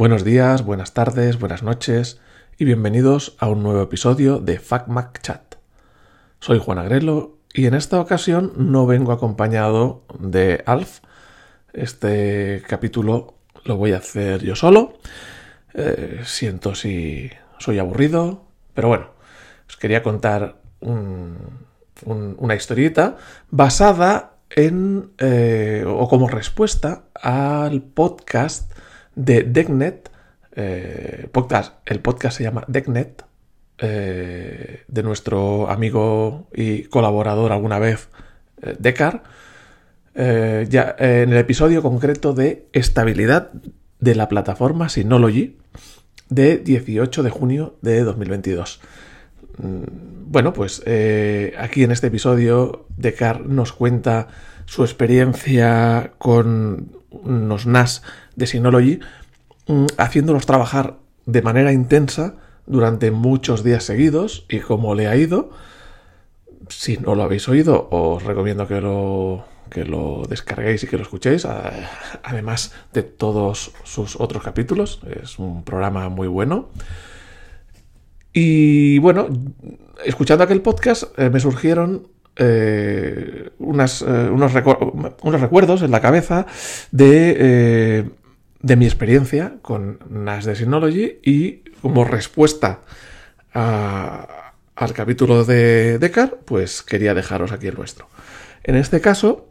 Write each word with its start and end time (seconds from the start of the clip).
Buenos 0.00 0.24
días, 0.24 0.64
buenas 0.64 0.94
tardes, 0.94 1.38
buenas 1.38 1.62
noches 1.62 2.22
y 2.56 2.64
bienvenidos 2.64 3.36
a 3.38 3.50
un 3.50 3.62
nuevo 3.62 3.82
episodio 3.82 4.38
de 4.38 4.58
FacMac 4.58 5.20
Chat. 5.20 5.56
Soy 6.38 6.58
Juan 6.58 6.78
Agrelo 6.78 7.36
y 7.52 7.66
en 7.66 7.74
esta 7.74 8.00
ocasión 8.00 8.54
no 8.56 8.86
vengo 8.86 9.12
acompañado 9.12 10.04
de 10.18 10.62
Alf. 10.64 11.00
Este 11.74 12.62
capítulo 12.66 13.34
lo 13.64 13.76
voy 13.76 13.92
a 13.92 13.98
hacer 13.98 14.42
yo 14.42 14.56
solo. 14.56 14.94
Eh, 15.74 16.22
siento 16.24 16.74
si 16.74 17.30
soy 17.58 17.78
aburrido, 17.78 18.46
pero 18.72 18.88
bueno, 18.88 19.10
os 19.68 19.76
quería 19.76 20.02
contar 20.02 20.62
una 20.80 22.54
historieta 22.54 23.18
basada 23.50 24.36
en 24.48 25.10
eh, 25.18 25.84
o 25.86 26.08
como 26.08 26.26
respuesta 26.26 27.02
al 27.14 27.82
podcast 27.82 28.72
de 29.14 29.42
DeckNet. 29.42 30.10
Eh, 30.56 31.28
podcast, 31.30 31.74
el 31.86 32.00
podcast 32.00 32.38
se 32.38 32.44
llama 32.44 32.64
DeckNet, 32.66 33.24
eh, 33.78 34.82
de 34.88 35.02
nuestro 35.02 35.70
amigo 35.70 36.48
y 36.52 36.84
colaborador 36.84 37.52
alguna 37.52 37.78
vez, 37.78 38.08
eh, 38.62 38.76
Decar, 38.78 39.22
ya 40.14 40.96
en 40.98 41.32
el 41.32 41.38
episodio 41.38 41.80
concreto 41.80 42.34
de 42.34 42.66
estabilidad 42.72 43.52
de 44.00 44.14
la 44.14 44.28
plataforma 44.28 44.90
Synology 44.90 45.56
de 46.28 46.58
18 46.58 47.22
de 47.22 47.30
junio 47.30 47.76
de 47.80 48.02
2022. 48.02 48.80
Mm, 49.56 49.82
bueno, 50.26 50.52
pues 50.52 50.82
aquí 51.58 51.84
en 51.84 51.92
este 51.92 52.08
episodio 52.08 52.86
Decar 52.96 53.46
nos 53.46 53.72
cuenta 53.72 54.28
su 54.66 54.82
experiencia 54.82 56.12
con 56.18 57.00
unos 57.10 57.66
NAS 57.66 58.02
de 58.40 58.46
Synology, 58.46 58.98
mm, 59.68 59.86
haciéndolos 59.98 60.46
trabajar 60.46 60.96
de 61.26 61.42
manera 61.42 61.72
intensa 61.72 62.34
durante 62.66 63.10
muchos 63.10 63.62
días 63.62 63.84
seguidos 63.84 64.46
y 64.48 64.58
cómo 64.58 64.94
le 64.94 65.06
ha 65.06 65.16
ido. 65.16 65.50
Si 66.68 66.96
no 66.96 67.14
lo 67.14 67.22
habéis 67.22 67.48
oído, 67.48 67.88
os 67.90 68.22
recomiendo 68.22 68.66
que 68.66 68.80
lo, 68.80 69.44
que 69.70 69.84
lo 69.84 70.24
descarguéis 70.28 70.82
y 70.84 70.86
que 70.86 70.96
lo 70.96 71.02
escuchéis, 71.02 71.46
además 72.22 72.72
de 72.92 73.02
todos 73.02 73.72
sus 73.84 74.18
otros 74.18 74.42
capítulos. 74.42 75.00
Es 75.22 75.38
un 75.38 75.64
programa 75.64 76.08
muy 76.08 76.28
bueno. 76.28 76.70
Y 78.32 78.98
bueno, 78.98 79.28
escuchando 80.04 80.44
aquel 80.44 80.62
podcast 80.62 81.04
eh, 81.18 81.30
me 81.30 81.40
surgieron 81.40 82.08
eh, 82.36 83.50
unas, 83.58 84.02
eh, 84.02 84.06
unos, 84.06 84.52
unos, 85.22 85.40
recuerdos 85.40 85.82
en 85.82 85.90
la 85.90 86.00
cabeza 86.00 86.46
de, 86.92 88.08
de 88.62 88.76
mi 88.76 88.84
experiencia 88.84 89.54
con 89.62 89.98
NAS 90.08 90.44
de 90.44 90.56
Synology 90.56 91.18
y 91.22 91.62
como 91.80 92.04
respuesta 92.04 92.80
al 93.52 94.92
capítulo 94.94 95.44
de 95.44 95.98
Decar, 95.98 96.38
pues 96.44 96.82
quería 96.82 97.14
dejaros 97.14 97.52
aquí 97.52 97.66
el 97.66 97.74
nuestro. 97.74 98.08
En 98.62 98.76
este 98.76 99.00
caso, 99.00 99.48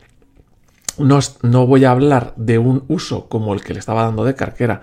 no, 0.98 1.20
no, 1.42 1.68
voy 1.68 1.86
a 1.86 1.92
hablar 1.92 2.34
de 2.36 2.58
un 2.60 2.86
uso 2.88 3.28
como 3.28 3.54
el 3.54 3.62
que 3.62 3.74
le 3.74 3.80
estaba 3.80 4.04
dando 4.04 4.24
Decar, 4.24 4.54
que 4.54 4.64
era 4.64 4.82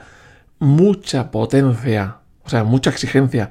mucha 0.59 1.31
potencia, 1.31 2.19
o 2.45 2.51
sea, 2.51 2.65
mucha 2.65 2.91
exigencia, 2.91 3.51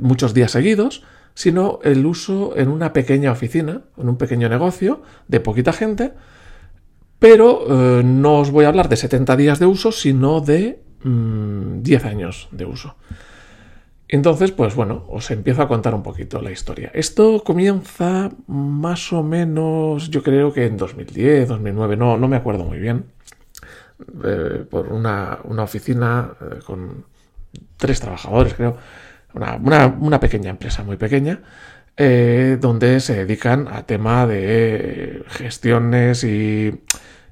muchos 0.00 0.34
días 0.34 0.50
seguidos, 0.50 1.04
sino 1.34 1.80
el 1.82 2.06
uso 2.06 2.56
en 2.56 2.68
una 2.68 2.92
pequeña 2.92 3.30
oficina, 3.30 3.82
en 3.98 4.08
un 4.08 4.16
pequeño 4.16 4.48
negocio 4.48 5.02
de 5.28 5.40
poquita 5.40 5.72
gente, 5.72 6.12
pero 7.18 7.98
eh, 7.98 8.02
no 8.04 8.40
os 8.40 8.50
voy 8.50 8.64
a 8.64 8.68
hablar 8.68 8.88
de 8.88 8.96
70 8.96 9.36
días 9.36 9.58
de 9.58 9.66
uso, 9.66 9.92
sino 9.92 10.40
de 10.40 10.80
10 11.02 11.04
mm, 11.04 12.06
años 12.06 12.48
de 12.50 12.64
uso. 12.64 12.96
Entonces, 14.08 14.52
pues 14.52 14.74
bueno, 14.76 15.04
os 15.08 15.30
empiezo 15.30 15.62
a 15.62 15.68
contar 15.68 15.94
un 15.94 16.02
poquito 16.02 16.40
la 16.40 16.52
historia. 16.52 16.90
Esto 16.94 17.42
comienza 17.44 18.30
más 18.46 19.12
o 19.12 19.22
menos, 19.22 20.10
yo 20.10 20.22
creo 20.22 20.52
que 20.52 20.66
en 20.66 20.76
2010, 20.76 21.48
2009, 21.48 21.96
no, 21.96 22.16
no 22.16 22.28
me 22.28 22.36
acuerdo 22.36 22.64
muy 22.64 22.78
bien, 22.78 23.06
eh, 24.24 24.64
por 24.70 24.88
una, 24.88 25.38
una 25.44 25.64
oficina 25.64 26.32
eh, 26.40 26.58
con 26.64 27.04
tres 27.76 28.00
trabajadores, 28.00 28.54
creo, 28.54 28.76
una, 29.34 30.20
pequeña 30.20 30.50
empresa, 30.50 30.82
muy 30.82 30.96
pequeña, 30.96 31.40
eh, 31.96 32.58
donde 32.60 33.00
se 33.00 33.14
dedican 33.14 33.68
a 33.68 33.86
tema 33.86 34.26
de 34.26 35.22
gestiones 35.28 36.24
y 36.24 36.80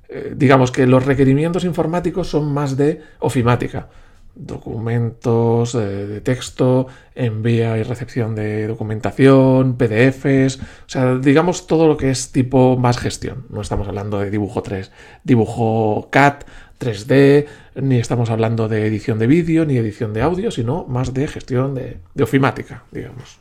eh, 0.08 0.32
digamos 0.36 0.70
que 0.70 0.86
los 0.86 1.04
requerimientos 1.04 1.64
informáticos 1.64 2.28
son 2.28 2.52
más 2.52 2.76
de 2.76 3.00
ofimática. 3.18 3.88
Documentos 4.36 5.74
eh, 5.74 5.78
de 5.78 6.20
texto, 6.20 6.86
envía 7.14 7.76
y 7.78 7.82
recepción 7.82 8.34
de 8.34 8.66
documentación, 8.66 9.76
PDFs, 9.76 10.58
o 10.60 10.88
sea, 10.88 11.16
digamos 11.16 11.66
todo 11.66 11.86
lo 11.86 11.96
que 11.96 12.10
es 12.10 12.32
tipo 12.32 12.76
más 12.76 12.98
gestión. 12.98 13.46
No 13.50 13.60
estamos 13.60 13.86
hablando 13.86 14.18
de 14.18 14.30
dibujo 14.30 14.62
3, 14.62 14.90
dibujo 15.24 16.08
CAT, 16.10 16.44
3D, 16.80 17.46
ni 17.76 17.98
estamos 17.98 18.30
hablando 18.30 18.68
de 18.68 18.86
edición 18.86 19.18
de 19.18 19.26
vídeo, 19.26 19.64
ni 19.64 19.76
edición 19.76 20.12
de 20.12 20.22
audio, 20.22 20.50
sino 20.50 20.84
más 20.84 21.14
de 21.14 21.26
gestión 21.28 21.74
de, 21.74 21.98
ofimática, 22.22 22.84
digamos. 22.90 23.38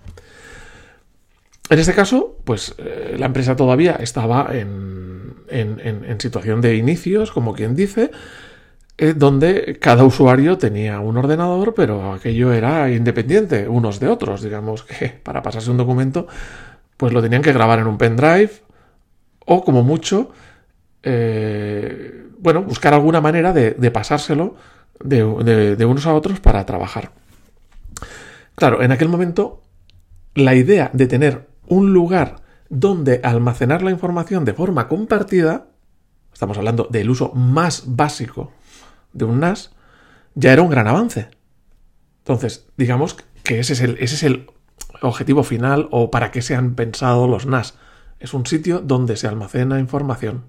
En 1.73 1.79
este 1.79 1.95
caso, 1.95 2.37
pues 2.43 2.75
eh, 2.77 3.15
la 3.17 3.25
empresa 3.25 3.55
todavía 3.55 3.93
estaba 3.93 4.49
en, 4.51 6.19
situación 6.19 6.61
de 6.61 6.75
inicios, 6.75 7.31
como 7.31 7.55
quien 7.55 7.75
dice, 7.75 8.11
eh, 8.99 9.15
donde 9.15 9.79
cada 9.81 10.03
usuario 10.03 10.59
tenía 10.59 10.99
un 10.99 11.17
ordenador, 11.17 11.73
pero 11.73 12.13
aquello 12.13 12.53
era 12.53 12.91
independiente 12.91 13.67
unos 13.67 13.99
de 13.99 14.07
otros, 14.07 14.43
digamos 14.43 14.83
que 14.83 15.09
para 15.23 15.41
pasarse 15.41 15.71
un 15.71 15.77
documento, 15.77 16.27
pues 16.95 17.11
lo 17.11 17.23
tenían 17.23 17.41
que 17.41 17.51
grabar 17.51 17.79
en 17.79 17.87
un 17.87 17.97
pendrive 17.97 18.51
o 19.39 19.63
como 19.63 19.81
mucho 19.81 20.29
eh, 21.01 22.27
bueno, 22.37 22.61
buscar 22.61 22.93
alguna 22.93 23.19
manera 23.19 23.51
de, 23.51 23.89
pasárselo 23.89 24.57
de, 25.03 25.23
unos 25.23 26.05
a 26.05 26.13
otros 26.13 26.39
para 26.39 26.67
trabajar. 26.67 27.09
Claro, 28.53 28.83
en 28.83 28.91
aquel 28.91 29.09
momento 29.09 29.63
la 30.35 30.53
idea 30.53 30.91
de 30.93 31.07
tener 31.07 31.52
un 31.67 31.93
lugar 31.93 32.37
donde 32.69 33.21
almacenar 33.23 33.83
la 33.83 33.91
información 33.91 34.45
de 34.45 34.53
forma 34.53 34.87
compartida, 34.87 35.67
estamos 36.33 36.57
hablando 36.57 36.87
del 36.89 37.09
uso 37.09 37.31
más 37.33 37.83
básico 37.85 38.51
de 39.13 39.25
un 39.25 39.39
NAS, 39.39 39.71
ya 40.35 40.53
era 40.53 40.61
un 40.61 40.69
gran 40.69 40.87
avance. 40.87 41.29
Entonces, 42.19 42.67
digamos 42.77 43.17
que 43.43 43.59
ese 43.59 43.73
es 43.73 43.81
el, 43.81 43.97
ese 43.99 44.15
es 44.15 44.23
el 44.23 44.47
objetivo 45.01 45.43
final 45.43 45.87
o 45.91 46.09
para 46.09 46.31
qué 46.31 46.41
se 46.41 46.55
han 46.55 46.75
pensado 46.75 47.27
los 47.27 47.45
NAS. 47.45 47.75
Es 48.19 48.33
un 48.33 48.45
sitio 48.45 48.79
donde 48.79 49.17
se 49.17 49.27
almacena 49.27 49.79
información 49.79 50.45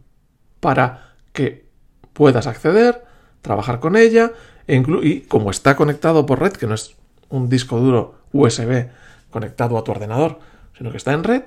para 0.60 1.14
que 1.32 1.68
puedas 2.12 2.46
acceder, 2.46 3.04
trabajar 3.42 3.80
con 3.80 3.96
ella 3.96 4.32
e 4.66 4.82
y 5.02 5.20
como 5.22 5.50
está 5.50 5.76
conectado 5.76 6.24
por 6.24 6.40
red, 6.40 6.52
que 6.52 6.66
no 6.66 6.74
es 6.74 6.96
un 7.28 7.48
disco 7.48 7.78
duro 7.78 8.20
USB 8.32 8.88
conectado 9.30 9.76
a 9.76 9.84
tu 9.84 9.90
ordenador, 9.90 10.38
sino 10.76 10.90
que 10.90 10.96
está 10.96 11.12
en 11.12 11.24
red, 11.24 11.42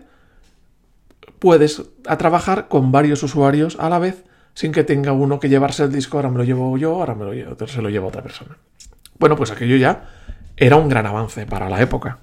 puedes 1.40 1.84
a 2.08 2.18
trabajar 2.18 2.68
con 2.68 2.92
varios 2.92 3.24
usuarios 3.24 3.78
a 3.80 3.90
la 3.90 4.00
vez 4.00 4.24
sin 4.54 4.72
que 4.72 4.84
tenga 4.84 5.12
uno 5.12 5.40
que 5.40 5.50
llevarse 5.50 5.84
el 5.84 5.92
disco, 5.92 6.18
ahora 6.18 6.30
me 6.30 6.38
lo 6.38 6.44
llevo 6.44 6.78
yo, 6.78 6.96
ahora 6.96 7.14
me 7.14 7.26
lo 7.26 7.34
llevo, 7.34 7.68
se 7.68 7.82
lo 7.82 7.90
lleva 7.90 8.08
otra 8.08 8.24
persona. 8.24 8.58
Bueno, 9.20 9.36
pues 9.36 9.52
aquello 9.52 9.76
ya 9.76 10.10
era 10.56 10.78
un 10.78 10.90
gran 10.90 11.06
avance 11.06 11.46
para 11.46 11.70
la 11.70 11.82
época. 11.82 12.20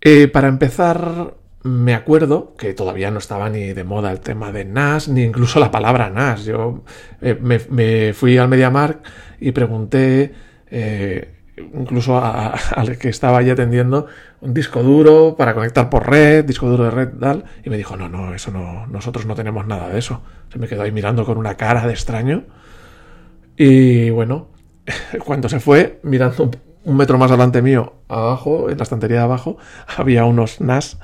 Eh, 0.00 0.28
para 0.28 0.48
empezar 0.48 1.34
me 1.66 1.94
acuerdo 1.94 2.54
que 2.56 2.74
todavía 2.74 3.10
no 3.10 3.18
estaba 3.18 3.50
ni 3.50 3.72
de 3.72 3.84
moda 3.84 4.12
el 4.12 4.20
tema 4.20 4.52
de 4.52 4.64
NAS, 4.64 5.08
ni 5.08 5.22
incluso 5.22 5.58
la 5.58 5.70
palabra 5.70 6.10
NAS. 6.10 6.44
Yo 6.44 6.84
eh, 7.20 7.36
me, 7.40 8.12
fui 8.12 8.38
al 8.38 8.48
MediaMark 8.48 9.00
y 9.40 9.52
pregunté, 9.52 10.32
eh, 10.70 11.35
incluso 11.56 12.18
al 12.22 12.98
que 12.98 13.08
estaba 13.08 13.38
allí 13.38 13.50
atendiendo, 13.50 14.06
un 14.40 14.54
disco 14.54 14.82
duro 14.82 15.36
para 15.36 15.54
conectar 15.54 15.90
por 15.90 16.08
red, 16.08 16.44
disco 16.44 16.68
duro 16.68 16.84
de 16.84 16.90
red, 16.90 17.08
tal, 17.18 17.44
y 17.64 17.70
me 17.70 17.76
dijo, 17.76 17.96
no, 17.96 18.08
no, 18.08 18.34
eso 18.34 18.50
no, 18.50 18.86
nosotros 18.86 19.26
no 19.26 19.34
tenemos 19.34 19.66
nada 19.66 19.88
de 19.88 19.98
eso. 19.98 20.22
Se 20.52 20.58
me 20.58 20.68
quedó 20.68 20.82
ahí 20.82 20.92
mirando 20.92 21.24
con 21.24 21.38
una 21.38 21.56
cara 21.56 21.86
de 21.86 21.92
extraño. 21.92 22.44
Y 23.56 24.10
bueno, 24.10 24.48
cuando 25.24 25.48
se 25.48 25.60
fue, 25.60 26.00
mirando 26.02 26.50
un 26.84 26.96
metro 26.96 27.18
más 27.18 27.30
adelante 27.30 27.62
mío, 27.62 27.94
abajo, 28.08 28.70
en 28.70 28.76
la 28.76 28.82
estantería 28.82 29.18
de 29.18 29.24
abajo, 29.24 29.58
había 29.96 30.24
unos 30.24 30.60
NAS 30.60 30.98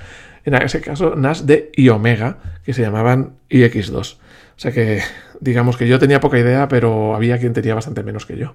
en 0.44 0.54
ese 0.54 0.80
caso 0.80 1.14
NAS 1.16 1.46
de 1.46 1.70
y 1.74 1.88
Omega, 1.88 2.38
que 2.64 2.74
se 2.74 2.82
llamaban 2.82 3.36
iX2. 3.48 4.16
O 4.16 4.18
sea 4.56 4.72
que 4.72 5.00
digamos 5.40 5.76
que 5.76 5.88
yo 5.88 5.98
tenía 5.98 6.20
poca 6.20 6.38
idea, 6.38 6.68
pero 6.68 7.14
había 7.14 7.38
quien 7.38 7.52
tenía 7.52 7.74
bastante 7.74 8.02
menos 8.02 8.26
que 8.26 8.36
yo. 8.36 8.54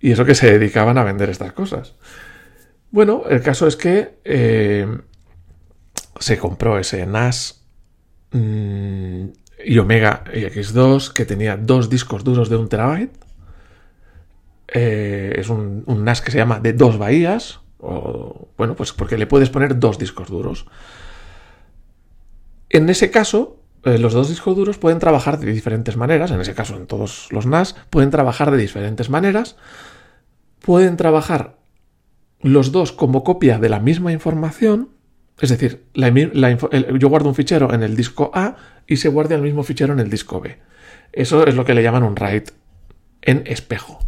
Y 0.00 0.12
eso 0.12 0.24
que 0.24 0.34
se 0.34 0.50
dedicaban 0.50 0.98
a 0.98 1.04
vender 1.04 1.28
estas 1.28 1.52
cosas. 1.52 1.94
Bueno, 2.90 3.24
el 3.28 3.42
caso 3.42 3.66
es 3.66 3.76
que 3.76 4.18
eh, 4.24 4.86
se 6.18 6.38
compró 6.38 6.78
ese 6.78 7.06
NAS 7.06 7.64
mm, 8.32 9.24
y 9.64 9.78
Omega 9.78 10.24
iX2 10.24 11.12
que 11.12 11.24
tenía 11.24 11.56
dos 11.56 11.90
discos 11.90 12.24
duros 12.24 12.48
de 12.48 12.56
un 12.56 12.68
terabyte 12.68 13.30
eh, 14.72 15.34
es 15.36 15.48
un, 15.48 15.82
un, 15.86 16.04
NAS 16.04 16.22
que 16.22 16.30
se 16.30 16.38
llama 16.38 16.60
de 16.60 16.72
dos 16.72 16.96
bahías, 16.96 17.60
o, 17.78 18.48
bueno, 18.56 18.76
pues 18.76 18.92
porque 18.92 19.18
le 19.18 19.26
puedes 19.26 19.50
poner 19.50 19.78
dos 19.78 19.98
discos 19.98 20.28
duros. 20.28 20.66
En 22.68 22.88
ese 22.88 23.10
caso, 23.10 23.59
eh, 23.84 23.98
los 23.98 24.12
dos 24.12 24.28
discos 24.28 24.56
duros 24.56 24.78
pueden 24.78 24.98
trabajar 24.98 25.38
de 25.38 25.52
diferentes 25.52 25.96
maneras, 25.96 26.30
en 26.30 26.40
ese 26.40 26.54
caso 26.54 26.76
en 26.76 26.86
todos 26.86 27.28
los 27.30 27.46
NAS, 27.46 27.76
pueden 27.90 28.10
trabajar 28.10 28.50
de 28.50 28.58
diferentes 28.58 29.10
maneras, 29.10 29.56
pueden 30.60 30.96
trabajar 30.96 31.56
los 32.40 32.72
dos 32.72 32.92
como 32.92 33.24
copia 33.24 33.58
de 33.58 33.68
la 33.68 33.80
misma 33.80 34.12
información, 34.12 34.90
es 35.40 35.50
decir, 35.50 35.84
yo 35.94 37.08
guardo 37.08 37.28
un 37.28 37.34
fichero 37.34 37.72
en 37.72 37.82
el 37.82 37.96
disco 37.96 38.30
A 38.34 38.56
y 38.86 38.96
se 38.96 39.08
guarda 39.08 39.34
el 39.34 39.42
mismo 39.42 39.62
fichero 39.62 39.92
en 39.92 40.00
el 40.00 40.10
disco 40.10 40.40
B. 40.40 40.58
Eso 41.12 41.46
es 41.46 41.54
lo 41.54 41.64
que 41.64 41.74
le 41.74 41.82
llaman 41.82 42.02
un 42.02 42.14
write 42.14 42.52
en 43.22 43.42
espejo. 43.46 43.98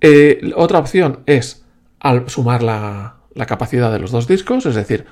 Eh, 0.00 0.52
otra 0.54 0.78
opción 0.78 1.20
es 1.26 1.64
al 1.98 2.28
sumar 2.30 2.62
la, 2.62 3.16
capacidad 3.46 3.92
de 3.92 3.98
los 3.98 4.10
dos 4.10 4.26
discos, 4.26 4.66
es 4.66 4.74
decir, 4.74 5.06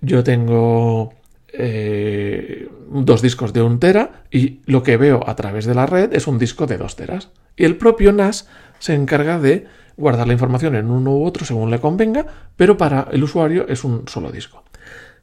yo 0.00 0.22
tengo 0.22 1.14
eh, 1.56 2.68
dos 2.90 3.22
discos 3.22 3.52
de 3.52 3.62
un 3.62 3.78
tera 3.78 4.24
y 4.30 4.60
lo 4.66 4.82
que 4.82 4.96
veo 4.96 5.22
a 5.26 5.36
través 5.36 5.64
de 5.66 5.74
la 5.74 5.86
red 5.86 6.12
es 6.12 6.26
un 6.26 6.38
disco 6.38 6.66
de 6.66 6.78
dos 6.78 6.96
teras. 6.96 7.30
Y 7.56 7.64
el 7.64 7.76
propio 7.76 8.12
NAS 8.12 8.48
se 8.78 8.94
encarga 8.94 9.38
de 9.38 9.66
guardar 9.96 10.26
la 10.26 10.32
información 10.32 10.74
en 10.74 10.90
uno 10.90 11.12
u 11.12 11.24
otro 11.24 11.44
según 11.44 11.70
le 11.70 11.80
convenga, 11.80 12.26
pero 12.56 12.76
para 12.76 13.08
el 13.12 13.22
usuario 13.22 13.66
es 13.68 13.84
un 13.84 14.08
solo 14.08 14.32
disco. 14.32 14.64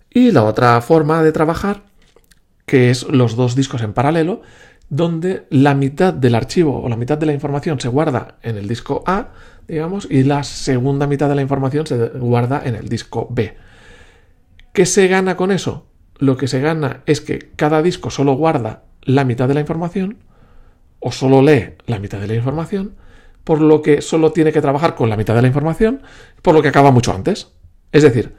Y 0.09 0.31
la 0.31 0.43
otra 0.43 0.79
forma 0.81 1.23
de 1.23 1.31
trabajar, 1.31 1.83
que 2.65 2.89
es 2.89 3.03
los 3.03 3.35
dos 3.35 3.55
discos 3.55 3.81
en 3.81 3.93
paralelo, 3.93 4.41
donde 4.89 5.45
la 5.49 5.73
mitad 5.73 6.13
del 6.13 6.35
archivo 6.35 6.81
o 6.81 6.89
la 6.89 6.97
mitad 6.97 7.17
de 7.17 7.25
la 7.25 7.33
información 7.33 7.79
se 7.79 7.87
guarda 7.87 8.35
en 8.41 8.57
el 8.57 8.67
disco 8.67 9.03
A, 9.05 9.29
digamos, 9.67 10.07
y 10.09 10.23
la 10.23 10.43
segunda 10.43 11.07
mitad 11.07 11.29
de 11.29 11.35
la 11.35 11.41
información 11.41 11.87
se 11.87 12.07
guarda 12.09 12.61
en 12.65 12.75
el 12.75 12.89
disco 12.89 13.27
B. 13.29 13.55
¿Qué 14.73 14.85
se 14.85 15.07
gana 15.07 15.37
con 15.37 15.51
eso? 15.51 15.90
Lo 16.21 16.37
que 16.37 16.47
se 16.47 16.61
gana 16.61 17.01
es 17.07 17.19
que 17.19 17.49
cada 17.55 17.81
disco 17.81 18.11
solo 18.11 18.33
guarda 18.33 18.83
la 19.01 19.25
mitad 19.25 19.47
de 19.47 19.55
la 19.55 19.59
información 19.59 20.19
o 20.99 21.11
solo 21.11 21.41
lee 21.41 21.73
la 21.87 21.97
mitad 21.97 22.19
de 22.19 22.27
la 22.27 22.35
información, 22.35 22.93
por 23.43 23.59
lo 23.59 23.81
que 23.81 24.03
solo 24.03 24.31
tiene 24.31 24.51
que 24.51 24.61
trabajar 24.61 24.93
con 24.93 25.09
la 25.09 25.17
mitad 25.17 25.33
de 25.33 25.41
la 25.41 25.47
información, 25.47 26.03
por 26.43 26.53
lo 26.53 26.61
que 26.61 26.67
acaba 26.67 26.91
mucho 26.91 27.11
antes. 27.11 27.53
Es 27.91 28.03
decir, 28.03 28.35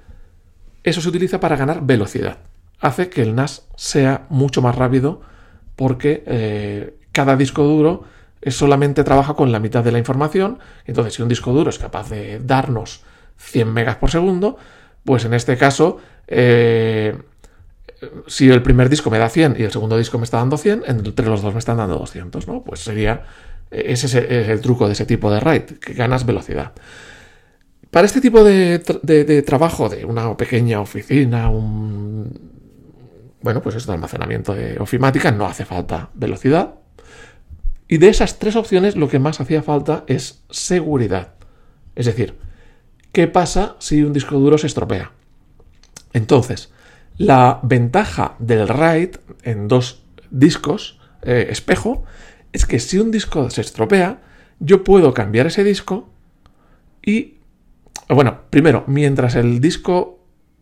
eso 0.85 1.01
se 1.01 1.09
utiliza 1.09 1.41
para 1.41 1.57
ganar 1.57 1.85
velocidad. 1.85 2.39
Hace 2.79 3.09
que 3.09 3.21
el 3.21 3.35
NAS 3.35 3.67
sea 3.75 4.27
mucho 4.29 4.63
más 4.63 4.77
rápido 4.77 5.21
porque 5.75 6.23
eh, 6.25 7.01
cada 7.11 7.35
disco 7.35 7.65
duro 7.65 8.05
solamente 8.47 9.03
trabaja 9.03 9.35
con 9.35 9.51
la 9.51 9.59
mitad 9.59 9.83
de 9.83 9.91
la 9.91 9.99
información. 9.99 10.61
Entonces, 10.85 11.15
si 11.15 11.23
un 11.23 11.29
disco 11.29 11.53
duro 11.53 11.71
es 11.71 11.81
capaz 11.81 12.11
de 12.11 12.39
darnos 12.39 13.03
100 13.39 13.73
megas 13.73 13.97
por 13.97 14.13
segundo, 14.13 14.57
pues 15.05 15.25
en 15.25 15.35
este 15.35 15.57
caso, 15.57 15.99
eh, 16.29 17.19
si 18.27 18.51
el 18.51 18.63
primer 18.63 18.89
disco 18.89 19.11
me 19.11 19.19
da 19.19 19.29
100 19.29 19.57
y 19.59 19.63
el 19.63 19.71
segundo 19.71 19.97
disco 19.97 20.19
me 20.19 20.25
está 20.25 20.39
dando 20.39 20.57
100, 20.57 20.85
entre 20.87 21.27
los 21.27 21.43
dos 21.43 21.53
me 21.53 21.59
están 21.59 21.77
dando 21.77 21.99
200, 21.99 22.49
¿no? 22.49 22.63
Pues 22.63 22.81
sería, 22.81 23.25
ese 23.71 24.07
es 24.07 24.15
el 24.49 24.61
truco 24.61 24.87
de 24.87 24.93
ese 24.93 25.07
tipo 25.07 25.31
de 25.31 25.41
RAID, 25.41 25.79
que 25.81 25.95
ganas 25.95 26.27
velocidad. 26.27 26.73
Para 27.91 28.07
este 28.07 28.21
tipo 28.21 28.43
de, 28.43 28.79
de 29.03 29.43
trabajo 29.43 29.89
de 29.89 30.05
una 30.05 30.37
pequeña 30.37 30.81
oficina, 30.81 31.51
un 31.51 32.53
bueno, 33.43 33.61
pues 33.61 33.75
esto 33.75 33.91
de 33.91 33.97
almacenamiento 33.97 34.55
de 34.55 34.79
ofimática 34.79 35.31
no 35.31 35.47
hace 35.47 35.65
falta 35.65 36.11
velocidad. 36.15 36.75
Y 37.89 37.99
de 37.99 38.09
esas 38.09 38.39
tres 38.39 38.57
opciones 38.57 38.97
lo 38.97 39.09
que 39.09 39.19
más 39.19 39.41
hacía 39.41 39.63
falta 39.63 40.05
es 40.07 40.43
seguridad. 40.49 41.35
Es 41.95 42.07
decir, 42.07 42.39
¿qué 43.13 43.27
pasa 43.27 43.77
si 43.81 44.03
un 44.03 44.13
disco 44.13 44.39
duro 44.39 44.57
se 44.59 44.69
estropea? 44.69 45.11
Entonces, 46.13 46.73
la 47.19 47.61
ventaja 47.63 48.37
del 48.39 48.69
RAID 48.69 49.17
en 49.43 49.69
dos 49.69 50.03
discos 50.31 50.99
eh, 51.23 51.49
espejo 51.51 52.05
es 52.53 52.67
que 52.67 52.81
si 52.81 52.99
un 52.99 53.11
disco 53.11 53.51
se 53.51 53.61
estropea, 53.61 54.21
yo 54.61 54.85
puedo 54.85 55.15
cambiar 55.15 55.47
ese 55.47 55.65
disco 55.65 56.09
y, 57.05 57.39
bueno, 58.09 58.43
primero, 58.51 58.85
mientras 58.87 59.35
el 59.35 59.61
disco 59.61 60.21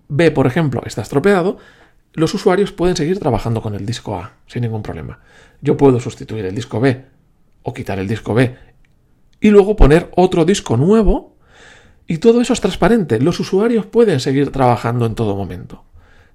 B, 0.08 0.30
por 0.30 0.46
ejemplo, 0.46 0.82
está 0.86 1.02
estropeado, 1.02 1.58
los 2.12 2.34
usuarios 2.34 2.72
pueden 2.72 2.96
seguir 2.96 3.18
trabajando 3.18 3.62
con 3.62 3.74
el 3.74 3.86
disco 3.86 4.16
A 4.16 4.32
sin 4.46 4.62
ningún 4.62 4.82
problema. 4.82 5.20
Yo 5.60 5.76
puedo 5.76 6.00
sustituir 6.00 6.44
el 6.44 6.54
disco 6.54 6.80
B 6.80 7.04
o 7.62 7.74
quitar 7.74 7.98
el 7.98 8.08
disco 8.08 8.34
B 8.34 8.56
y 9.40 9.50
luego 9.50 9.76
poner 9.76 10.10
otro 10.16 10.44
disco 10.44 10.76
nuevo 10.76 11.36
y 12.06 12.18
todo 12.18 12.40
eso 12.40 12.52
es 12.52 12.60
transparente. 12.60 13.20
Los 13.20 13.38
usuarios 13.38 13.86
pueden 13.86 14.18
seguir 14.18 14.50
trabajando 14.50 15.06
en 15.06 15.14
todo 15.14 15.36
momento. 15.36 15.84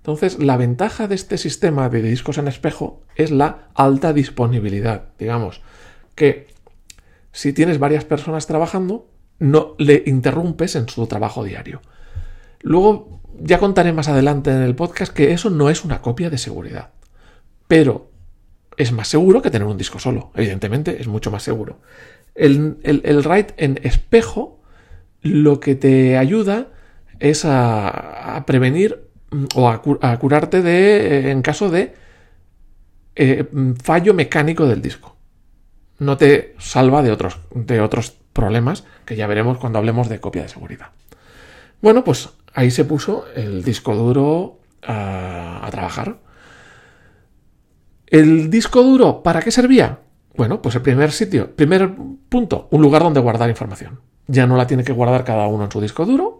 Entonces, 0.05 0.37
la 0.37 0.55
ventaja 0.55 1.07
de 1.07 1.15
este 1.15 1.39
sistema 1.39 1.89
de 1.89 2.03
discos 2.03 2.37
en 2.37 2.47
espejo 2.47 3.01
es 3.15 3.31
la 3.31 3.69
alta 3.73 4.13
disponibilidad. 4.13 5.05
Digamos 5.17 5.61
que 6.13 6.45
si 7.31 7.53
tienes 7.53 7.79
varias 7.79 8.05
personas 8.05 8.45
trabajando, 8.45 9.09
no 9.39 9.73
le 9.79 10.03
interrumpes 10.05 10.75
en 10.75 10.87
su 10.87 11.07
trabajo 11.07 11.43
diario. 11.43 11.81
Luego 12.61 13.19
ya 13.39 13.57
contaré 13.57 13.93
más 13.93 14.07
adelante 14.07 14.51
en 14.51 14.61
el 14.61 14.75
podcast 14.75 15.11
que 15.11 15.33
eso 15.33 15.49
no 15.49 15.71
es 15.71 15.83
una 15.83 16.03
copia 16.03 16.29
de 16.29 16.37
seguridad. 16.37 16.91
Pero 17.67 18.11
es 18.77 18.91
más 18.91 19.07
seguro 19.07 19.41
que 19.41 19.49
tener 19.49 19.67
un 19.67 19.79
disco 19.79 19.97
solo. 19.97 20.29
Evidentemente, 20.35 21.01
es 21.01 21.07
mucho 21.07 21.31
más 21.31 21.41
seguro. 21.41 21.79
El, 22.35 22.77
el, 22.83 23.23
RAID 23.23 23.47
en 23.57 23.79
espejo 23.81 24.61
lo 25.23 25.59
que 25.59 25.73
te 25.73 26.15
ayuda 26.15 26.67
es 27.17 27.43
a, 27.43 28.43
prevenir 28.45 29.05
o 29.55 29.69
a, 29.69 29.81
curarte 30.19 30.61
de, 30.61 30.97
eh, 30.97 31.31
en 31.31 31.41
caso 31.41 31.69
de 31.69 31.93
eh, 33.15 33.45
fallo 33.81 34.13
mecánico 34.13 34.67
del 34.67 34.81
disco. 34.81 35.15
No 35.99 36.17
te 36.17 36.55
salva 36.59 37.01
de 37.01 37.11
otros, 37.11 37.39
de 37.53 37.79
otros 37.79 38.15
problemas 38.33 38.83
que 39.05 39.15
ya 39.15 39.27
veremos 39.27 39.57
cuando 39.57 39.79
hablemos 39.79 40.09
de 40.09 40.19
copia 40.19 40.43
de 40.43 40.49
seguridad. 40.49 40.89
Bueno, 41.81 42.03
pues 42.03 42.29
ahí 42.53 42.71
se 42.71 42.85
puso 42.85 43.25
el 43.35 43.63
disco 43.63 43.95
duro 43.95 44.59
a, 44.83 45.67
trabajar. 45.71 46.17
¿El 48.07 48.49
disco 48.49 48.83
duro 48.83 49.23
para 49.23 49.41
qué 49.41 49.51
servía? 49.51 49.99
Bueno, 50.35 50.61
pues 50.61 50.75
el 50.75 50.81
primer 50.81 51.11
sitio, 51.11 51.55
primer 51.55 51.93
punto, 52.29 52.67
un 52.71 52.81
lugar 52.81 53.03
donde 53.03 53.19
guardar 53.19 53.49
información. 53.49 54.01
Ya 54.27 54.47
no 54.47 54.57
la 54.57 54.67
tiene 54.67 54.83
que 54.83 54.93
guardar 54.93 55.23
cada 55.23 55.47
uno 55.47 55.65
en 55.65 55.71
su 55.71 55.79
disco 55.79 56.05
duro, 56.05 56.34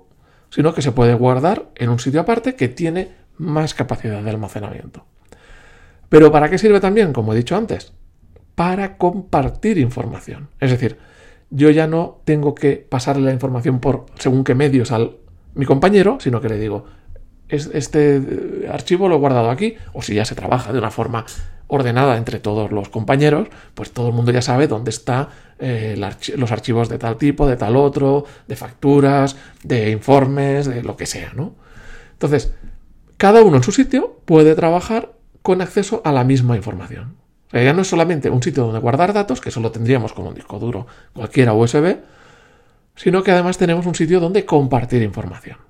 sino 0.55 0.73
que 0.73 0.81
se 0.81 0.93
puede 0.93 1.13
guardar 1.15 1.65
en 1.75 1.89
un 1.89 1.99
sitio 1.99 2.21
aparte 2.21 2.55
que 2.55 2.69
tiene 2.69 3.09
más 3.37 3.73
capacidad 3.73 4.23
de 4.23 4.29
almacenamiento. 4.29 5.03
Pero 6.07 6.31
¿para 6.31 6.49
qué 6.49 6.57
sirve 6.57 6.79
también? 6.79 7.11
Como 7.11 7.33
he 7.33 7.35
dicho 7.35 7.57
antes, 7.57 7.91
para 8.55 8.95
compartir 8.95 9.77
información. 9.77 10.47
Es 10.61 10.71
decir, 10.71 10.97
yo 11.49 11.71
ya 11.71 11.87
no 11.87 12.21
tengo 12.23 12.55
que 12.55 12.77
pasarle 12.77 13.25
la 13.25 13.33
información 13.33 13.81
por 13.81 14.05
según 14.17 14.45
qué 14.45 14.55
medios 14.55 14.93
al 14.93 15.17
mi 15.55 15.65
compañero, 15.65 16.19
sino 16.21 16.39
que 16.39 16.47
le 16.47 16.57
digo, 16.57 16.85
este 17.49 18.17
eh, 18.17 18.69
archivo 18.71 19.07
lo 19.07 19.15
he 19.15 19.19
guardado 19.19 19.49
aquí, 19.49 19.75
o 19.93 20.01
si 20.01 20.15
ya 20.15 20.25
se 20.25 20.35
trabaja 20.35 20.73
de 20.73 20.79
una 20.79 20.91
forma 20.91 21.25
ordenada 21.67 22.17
entre 22.17 22.39
todos 22.39 22.71
los 22.71 22.89
compañeros, 22.89 23.47
pues 23.73 23.91
todo 23.91 24.09
el 24.09 24.13
mundo 24.13 24.31
ya 24.31 24.41
sabe 24.41 24.67
dónde 24.67 24.91
están 24.91 25.29
eh, 25.59 25.95
los 26.37 26.51
archivos 26.51 26.89
de 26.89 26.97
tal 26.97 27.17
tipo, 27.17 27.47
de 27.47 27.57
tal 27.57 27.75
otro, 27.75 28.25
de 28.47 28.55
facturas, 28.55 29.35
de 29.63 29.91
informes, 29.91 30.67
de 30.67 30.83
lo 30.83 30.95
que 30.95 31.05
sea, 31.05 31.33
¿no? 31.33 31.55
Entonces, 32.13 32.53
cada 33.17 33.41
uno 33.41 33.57
en 33.57 33.63
su 33.63 33.71
sitio 33.71 34.19
puede 34.25 34.55
trabajar 34.55 35.13
con 35.41 35.61
acceso 35.61 36.01
a 36.05 36.11
la 36.11 36.23
misma 36.23 36.55
información. 36.55 37.15
Ya 37.51 37.73
no 37.73 37.83
es 37.83 37.87
solamente 37.87 38.29
un 38.29 38.43
sitio 38.43 38.65
donde 38.65 38.79
guardar 38.79 39.13
datos, 39.13 39.39
que 39.39 39.51
solo 39.51 39.71
tendríamos 39.71 40.13
como 40.13 40.29
un 40.29 40.35
disco 40.35 40.59
duro 40.59 40.87
cualquiera 41.13 41.53
USB, 41.53 41.97
sino 42.95 43.23
que 43.23 43.31
además 43.31 43.57
tenemos 43.57 43.85
un 43.85 43.95
sitio 43.95 44.19
donde 44.19 44.45
compartir 44.45 45.01
información. 45.03 45.64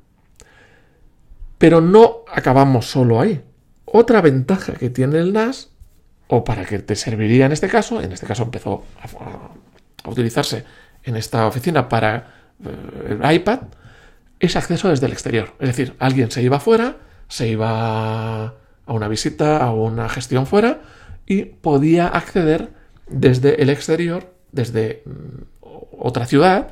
Pero 1.57 1.81
no 1.81 2.25
acabamos 2.31 2.89
solo 2.89 3.19
ahí. 3.19 3.43
Otra 3.85 4.21
ventaja 4.21 4.73
que 4.73 4.89
tiene 4.89 5.19
el 5.19 5.33
NAS, 5.33 5.69
o 6.27 6.43
para 6.43 6.65
que 6.65 6.79
te 6.79 6.95
serviría 6.95 7.45
en 7.45 7.51
este 7.51 7.67
caso, 7.67 8.01
en 8.01 8.11
este 8.11 8.25
caso 8.25 8.43
empezó 8.43 8.83
a, 9.01 10.09
utilizarse 10.09 10.65
en 11.03 11.15
esta 11.15 11.47
oficina 11.47 11.87
para 11.87 12.31
eh, 12.63 13.17
el 13.19 13.31
iPad, 13.31 13.59
es 14.39 14.55
acceso 14.55 14.89
desde 14.89 15.05
el 15.05 15.13
exterior. 15.13 15.53
Es 15.59 15.69
decir, 15.69 15.95
alguien 15.99 16.31
se 16.31 16.41
iba 16.41 16.59
fuera, 16.59 16.97
se 17.27 17.47
iba 17.47 18.45
a 18.45 18.53
una 18.87 19.07
visita, 19.07 19.57
a 19.57 19.71
una 19.71 20.09
gestión 20.09 20.45
fuera, 20.45 20.81
y 21.25 21.45
podía 21.45 22.07
acceder 22.07 22.69
desde 23.07 23.61
el 23.61 23.69
exterior, 23.69 24.33
desde 24.51 25.03
mm, 25.05 25.65
otra 25.99 26.25
ciudad, 26.25 26.69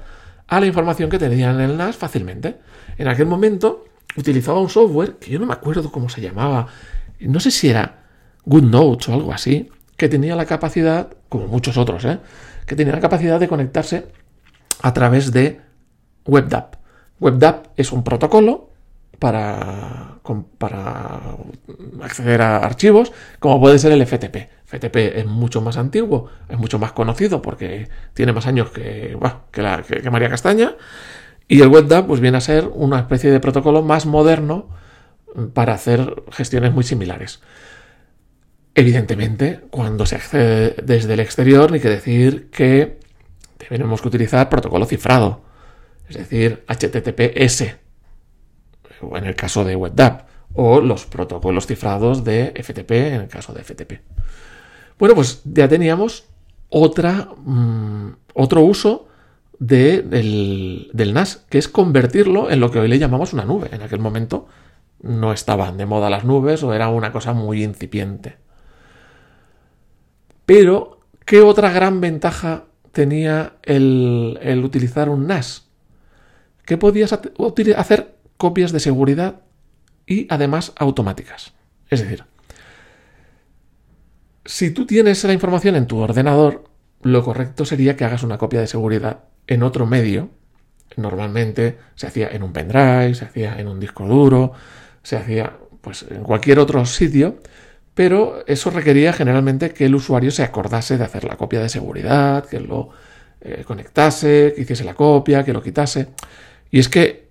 a 0.47 0.59
la 0.59 0.65
información 0.65 1.09
que 1.09 1.19
tenían 1.19 1.55
en 1.59 1.71
el 1.71 1.77
NAS 1.77 1.95
fácilmente. 1.95 2.57
En 2.97 3.07
aquel 3.07 3.25
momento 3.25 3.85
utilizaba 4.17 4.59
un 4.59 4.69
software 4.69 5.17
que 5.17 5.31
yo 5.31 5.39
no 5.39 5.45
me 5.45 5.53
acuerdo 5.53 5.91
cómo 5.91 6.09
se 6.09 6.21
llamaba, 6.21 6.67
no 7.19 7.39
sé 7.39 7.51
si 7.51 7.69
era 7.69 8.03
GoodNotes 8.45 9.09
o 9.09 9.13
algo 9.13 9.33
así, 9.33 9.69
que 9.97 10.09
tenía 10.09 10.35
la 10.35 10.45
capacidad, 10.45 11.09
como 11.29 11.47
muchos 11.47 11.77
otros, 11.77 12.05
¿eh? 12.05 12.19
que 12.65 12.75
tenía 12.75 12.93
la 12.93 12.99
capacidad 12.99 13.39
de 13.39 13.47
conectarse 13.47 14.07
a 14.81 14.93
través 14.93 15.31
de 15.31 15.61
WebDAV. 16.25 16.77
WebDAV 17.19 17.63
es 17.77 17.91
un 17.91 18.03
protocolo 18.03 18.69
para, 19.19 20.19
para 20.57 21.37
acceder 22.01 22.41
a 22.41 22.57
archivos, 22.57 23.13
como 23.39 23.59
puede 23.59 23.79
ser 23.79 23.91
el 23.91 24.05
FTP. 24.05 24.49
FTP 24.65 24.95
es 24.95 25.25
mucho 25.25 25.61
más 25.61 25.77
antiguo, 25.77 26.29
es 26.49 26.57
mucho 26.57 26.79
más 26.79 26.91
conocido 26.91 27.41
porque 27.41 27.87
tiene 28.13 28.33
más 28.33 28.47
años 28.47 28.71
que, 28.71 29.17
que, 29.51 30.09
María 30.09 30.29
Castaña. 30.29 30.75
Y 31.53 31.61
el 31.61 31.67
WebDAV 31.67 32.07
pues, 32.07 32.19
viene 32.19 32.37
a 32.37 32.41
ser 32.41 32.67
una 32.73 32.97
especie 32.97 33.29
de 33.29 33.39
protocolo 33.39 33.83
más 33.83 34.07
moderno 34.07 34.69
para 35.53 35.75
hacer 35.75 36.23
gestiones 36.31 36.73
muy 36.73 36.83
similares. 36.83 37.41
Evidentemente, 38.73 39.59
cuando 39.69 40.07
se 40.07 40.15
accede 40.15 40.75
desde 40.83 41.13
el 41.13 41.19
exterior, 41.19 41.71
hay 41.71 41.79
que 41.79 41.89
decir 41.89 42.49
que 42.49 42.97
tenemos 43.69 44.01
que 44.01 44.07
utilizar 44.07 44.49
protocolo 44.49 44.87
cifrado, 44.87 45.43
es 46.09 46.17
decir, 46.17 46.63
HTTPS, 46.67 47.75
en 49.15 49.25
el 49.25 49.35
caso 49.35 49.63
de 49.63 49.75
WebDAV, 49.75 50.25
o 50.55 50.81
los 50.81 51.05
protocolos 51.05 51.67
cifrados 51.67 52.23
de 52.23 52.51
FTP 52.63 52.91
en 52.93 53.21
el 53.21 53.27
caso 53.27 53.53
de 53.53 53.63
FTP. 53.63 54.01
Bueno, 54.97 55.13
pues 55.13 55.43
ya 55.45 55.67
teníamos 55.67 56.25
otra, 56.69 57.29
mm, 57.45 58.15
otro 58.33 58.61
uso 58.61 59.07
del, 59.59 60.89
del 60.93 61.13
NAS, 61.13 61.45
que 61.49 61.57
es 61.57 61.67
convertirlo 61.67 62.49
en 62.51 62.59
lo 62.59 62.71
que 62.71 62.79
hoy 62.79 62.87
le 62.87 62.99
llamamos 62.99 63.33
una 63.33 63.45
nube. 63.45 63.69
En 63.71 63.81
aquel 63.81 63.99
momento 63.99 64.47
no 65.01 65.33
estaban 65.33 65.77
de 65.77 65.85
moda 65.85 66.09
las 66.09 66.23
nubes 66.23 66.63
o 66.63 66.73
era 66.73 66.89
una 66.89 67.11
cosa 67.11 67.33
muy 67.33 67.63
incipiente. 67.63 68.37
Pero, 70.45 70.99
¿qué 71.25 71.41
otra 71.41 71.71
gran 71.71 72.01
ventaja 72.01 72.65
tenía 72.91 73.53
el, 73.63 74.39
el 74.41 74.63
utilizar 74.63 75.09
un 75.09 75.27
NAS? 75.27 75.67
Que 76.65 76.77
podías 76.77 77.13
hacer 77.13 78.15
copias 78.37 78.71
de 78.71 78.79
seguridad 78.79 79.41
y 80.05 80.27
además 80.29 80.73
automáticas. 80.77 81.53
Es 81.89 82.01
decir, 82.01 82.23
si 84.45 84.71
tú 84.71 84.85
tienes 84.85 85.23
la 85.23 85.33
información 85.33 85.75
en 85.75 85.87
tu 85.87 85.99
ordenador, 85.99 86.65
lo 87.01 87.23
correcto 87.23 87.65
sería 87.65 87.95
que 87.95 88.05
hagas 88.05 88.23
una 88.23 88.37
copia 88.37 88.59
de 88.61 88.67
seguridad 88.67 89.25
en 89.47 89.63
otro 89.63 89.85
medio. 89.85 90.29
Normalmente 90.95 91.77
se 91.95 92.07
hacía 92.07 92.29
en 92.29 92.43
un 92.43 92.53
pendrive, 92.53 93.15
se 93.15 93.25
hacía 93.25 93.59
en 93.59 93.67
un 93.67 93.79
disco 93.79 94.05
duro, 94.05 94.53
se 95.01 95.17
hacía 95.17 95.53
pues 95.81 96.05
en 96.09 96.23
cualquier 96.23 96.59
otro 96.59 96.85
sitio, 96.85 97.39
pero 97.93 98.43
eso 98.47 98.69
requería 98.69 99.11
generalmente 99.13 99.71
que 99.71 99.85
el 99.85 99.95
usuario 99.95 100.31
se 100.31 100.43
acordase 100.43 100.97
de 100.97 101.03
hacer 101.03 101.23
la 101.25 101.35
copia 101.35 101.59
de 101.59 101.69
seguridad, 101.69 102.45
que 102.45 102.59
lo 102.59 102.89
eh, 103.41 103.63
conectase, 103.65 104.53
que 104.55 104.61
hiciese 104.61 104.83
la 104.83 104.93
copia, 104.93 105.43
que 105.43 105.53
lo 105.53 105.61
quitase. 105.61 106.07
Y 106.71 106.79
es 106.79 106.89
que 106.89 107.23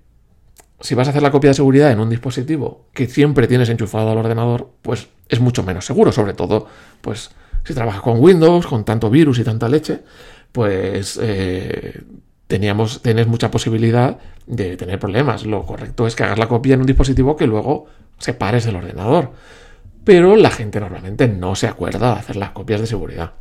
si 0.80 0.94
vas 0.94 1.06
a 1.06 1.10
hacer 1.10 1.22
la 1.22 1.30
copia 1.30 1.50
de 1.50 1.54
seguridad 1.54 1.90
en 1.90 2.00
un 2.00 2.10
dispositivo 2.10 2.86
que 2.92 3.06
siempre 3.06 3.46
tienes 3.46 3.68
enchufado 3.68 4.10
al 4.10 4.18
ordenador, 4.18 4.70
pues 4.82 5.08
es 5.28 5.40
mucho 5.40 5.62
menos 5.62 5.86
seguro, 5.86 6.12
sobre 6.12 6.34
todo 6.34 6.66
pues 7.00 7.30
si 7.64 7.74
trabajas 7.74 8.02
con 8.02 8.20
Windows, 8.20 8.66
con 8.66 8.84
tanto 8.84 9.08
virus 9.08 9.38
y 9.38 9.44
tanta 9.44 9.68
leche, 9.68 10.00
pues 10.52 11.18
eh, 11.20 12.02
teníamos, 12.46 13.02
tienes 13.02 13.26
mucha 13.26 13.50
posibilidad 13.50 14.18
de 14.46 14.76
tener 14.76 14.98
problemas. 14.98 15.46
Lo 15.46 15.64
correcto 15.64 16.06
es 16.06 16.14
que 16.14 16.22
hagas 16.24 16.38
la 16.38 16.48
copia 16.48 16.74
en 16.74 16.80
un 16.80 16.86
dispositivo 16.86 17.36
que 17.36 17.46
luego 17.46 17.86
separes 18.18 18.64
del 18.64 18.76
ordenador. 18.76 19.32
Pero 20.04 20.36
la 20.36 20.50
gente 20.50 20.80
normalmente 20.80 21.28
no 21.28 21.54
se 21.54 21.66
acuerda 21.66 22.14
de 22.14 22.20
hacer 22.20 22.36
las 22.36 22.50
copias 22.50 22.80
de 22.80 22.86
seguridad. 22.86 23.32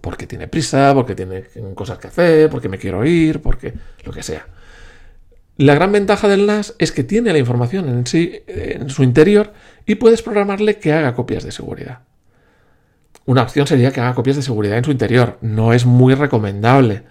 Porque 0.00 0.26
tiene 0.26 0.48
prisa, 0.48 0.92
porque 0.94 1.14
tiene 1.14 1.44
cosas 1.74 1.98
que 1.98 2.08
hacer, 2.08 2.50
porque 2.50 2.68
me 2.68 2.78
quiero 2.78 3.04
ir, 3.04 3.40
porque 3.40 3.72
lo 4.04 4.12
que 4.12 4.22
sea. 4.22 4.46
La 5.56 5.74
gran 5.74 5.90
ventaja 5.90 6.28
del 6.28 6.46
NAS 6.46 6.74
es 6.78 6.92
que 6.92 7.02
tiene 7.02 7.32
la 7.32 7.38
información 7.38 7.88
en 7.88 8.06
sí, 8.06 8.42
en 8.46 8.90
su 8.90 9.02
interior, 9.02 9.52
y 9.86 9.94
puedes 9.94 10.20
programarle 10.20 10.78
que 10.78 10.92
haga 10.92 11.14
copias 11.14 11.44
de 11.44 11.52
seguridad. 11.52 12.00
Una 13.26 13.42
opción 13.42 13.66
sería 13.66 13.92
que 13.92 14.00
haga 14.00 14.14
copias 14.14 14.36
de 14.36 14.42
seguridad 14.42 14.78
en 14.78 14.84
su 14.84 14.92
interior. 14.92 15.38
No 15.42 15.72
es 15.72 15.84
muy 15.84 16.14
recomendable 16.14 17.04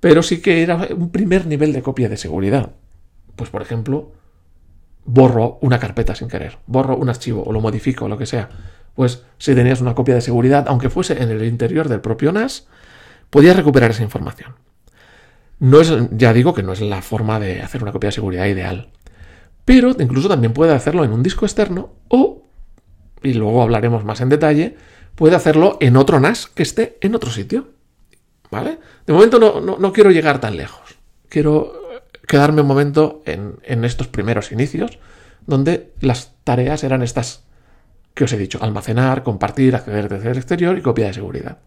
pero 0.00 0.22
sí 0.22 0.40
que 0.40 0.62
era 0.62 0.88
un 0.96 1.10
primer 1.10 1.46
nivel 1.46 1.72
de 1.72 1.82
copia 1.82 2.08
de 2.08 2.16
seguridad. 2.16 2.72
Pues 3.36 3.50
por 3.50 3.62
ejemplo, 3.62 4.12
borro 5.04 5.58
una 5.60 5.78
carpeta 5.78 6.14
sin 6.14 6.28
querer, 6.28 6.58
borro 6.66 6.96
un 6.96 7.08
archivo 7.08 7.42
o 7.44 7.52
lo 7.52 7.60
modifico 7.60 8.04
o 8.04 8.08
lo 8.08 8.18
que 8.18 8.26
sea. 8.26 8.48
Pues 8.94 9.24
si 9.38 9.54
tenías 9.54 9.80
una 9.80 9.94
copia 9.94 10.14
de 10.14 10.20
seguridad, 10.20 10.66
aunque 10.68 10.90
fuese 10.90 11.22
en 11.22 11.30
el 11.30 11.44
interior 11.44 11.88
del 11.88 12.00
propio 12.00 12.32
NAS, 12.32 12.66
podías 13.30 13.56
recuperar 13.56 13.90
esa 13.90 14.02
información. 14.02 14.54
No 15.60 15.80
es, 15.80 15.92
ya 16.12 16.32
digo 16.32 16.54
que 16.54 16.62
no 16.62 16.72
es 16.72 16.80
la 16.80 17.02
forma 17.02 17.40
de 17.40 17.62
hacer 17.62 17.82
una 17.82 17.92
copia 17.92 18.08
de 18.08 18.12
seguridad 18.12 18.46
ideal. 18.46 18.90
Pero 19.64 19.94
incluso 19.98 20.28
también 20.28 20.52
puede 20.52 20.72
hacerlo 20.72 21.04
en 21.04 21.12
un 21.12 21.22
disco 21.22 21.44
externo 21.44 21.92
o, 22.08 22.44
y 23.22 23.34
luego 23.34 23.62
hablaremos 23.62 24.04
más 24.04 24.20
en 24.20 24.28
detalle, 24.28 24.76
puede 25.18 25.34
hacerlo 25.34 25.78
en 25.80 25.96
otro 25.96 26.20
NAS 26.20 26.46
que 26.46 26.62
esté 26.62 26.96
en 27.00 27.16
otro 27.16 27.32
sitio. 27.32 27.70
¿Vale? 28.52 28.78
De 29.04 29.12
momento 29.12 29.38
no, 29.60 29.92
quiero 29.92 30.12
llegar 30.12 30.40
tan 30.40 30.56
lejos. 30.56 30.96
Quiero 31.28 31.72
quedarme 32.26 32.62
un 32.62 32.68
momento 32.68 33.22
en, 33.26 33.84
estos 33.84 34.06
primeros 34.06 34.52
inicios, 34.52 35.00
donde 35.44 35.92
las 36.00 36.32
tareas 36.44 36.84
eran 36.84 37.02
estas 37.02 37.42
que 38.14 38.24
os 38.24 38.32
he 38.32 38.38
dicho, 38.38 38.58
almacenar, 38.62 39.24
compartir, 39.24 39.74
acceder 39.74 40.08
desde 40.08 40.30
el 40.30 40.38
exterior 40.38 40.78
y 40.78 40.82
copia 40.82 41.08
de 41.08 41.14
seguridad. 41.14 41.58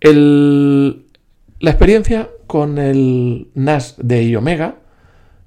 la 0.00 1.70
experiencia 1.70 2.30
con 2.46 2.78
el 2.78 3.48
NAS 3.54 3.96
de 3.98 4.24
iOmega 4.24 4.76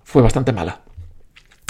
fue 0.04 0.22
bastante 0.22 0.52
mala. 0.52 0.85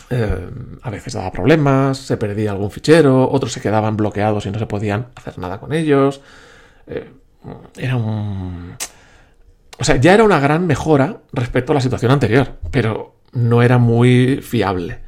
Eh, 0.09 0.49
a 0.81 0.89
veces 0.89 1.13
daba 1.13 1.31
problemas, 1.31 1.97
se 1.97 2.17
perdía 2.17 2.51
algún 2.51 2.71
fichero, 2.71 3.29
otros 3.29 3.53
se 3.53 3.61
quedaban 3.61 3.97
bloqueados 3.97 4.45
y 4.45 4.51
no 4.51 4.59
se 4.59 4.67
podían 4.67 5.07
hacer 5.15 5.39
nada 5.39 5.59
con 5.59 5.73
ellos. 5.73 6.21
Eh, 6.87 7.11
era 7.77 7.95
un... 7.95 8.75
O 9.77 9.83
sea, 9.83 9.97
ya 9.97 10.13
era 10.13 10.23
una 10.23 10.39
gran 10.39 10.67
mejora 10.67 11.21
respecto 11.33 11.71
a 11.71 11.75
la 11.75 11.81
situación 11.81 12.11
anterior, 12.11 12.53
pero 12.71 13.15
no 13.33 13.61
era 13.61 13.77
muy 13.77 14.41
fiable. 14.41 14.99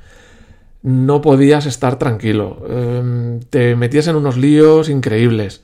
No 0.82 1.22
podías 1.22 1.66
estar 1.66 1.98
tranquilo. 1.98 2.64
Em, 2.70 3.40
te 3.40 3.76
metías 3.76 4.08
en 4.08 4.16
unos 4.18 4.38
líos 4.38 4.90
increíbles. 4.90 5.64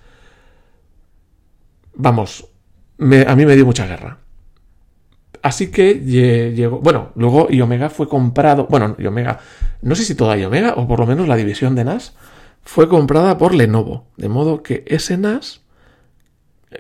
Vamos, 1.96 2.48
a 3.00 3.36
mí 3.36 3.46
me 3.46 3.56
dio 3.56 3.66
mucha 3.66 3.86
guerra. 3.86 4.20
Así 5.44 5.70
que 5.70 6.00
llegó. 6.56 6.80
Bueno, 6.80 7.12
luego 7.16 7.50
Iomega 7.50 7.90
fue 7.92 8.08
comprado. 8.08 8.66
Bueno, 8.68 8.96
Iomega. 8.98 9.40
No 9.82 9.94
sé 9.94 10.04
si 10.04 10.16
toda 10.16 10.38
Iomega, 10.38 10.74
o 10.76 10.88
por 10.88 11.00
lo 11.00 11.06
menos 11.06 11.28
la 11.28 11.36
división 11.36 11.76
de 11.76 11.84
NAS, 11.84 12.16
fue 12.64 12.88
comprada 12.88 13.38
por 13.38 13.54
Lenovo. 13.54 14.08
De 14.18 14.30
modo 14.30 14.64
que 14.64 14.84
ese 14.88 15.18
NAS 15.18 15.64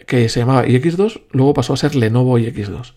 que 0.07 0.29
se 0.29 0.39
llamaba 0.39 0.65
iX2, 0.65 1.23
luego 1.31 1.53
pasó 1.53 1.73
a 1.73 1.77
ser 1.77 1.95
Lenovo 1.95 2.37
iX2. 2.39 2.93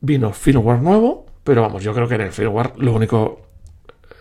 Vino 0.00 0.32
firmware 0.32 0.80
nuevo, 0.80 1.26
pero 1.44 1.62
vamos, 1.62 1.82
yo 1.82 1.94
creo 1.94 2.08
que 2.08 2.16
en 2.16 2.22
el 2.22 2.32
firmware 2.32 2.72
lo 2.76 2.94
único, 2.94 3.42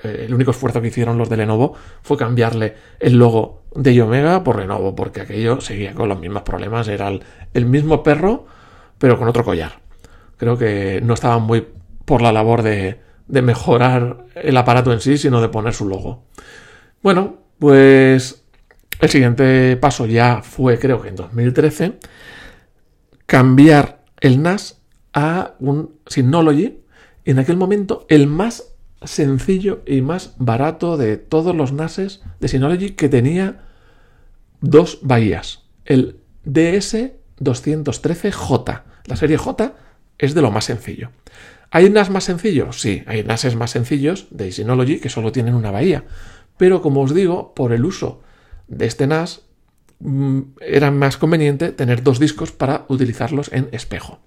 eh, 0.04 0.26
el 0.28 0.34
único 0.34 0.52
esfuerzo 0.52 0.82
que 0.82 0.88
hicieron 0.88 1.18
los 1.18 1.30
de 1.30 1.38
Lenovo 1.38 1.76
fue 2.02 2.18
cambiarle 2.18 2.76
el 3.00 3.18
logo 3.18 3.64
de 3.76 3.94
Iomega 3.94 4.44
por 4.44 4.60
Lenovo, 4.60 4.96
porque 4.96 5.22
aquello 5.22 5.62
seguía 5.62 5.94
con 5.94 6.10
los 6.10 6.20
mismos 6.20 6.44
problemas, 6.44 6.88
era 6.88 7.12
el, 7.54 7.66
mismo 7.66 8.04
perro, 8.04 8.46
pero 8.98 9.18
con 9.18 9.28
otro 9.28 9.44
collar. 9.44 9.87
Creo 10.38 10.58
que 10.58 11.02
no 11.04 11.14
estaban 11.14 11.44
muy 11.44 11.68
por 12.06 12.22
la 12.22 12.32
labor 12.32 12.62
de, 12.62 13.02
mejorar 13.28 14.28
el 14.36 14.56
aparato 14.56 14.94
en 14.94 15.02
sí, 15.02 15.18
sino 15.18 15.42
de 15.42 15.50
poner 15.50 15.74
su 15.74 15.86
logo. 15.88 16.24
Bueno, 17.04 17.40
pues 17.60 18.46
el 19.02 19.10
siguiente 19.10 19.76
paso 19.78 20.06
ya 20.06 20.42
fue, 20.42 20.80
creo 20.80 21.02
que 21.02 21.10
en 21.10 21.18
2013, 21.18 22.00
cambiar 23.26 24.04
el 24.22 24.42
NAS 24.42 24.80
a 25.14 25.56
un 25.60 25.98
Synology. 26.08 26.80
En 27.26 27.40
aquel 27.40 27.58
momento, 27.58 28.06
el 28.08 28.28
más 28.28 28.74
sencillo 29.04 29.82
y 29.86 30.02
más 30.02 30.36
barato 30.38 30.96
de 30.96 31.18
todos 31.18 31.54
los 31.56 31.74
NASes 31.74 32.22
de 32.40 32.48
Synology 32.48 32.92
que 32.92 33.10
tenía 33.10 33.66
dos 34.62 35.00
bahías. 35.02 35.64
El 35.84 36.22
DS213J. 36.46 38.84
La 39.06 39.16
serie 39.16 39.38
J 39.38 39.76
es 40.18 40.34
de 40.34 40.42
lo 40.42 40.52
más 40.52 40.66
sencillo. 40.66 41.12
¿Hay 41.70 41.90
NAS 41.90 42.10
más 42.10 42.24
sencillos? 42.24 42.80
Sí, 42.80 43.04
hay 43.08 43.24
NASes 43.24 43.56
más 43.56 43.72
sencillos 43.72 44.28
de 44.32 44.52
Synology 44.52 45.00
que 45.00 45.10
solo 45.10 45.32
tienen 45.32 45.56
una 45.56 45.72
bahía. 45.72 46.06
Pero 46.58 46.82
como 46.82 47.02
os 47.02 47.14
digo, 47.14 47.54
por 47.54 47.74
el 47.74 47.86
uso 47.86 48.22
de 48.68 48.86
este 48.86 49.08
NAS 49.08 49.42
mm, 50.00 50.42
era 50.62 50.92
más 50.92 51.18
conveniente 51.18 51.72
tener 51.72 52.04
dos 52.04 52.20
discos 52.20 52.52
para 52.52 52.86
utilizarlos 52.88 53.52
en 53.52 53.70
espejo. 53.72 54.20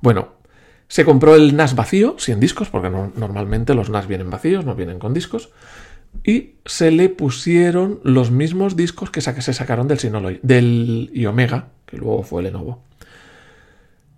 Bueno, 0.00 0.32
se 0.88 1.04
compró 1.04 1.34
el 1.34 1.56
NAS 1.56 1.74
vacío, 1.74 2.16
sin 2.18 2.40
discos, 2.40 2.68
porque 2.68 2.90
normalmente 2.90 3.74
los 3.74 3.90
NAS 3.90 4.06
vienen 4.06 4.30
vacíos, 4.30 4.64
no 4.64 4.74
vienen 4.74 4.98
con 4.98 5.14
discos. 5.14 5.50
y 6.24 6.56
se 6.66 6.90
le 6.90 7.08
pusieron 7.08 8.00
los 8.04 8.30
mismos 8.30 8.76
discos 8.76 9.10
que 9.10 9.22
se 9.22 9.54
sacaron 9.54 9.88
del 9.88 9.98
Synology, 9.98 10.40
del 10.42 11.10
Iomega, 11.14 11.68
que 11.86 11.96
luego 11.96 12.22
fue 12.22 12.42
Lenovo. 12.42 12.82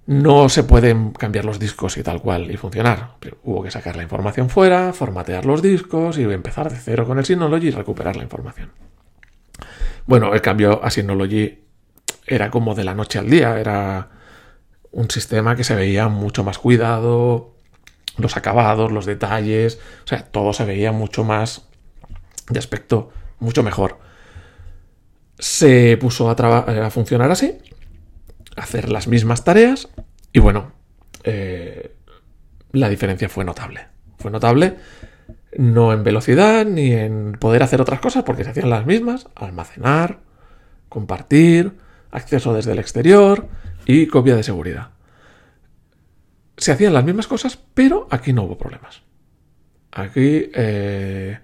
No 0.07 0.51
se 0.51 0.65
pueden 0.65 1.13
cambiar 1.13 1.47
los 1.47 1.59
discos 1.59 1.97
y 1.97 2.03
tal 2.03 2.21
cual 2.21 2.51
y 2.51 2.57
funcionar. 2.57 3.17
Hubo 3.43 3.63
que 3.63 3.71
sacar 3.71 3.97
la 3.97 4.03
información 4.03 4.51
fuera, 4.51 4.93
formatear 4.93 5.47
los 5.47 5.63
discos 5.63 6.19
y 6.19 6.25
empezar 6.25 6.71
de 6.71 6.77
cero 6.77 7.07
con 7.07 7.19
el 7.19 7.25
Synology 7.25 7.69
y 7.69 7.71
recuperar 7.71 8.17
la 8.17 8.25
información. 8.25 8.71
Bueno, 10.07 10.35
el 10.35 10.43
cambio 10.43 10.85
a 10.85 10.91
Synology 10.91 11.65
era 12.27 12.51
como 12.51 12.75
de 12.75 12.85
la 12.85 12.95
noche 12.95 13.19
al 13.19 13.31
día, 13.31 13.59
era 13.59 14.11
un 14.91 15.11
sistema 15.11 15.57
que 15.57 15.65
se 15.65 15.75
veía 15.75 16.09
mucho 16.09 16.45
más 16.45 16.59
cuidado, 16.59 17.55
los 18.19 18.37
acabados, 18.37 18.93
los 18.93 19.07
detalles, 19.07 19.79
o 20.05 20.07
sea, 20.07 20.25
todo 20.25 20.53
se 20.53 20.65
veía 20.65 20.93
mucho 20.93 21.25
más 21.25 21.69
de 22.49 22.59
aspecto, 22.59 23.11
mucho 23.39 23.63
mejor. 23.63 23.99
Se 25.39 25.97
puso 25.97 26.31
a, 26.31 26.33
a 26.33 26.91
funcionar 26.91 27.31
así, 27.31 27.59
hacer 28.57 28.91
las 28.91 29.09
mismas 29.09 29.45
tareas 29.45 29.89
y 30.33 30.41
bueno, 30.41 30.73
eh, 31.25 31.95
la 32.73 32.89
diferencia 32.89 33.29
fue 33.29 33.45
notable. 33.45 33.87
Fue 34.19 34.31
notable 34.31 34.77
no 35.57 35.93
en 35.93 36.03
velocidad 36.03 36.65
ni 36.65 36.93
en 36.93 37.33
poder 37.33 37.63
hacer 37.63 37.81
otras 37.81 38.01
cosas 38.01 38.25
porque 38.25 38.45
se 38.45 38.51
hacían 38.51 38.71
las 38.71 38.87
mismas, 38.87 39.29
almacenar, 39.35 40.21
compartir, 40.89 41.73
acceso 42.11 42.55
desde 42.55 42.73
el 42.73 42.79
exterior 42.79 43.49
y 43.87 44.07
copia 44.07 44.37
de 44.37 44.43
seguridad. 44.43 44.91
Se 46.57 46.73
hacían 46.73 46.95
las 46.95 47.05
mismas 47.05 47.27
cosas, 47.27 47.59
pero 47.75 48.07
aquí 48.11 48.33
no 48.33 48.45
hubo 48.45 48.59
problemas. 48.59 49.03
Aquí 49.93 50.51
eh, 50.55 51.39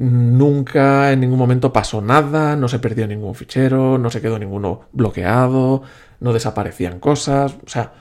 nunca 0.00 1.12
en 1.12 1.20
ningún 1.20 1.38
momento 1.38 1.74
pasó 1.74 2.00
nada, 2.00 2.56
no 2.56 2.68
se 2.68 2.78
perdió 2.78 3.06
ningún 3.06 3.34
fichero, 3.34 3.98
no 3.98 4.10
se 4.10 4.22
quedó 4.22 4.38
ninguno 4.38 4.88
bloqueado, 4.92 5.82
no 6.20 6.32
desaparecían 6.32 7.00
cosas, 7.00 7.54
o 7.66 7.68
sea, 7.68 7.92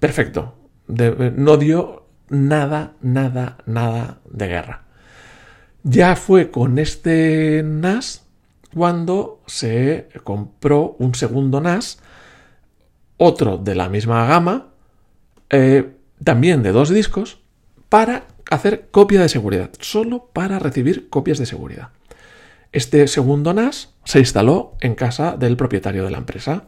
perfecto. 0.00 0.56
no 0.88 1.56
dio 1.56 2.06
nada, 2.28 2.94
nada, 3.02 3.58
nada 3.66 4.18
de 4.28 4.48
guerra. 4.48 4.82
Ya 5.84 6.16
fue 6.16 6.50
con 6.50 6.80
este 6.80 7.62
NAS 7.64 8.26
cuando 8.74 9.40
se 9.46 10.08
compró 10.24 10.96
un 10.98 11.14
segundo 11.14 11.60
NAS, 11.60 12.00
otro 13.16 13.58
de 13.58 13.76
la 13.76 13.88
misma 13.88 14.26
gama, 14.26 14.70
eh, 15.50 15.92
también 16.24 16.64
de 16.64 16.72
dos 16.72 16.88
discos, 16.88 17.38
para 17.88 18.24
hacer 18.50 18.88
copia 18.90 19.20
de 19.20 19.28
seguridad, 19.28 19.70
solo 19.80 20.30
para 20.32 20.58
recibir 20.58 21.08
copias 21.08 21.38
de 21.38 21.46
seguridad. 21.46 21.90
Este 22.72 23.06
segundo 23.08 23.54
NAS 23.54 23.94
se 24.04 24.18
instaló 24.18 24.76
en 24.80 24.94
casa 24.94 25.36
del 25.36 25.56
propietario 25.56 26.04
de 26.04 26.10
la 26.10 26.18
empresa 26.18 26.64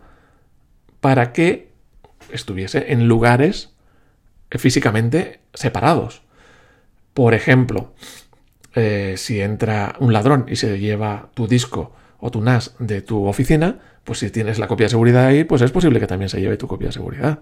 para 1.00 1.32
que 1.32 1.72
estuviese 2.30 2.92
en 2.92 3.08
lugares 3.08 3.70
físicamente 4.50 5.40
separados. 5.54 6.22
Por 7.14 7.34
ejemplo, 7.34 7.92
eh, 8.74 9.14
si 9.16 9.40
entra 9.40 9.96
un 9.98 10.12
ladrón 10.12 10.46
y 10.48 10.56
se 10.56 10.78
lleva 10.78 11.30
tu 11.34 11.46
disco 11.46 11.92
o 12.20 12.30
tu 12.30 12.40
NAS 12.40 12.74
de 12.78 13.02
tu 13.02 13.26
oficina, 13.26 13.78
pues 14.04 14.18
si 14.20 14.30
tienes 14.30 14.58
la 14.58 14.66
copia 14.66 14.86
de 14.86 14.90
seguridad 14.90 15.26
ahí, 15.26 15.44
pues 15.44 15.62
es 15.62 15.70
posible 15.70 16.00
que 16.00 16.06
también 16.06 16.28
se 16.28 16.40
lleve 16.40 16.56
tu 16.56 16.66
copia 16.66 16.88
de 16.88 16.92
seguridad. 16.92 17.38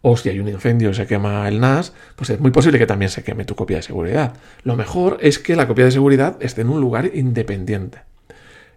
O 0.00 0.16
si 0.16 0.28
hay 0.28 0.38
un 0.38 0.48
incendio 0.48 0.90
y 0.90 0.94
se 0.94 1.06
quema 1.06 1.48
el 1.48 1.60
NAS, 1.60 1.92
pues 2.16 2.30
es 2.30 2.40
muy 2.40 2.50
posible 2.50 2.78
que 2.78 2.86
también 2.86 3.10
se 3.10 3.24
queme 3.24 3.44
tu 3.44 3.54
copia 3.54 3.78
de 3.78 3.82
seguridad. 3.82 4.34
Lo 4.62 4.76
mejor 4.76 5.18
es 5.20 5.38
que 5.38 5.56
la 5.56 5.66
copia 5.66 5.84
de 5.84 5.90
seguridad 5.90 6.36
esté 6.40 6.60
en 6.62 6.70
un 6.70 6.80
lugar 6.80 7.10
independiente. 7.14 8.02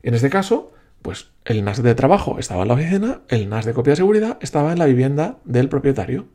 En 0.04 0.14
este 0.16 0.30
caso, 0.30 0.74
pues 1.02 1.32
el 1.46 1.64
NAS 1.64 1.82
de 1.82 1.96
trabajo 1.96 2.40
estaba 2.40 2.64
en 2.64 2.68
la 2.68 2.74
oficina, 2.74 3.22
el 3.28 3.50
NAS 3.50 3.66
de 3.66 3.74
copia 3.74 3.92
de 3.92 3.98
seguridad 3.98 4.38
estaba 4.42 4.72
en 4.72 4.80
la 4.80 4.86
vivienda 4.86 5.38
del 5.46 5.70
propietario. 5.70 6.28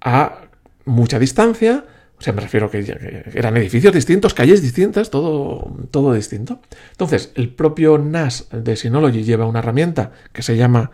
A 0.00 0.42
mucha 0.84 1.18
distancia, 1.18 1.84
o 2.20 2.22
sea, 2.22 2.34
me 2.34 2.42
refiero 2.42 2.70
que, 2.70 2.84
que 2.84 3.30
eran 3.32 3.56
edificios 3.56 3.94
distintos, 3.94 4.34
calles 4.34 4.60
distintas, 4.60 5.08
todo, 5.08 5.74
todo 5.90 6.12
distinto. 6.12 6.60
Entonces, 6.90 7.32
el 7.34 7.48
propio 7.48 7.96
NAS 7.96 8.48
de 8.52 8.76
Synology 8.76 9.24
lleva 9.24 9.46
una 9.46 9.60
herramienta 9.60 10.12
que 10.34 10.42
se 10.42 10.54
llama 10.54 10.90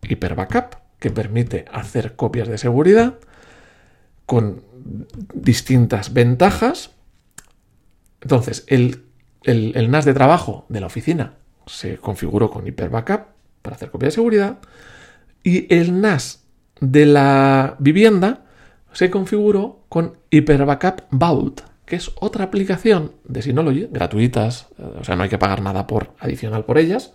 Hyper 0.00 0.34
Backup, 0.34 0.76
que 0.98 1.10
permite 1.10 1.66
hacer 1.70 2.16
copias 2.16 2.48
de 2.48 2.56
seguridad 2.56 3.18
con 4.24 4.62
distintas 5.34 6.14
ventajas. 6.14 6.92
Entonces, 8.22 8.64
el, 8.66 9.04
el 9.42 9.90
NAS 9.90 10.06
de 10.06 10.14
trabajo 10.14 10.64
de 10.70 10.80
la 10.80 10.86
oficina 10.86 11.34
se 11.66 11.98
configuró 11.98 12.50
con 12.50 12.66
Hyper 12.66 12.88
Backup 12.88 13.26
para 13.60 13.76
hacer 13.76 13.90
copia 13.90 14.06
de 14.06 14.12
seguridad 14.12 14.60
y 15.42 15.72
el 15.74 16.00
NAS 16.00 16.42
de 16.80 17.04
la 17.04 17.76
vivienda 17.80 18.46
se 18.92 19.10
configuró 19.10 19.80
con 19.88 20.18
Hyper 20.30 20.64
Backup 20.64 21.02
Vault, 21.10 21.62
que 21.84 21.96
es 21.96 22.10
otra 22.20 22.44
aplicación 22.44 23.12
de 23.24 23.42
Synology, 23.42 23.88
gratuitas, 23.90 24.68
eh, 24.78 24.84
o 25.00 25.04
sea, 25.04 25.16
no 25.16 25.22
hay 25.22 25.28
que 25.28 25.38
pagar 25.38 25.62
nada 25.62 25.86
por 25.86 26.12
adicional 26.18 26.64
por 26.64 26.78
ellas. 26.78 27.12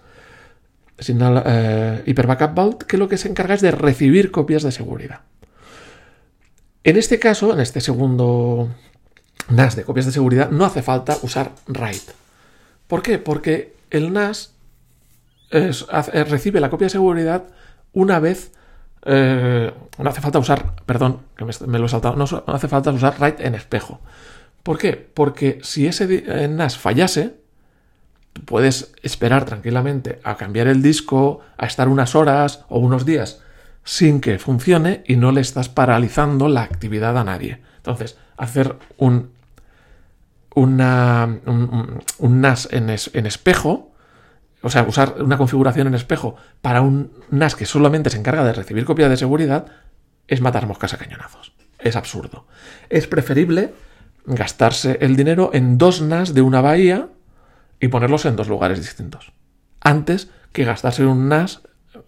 Eh, 0.97 2.03
Hyper 2.05 2.27
Backup 2.27 2.55
Vault, 2.55 2.83
que 2.83 2.97
lo 2.97 3.09
que 3.09 3.17
se 3.17 3.27
encarga 3.27 3.53
es 3.53 3.61
de 3.61 3.71
recibir 3.71 4.31
copias 4.31 4.63
de 4.63 4.71
seguridad. 4.71 5.21
En 6.83 6.97
este 6.97 7.19
caso, 7.19 7.53
en 7.53 7.59
este 7.59 7.81
segundo 7.81 8.69
NAS 9.49 9.75
de 9.75 9.83
copias 9.83 10.05
de 10.05 10.11
seguridad, 10.11 10.51
no 10.51 10.65
hace 10.65 10.81
falta 10.81 11.17
usar 11.21 11.51
RAID. 11.67 12.01
¿Por 12.87 13.01
qué? 13.01 13.17
Porque 13.17 13.75
el 13.89 14.13
NAS 14.13 14.53
recibe 15.49 16.59
la 16.59 16.69
copia 16.69 16.85
de 16.85 16.91
seguridad 16.91 17.45
una 17.91 18.19
vez. 18.19 18.51
Eh, 19.05 19.71
no 19.99 20.09
hace 20.09 20.21
falta 20.21 20.39
usar, 20.39 20.73
perdón, 20.85 21.21
que 21.37 21.45
me, 21.45 21.79
lo 21.79 21.85
he 21.85 21.89
saltado, 21.89 22.15
no, 22.15 22.25
hace 22.47 22.67
falta 22.67 22.91
usar 22.91 23.15
write 23.19 23.45
en 23.45 23.55
espejo. 23.55 24.01
¿Por 24.63 24.79
qué? 24.79 24.93
Porque 24.93 25.59
si 25.61 25.85
ese 25.85 26.47
NAS 26.49 26.77
fallase, 26.77 27.35
puedes 28.45 28.93
esperar 29.03 29.45
tranquilamente 29.45 30.19
a 30.23 30.35
cambiar 30.37 30.67
el 30.67 30.81
disco, 30.81 31.41
a 31.57 31.67
estar 31.67 31.87
unas 31.87 32.15
horas 32.15 32.65
o 32.67 32.79
unos 32.79 33.05
días 33.05 33.41
sin 33.83 34.19
que 34.19 34.39
funcione 34.39 35.03
y 35.05 35.15
no 35.15 35.31
le 35.31 35.41
estás 35.41 35.69
paralizando 35.69 36.49
la 36.49 36.63
actividad 36.63 37.17
a 37.17 37.23
nadie. 37.23 37.61
Entonces, 37.77 38.17
hacer 38.35 38.75
un, 38.97 39.31
una, 40.55 41.39
un, 41.45 42.41
NAS 42.41 42.67
en, 42.71 42.89
en 42.89 43.25
espejo 43.27 43.94
o 44.65 44.69
sea, 44.71 44.81
usar 44.81 45.17
una 45.19 45.37
configuración 45.37 45.85
en 45.85 45.93
espejo 45.93 46.37
para 46.63 46.81
un 46.81 47.11
NAS 47.29 47.55
que 47.55 47.67
solamente 47.67 48.09
se 48.09 48.17
encarga 48.17 48.43
de 48.43 48.51
recibir 48.51 48.83
copia 48.83 49.07
de 49.07 49.15
seguridad, 49.15 49.67
es 50.27 50.41
matar 50.41 50.65
moscas 50.65 50.91
a 50.91 50.97
cañonazos. 50.97 51.53
Es 51.77 51.95
absurdo. 51.95 52.47
Es 52.89 53.05
preferible 53.05 53.75
gastarse 54.25 54.97
el 55.01 55.15
dinero 55.15 55.51
en 55.53 55.77
dos 55.77 56.01
NAS 56.01 56.33
de 56.33 56.41
una 56.41 56.61
bahía 56.61 57.09
y 57.79 57.89
ponerlos 57.89 58.25
en 58.25 58.35
dos 58.35 58.47
lugares 58.47 58.79
distintos. 58.79 59.33
Antes 59.81 60.31
que 60.51 60.65
gastarse 60.65 61.05
un 61.05 61.29
NAS, 61.29 61.61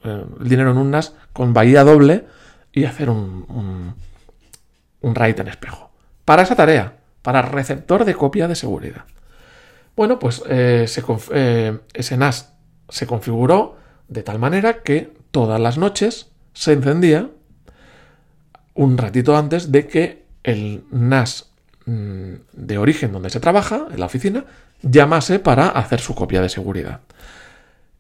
eh, 0.04 0.26
el 0.40 0.50
dinero 0.50 0.72
en 0.72 0.78
un 0.78 0.90
NAS 0.90 1.14
con 1.34 1.54
bahía 1.54 1.84
doble 1.84 2.26
y 2.72 2.86
hacer 2.86 3.12
un, 3.12 3.46
un, 3.50 3.94
un 5.02 5.14
RAID 5.14 5.42
en 5.42 5.50
espejo. 5.50 5.92
Para 6.26 6.42
esa 6.42 6.56
tarea, 6.56 6.98
para 7.22 7.44
receptor 7.44 8.04
de 8.04 8.16
copia 8.16 8.48
de 8.48 8.56
seguridad. 8.56 9.06
Bueno, 9.98 10.20
pues 10.20 10.44
eh, 10.48 10.86
eh, 11.34 11.78
ese 11.94 12.18
NAS 12.18 12.54
se 12.88 13.08
configuró 13.08 13.78
de 14.08 14.22
tal 14.22 14.38
manera 14.38 14.84
que 14.84 15.12
todas 15.32 15.60
las 15.60 15.80
noches 15.80 16.30
se 16.54 16.74
encendía 16.74 17.32
un 18.76 18.98
ratito 19.00 19.36
antes 19.36 19.72
de 19.72 19.88
que 19.88 20.26
el 20.44 20.84
NAS 20.92 21.50
mm, 21.88 22.34
de 22.54 22.78
origen 22.78 23.12
donde 23.12 23.32
se 23.32 23.40
trabaja, 23.40 23.88
en 23.92 24.00
la 24.00 24.06
oficina, 24.06 24.46
llamase 24.84 25.40
para 25.40 25.70
hacer 25.70 26.00
su 26.00 26.14
copia 26.14 26.44
de 26.44 26.50
seguridad. 26.50 27.02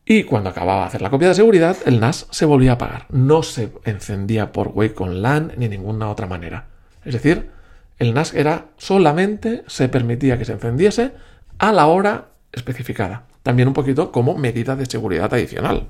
Y 0.05 0.23
cuando 0.23 0.51
acababa 0.51 0.81
de 0.81 0.88
hacer 0.88 1.01
la 1.01 1.10
copia 1.10 1.29
de 1.29 1.33
seguridad, 1.33 1.77
el 1.86 1.99
NAS 1.99 2.27
se 2.29 2.45
volvía 2.45 2.71
a 2.71 2.75
apagar. 2.75 3.07
No 3.10 3.41
se 3.41 3.71
encendía 3.86 4.51
por 4.51 4.67
Wake 4.67 5.01
on 5.01 5.23
LAN 5.23 5.53
ni 5.57 5.67
ninguna 5.67 6.12
otra 6.12 6.27
manera. 6.27 6.67
Es 7.03 7.13
decir, 7.13 7.49
el 7.97 8.13
NAS 8.13 8.36
era 8.36 8.67
solamente 8.77 9.63
se 9.65 9.89
permitía 9.89 10.38
que 10.38 10.45
se 10.45 10.53
encendiese 10.53 11.13
a 11.58 11.72
la 11.72 11.88
hora 11.88 12.30
especificada. 12.52 13.28
También 13.43 13.67
un 13.67 13.74
poquito 13.74 14.12
como 14.12 14.38
medida 14.38 14.76
de 14.76 14.86
seguridad 14.86 15.34
adicional. 15.34 15.89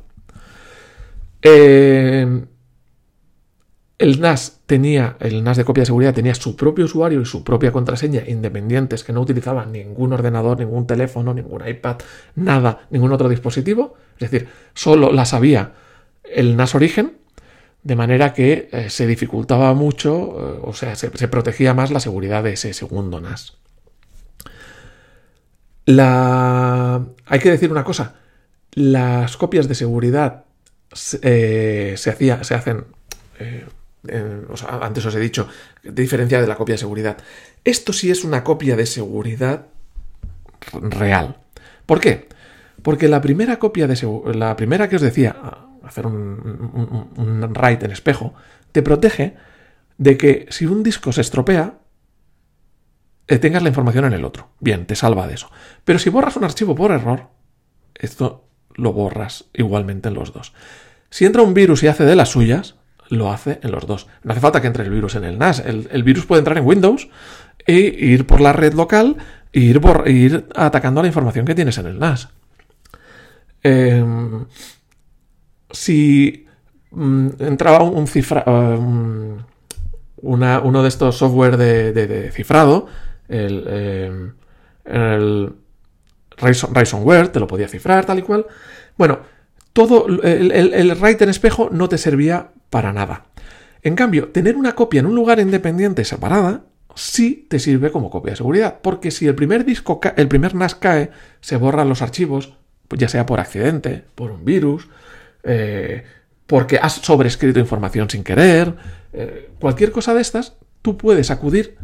Eh, 1.42 2.46
el 4.00 4.22
NAS 4.22 4.60
tenía, 4.68 5.18
el 5.20 5.44
NAS 5.44 5.58
de 5.58 5.66
copia 5.66 5.82
de 5.82 5.88
seguridad 5.88 6.14
tenía 6.14 6.36
su 6.36 6.56
propio 6.56 6.86
usuario 6.86 7.22
y 7.22 7.26
su 7.26 7.44
propia 7.44 7.72
contraseña 7.72 8.22
independientes 8.28 9.04
que 9.04 9.12
no 9.12 9.22
utilizaban 9.22 9.72
ningún 9.72 10.14
ordenador, 10.14 10.60
ningún 10.60 10.86
teléfono, 10.86 11.34
ningún 11.34 11.68
iPad, 11.68 11.98
nada, 12.36 12.88
ningún 12.92 13.12
otro 13.12 13.28
dispositivo. 13.28 13.96
Es 14.20 14.30
decir, 14.30 14.50
solo 14.76 15.12
la 15.12 15.26
sabía 15.26 15.74
el 16.24 16.56
NAS 16.56 16.76
origen, 16.76 17.18
de 17.82 17.96
manera 17.96 18.34
que 18.34 18.70
eh, 18.72 18.90
se 18.90 19.08
dificultaba 19.08 19.74
mucho, 19.74 20.12
eh, 20.12 20.60
o 20.62 20.74
sea, 20.74 20.96
se 20.96 21.28
protegía 21.28 21.74
más 21.74 21.90
la 21.90 22.00
seguridad 22.00 22.44
de 22.44 22.54
ese 22.54 22.74
segundo 22.74 23.20
NAS. 23.20 23.58
La... 25.88 27.02
Hay 27.26 27.40
que 27.40 27.50
decir 27.50 27.72
una 27.72 27.84
cosa. 27.84 28.16
Las 28.74 29.38
copias 29.38 29.68
de 29.68 29.74
seguridad 29.74 30.44
eh, 31.22 31.96
se, 31.98 32.10
hacía, 32.10 32.44
se 32.44 32.54
hacen... 32.54 32.86
Eh, 33.40 33.66
antes 34.82 35.06
os 35.06 35.16
he 35.16 35.20
dicho, 35.20 35.50
diferencia 35.84 36.40
de 36.40 36.48
la 36.48 36.56
copia 36.56 36.74
de 36.74 36.80
seguridad. 36.80 37.18
Esto 37.64 37.92
sí 37.92 38.12
es 38.12 38.24
una 38.24 38.44
copia 38.44 38.76
de 38.76 38.86
seguridad 38.86 39.68
real. 40.74 41.38
¿Por 41.86 42.00
qué? 42.00 42.28
Porque 42.84 43.08
la 43.08 43.22
primera 43.22 43.60
copia 43.60 43.88
de 43.88 43.98
la 44.34 44.56
primera 44.56 44.88
que 44.88 44.96
os 44.98 45.02
decía, 45.02 45.36
hacer 45.84 46.06
un, 46.06 47.12
un, 47.16 47.54
write 47.54 47.86
en 47.86 47.92
espejo, 47.92 48.34
te 48.72 48.82
protege 48.82 49.36
de 49.98 50.18
que 50.18 50.46
si 50.50 50.66
un 50.66 50.84
disco 50.84 51.12
se 51.12 51.22
estropea, 51.22 51.66
eh, 51.66 51.87
tengas 53.28 53.62
la 53.62 53.70
información 53.70 54.06
en 54.06 54.14
el 54.14 54.26
otro. 54.26 54.50
Bien, 54.60 54.86
te 54.86 54.96
salva 54.96 55.28
de 55.28 55.36
eso. 55.36 55.52
Pero 55.84 56.00
si 56.00 56.10
borras 56.10 56.38
un 56.38 56.46
archivo 56.46 56.76
por 56.76 56.92
error, 56.92 57.28
esto 57.96 58.48
lo 58.76 58.94
borras 58.94 59.46
igualmente 59.54 60.08
en 60.08 60.16
los 60.16 60.34
dos. 60.34 60.54
Si 61.10 61.26
entra 61.26 61.42
un 61.42 61.54
virus 61.54 61.84
y 61.84 61.88
hace 61.88 62.06
de 62.06 62.16
las 62.16 62.30
suyas, 62.30 62.76
lo 63.10 63.32
hace 63.32 63.60
en 63.64 63.72
los 63.72 63.88
dos. 63.88 64.08
No 64.24 64.32
hace 64.32 64.42
falta 64.42 64.62
que 64.62 64.68
entre 64.68 64.84
el 64.84 64.90
virus 64.90 65.16
en 65.16 65.24
el 65.24 65.38
NAS. 65.38 65.60
El, 65.60 66.04
virus 66.04 66.26
puede 66.26 66.40
entrar 66.40 66.58
en 66.58 66.66
Windows 66.66 67.10
e 67.66 67.80
ir 67.80 68.26
por 68.26 68.42
la 68.42 68.54
red 68.54 68.74
local 68.74 69.18
e 69.54 69.60
ir, 69.60 69.82
por, 69.82 70.08
ir 70.08 70.48
atacando 70.56 71.02
la 71.02 71.08
información 71.08 71.46
que 71.46 71.56
tienes 71.56 71.78
en 71.78 71.88
el 71.88 72.00
NAS. 72.00 72.30
Em, 73.64 74.46
si 75.72 76.46
mm, 76.92 77.28
entraba 77.40 77.84
un 77.84 78.08
cifra, 78.08 78.44
eh, 78.46 79.38
uno 80.22 80.84
de 80.84 80.88
estos 80.88 81.18
software 81.18 81.58
de, 81.58 82.32
cifrado, 82.34 82.88
el, 83.28 83.64
eh, 83.68 84.32
el 84.86 85.54
Ransomware, 86.38 87.30
te 87.30 87.40
lo 87.40 87.48
podía 87.48 87.68
cifrar 87.68 88.06
tal 88.06 88.20
y 88.20 88.22
cual. 88.22 88.46
Bueno, 88.98 89.20
todo 89.74 90.08
el, 90.08 90.52
el, 90.52 90.74
en 90.74 91.30
espejo 91.30 91.70
no 91.72 91.90
te 91.90 91.98
servía 91.98 92.50
para 92.70 92.94
nada. 92.94 93.26
En 93.82 93.96
cambio, 93.96 94.30
tener 94.30 94.56
una 94.56 94.76
copia 94.76 95.00
en 95.00 95.06
un 95.06 95.16
lugar 95.16 95.40
independiente 95.40 96.04
separada 96.04 96.64
sí 96.98 97.46
te 97.48 97.60
sirve 97.60 97.92
como 97.92 98.10
copia 98.10 98.32
de 98.32 98.38
seguridad, 98.38 98.80
porque 98.82 99.12
si 99.12 99.28
el 99.28 99.36
primer 99.36 99.64
disco, 99.66 100.02
el 100.16 100.28
primer 100.28 100.56
NAS 100.56 100.76
cae, 100.76 101.12
se 101.42 101.56
borran 101.56 101.90
los 101.90 102.02
archivos, 102.02 102.56
pues 102.88 103.00
ya 103.00 103.08
sea 103.08 103.26
por 103.26 103.40
accidente, 103.40 104.04
por 104.16 104.32
un 104.32 104.44
virus, 104.44 104.90
eh, 105.44 106.04
porque 106.48 106.80
has 106.82 106.94
sobrescrito 106.94 107.60
información 107.60 108.10
sin 108.10 108.24
querer, 108.24 108.76
eh, 109.14 109.52
cualquier 109.60 109.92
cosa 109.92 110.14
de 110.14 110.22
estas, 110.22 110.58
tú 110.82 110.98
puedes 110.98 111.30
acudir 111.30 111.78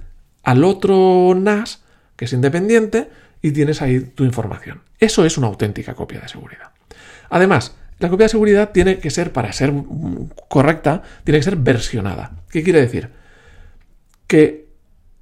al 0.43 0.63
otro 0.63 1.33
NAS, 1.35 1.81
que 2.15 2.25
es 2.25 2.33
independiente, 2.33 3.09
y 3.41 3.51
tienes 3.51 3.81
ahí 3.81 3.99
tu 3.99 4.23
información. 4.23 4.81
Eso 4.99 5.25
es 5.25 5.37
una 5.37 5.47
auténtica 5.47 5.95
copia 5.95 6.19
de 6.21 6.29
seguridad. 6.29 6.71
Además, 7.29 7.75
la 7.99 8.09
copia 8.09 8.25
de 8.25 8.29
seguridad 8.29 8.71
tiene 8.71 8.99
que 8.99 9.09
ser, 9.09 9.31
para 9.31 9.51
ser 9.53 9.73
correcta, 10.49 11.01
tiene 11.23 11.39
que 11.39 11.43
ser 11.43 11.55
versionada. 11.55 12.43
¿Qué 12.49 12.63
quiere 12.63 12.81
decir? 12.81 13.09
Que 14.27 14.67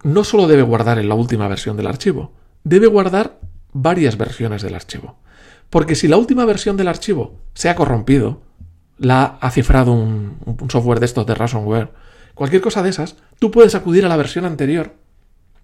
no 0.04 0.24
solo 0.24 0.48
debe 0.48 0.64
guardar 0.64 1.00
en 1.00 1.10
la 1.10 1.16
última 1.16 1.48
versión 1.48 1.78
del 1.78 1.88
archivo, 1.88 2.34
debe 2.64 2.88
guardar 2.88 3.40
varias 3.74 4.18
versiones 4.18 4.62
del 4.62 4.76
archivo. 4.76 5.18
Porque 5.70 5.96
si 5.96 6.08
la 6.08 6.18
última 6.18 6.46
versión 6.46 6.78
del 6.78 6.88
archivo 6.88 7.40
se 7.54 7.70
ha 7.70 7.76
corrompido, 7.76 8.42
la 8.98 9.38
ha 9.40 9.52
cifrado 9.52 9.94
un, 9.94 10.38
software 10.70 11.00
de 11.00 11.06
estos 11.06 11.26
de 11.26 11.34
ransomware, 11.34 11.92
cualquier 12.36 12.62
cosa 12.62 12.84
de 12.84 12.90
esas, 12.90 13.16
tú 13.40 13.52
puedes 13.52 13.74
acudir 13.74 14.06
a 14.06 14.10
la 14.10 14.18
versión 14.18 14.46
anterior 14.46 14.94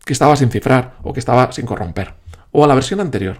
que 0.08 0.14
estaba 0.14 0.36
sin 0.36 0.50
cifrar 0.50 0.96
o 1.04 1.14
que 1.14 1.20
estaba 1.20 1.52
sin 1.52 1.68
corromper, 1.68 2.16
o 2.52 2.64
a 2.64 2.68
la 2.68 2.74
versión 2.74 3.00
anterior. 3.00 3.38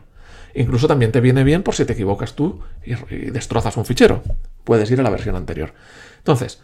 Incluso 0.54 0.88
también 0.88 1.12
te 1.12 1.22
viene 1.22 1.44
bien 1.44 1.64
por 1.64 1.74
si 1.74 1.86
te 1.86 1.94
equivocas 1.94 2.34
tú 2.34 2.62
y, 2.84 2.94
destrozas 3.32 3.78
un 3.78 3.86
fichero. 3.86 4.22
Puedes 4.64 4.92
ir 4.92 5.00
a 5.00 5.04
la 5.04 5.10
versión 5.10 5.36
anterior. 5.36 5.74
Entonces, 6.18 6.62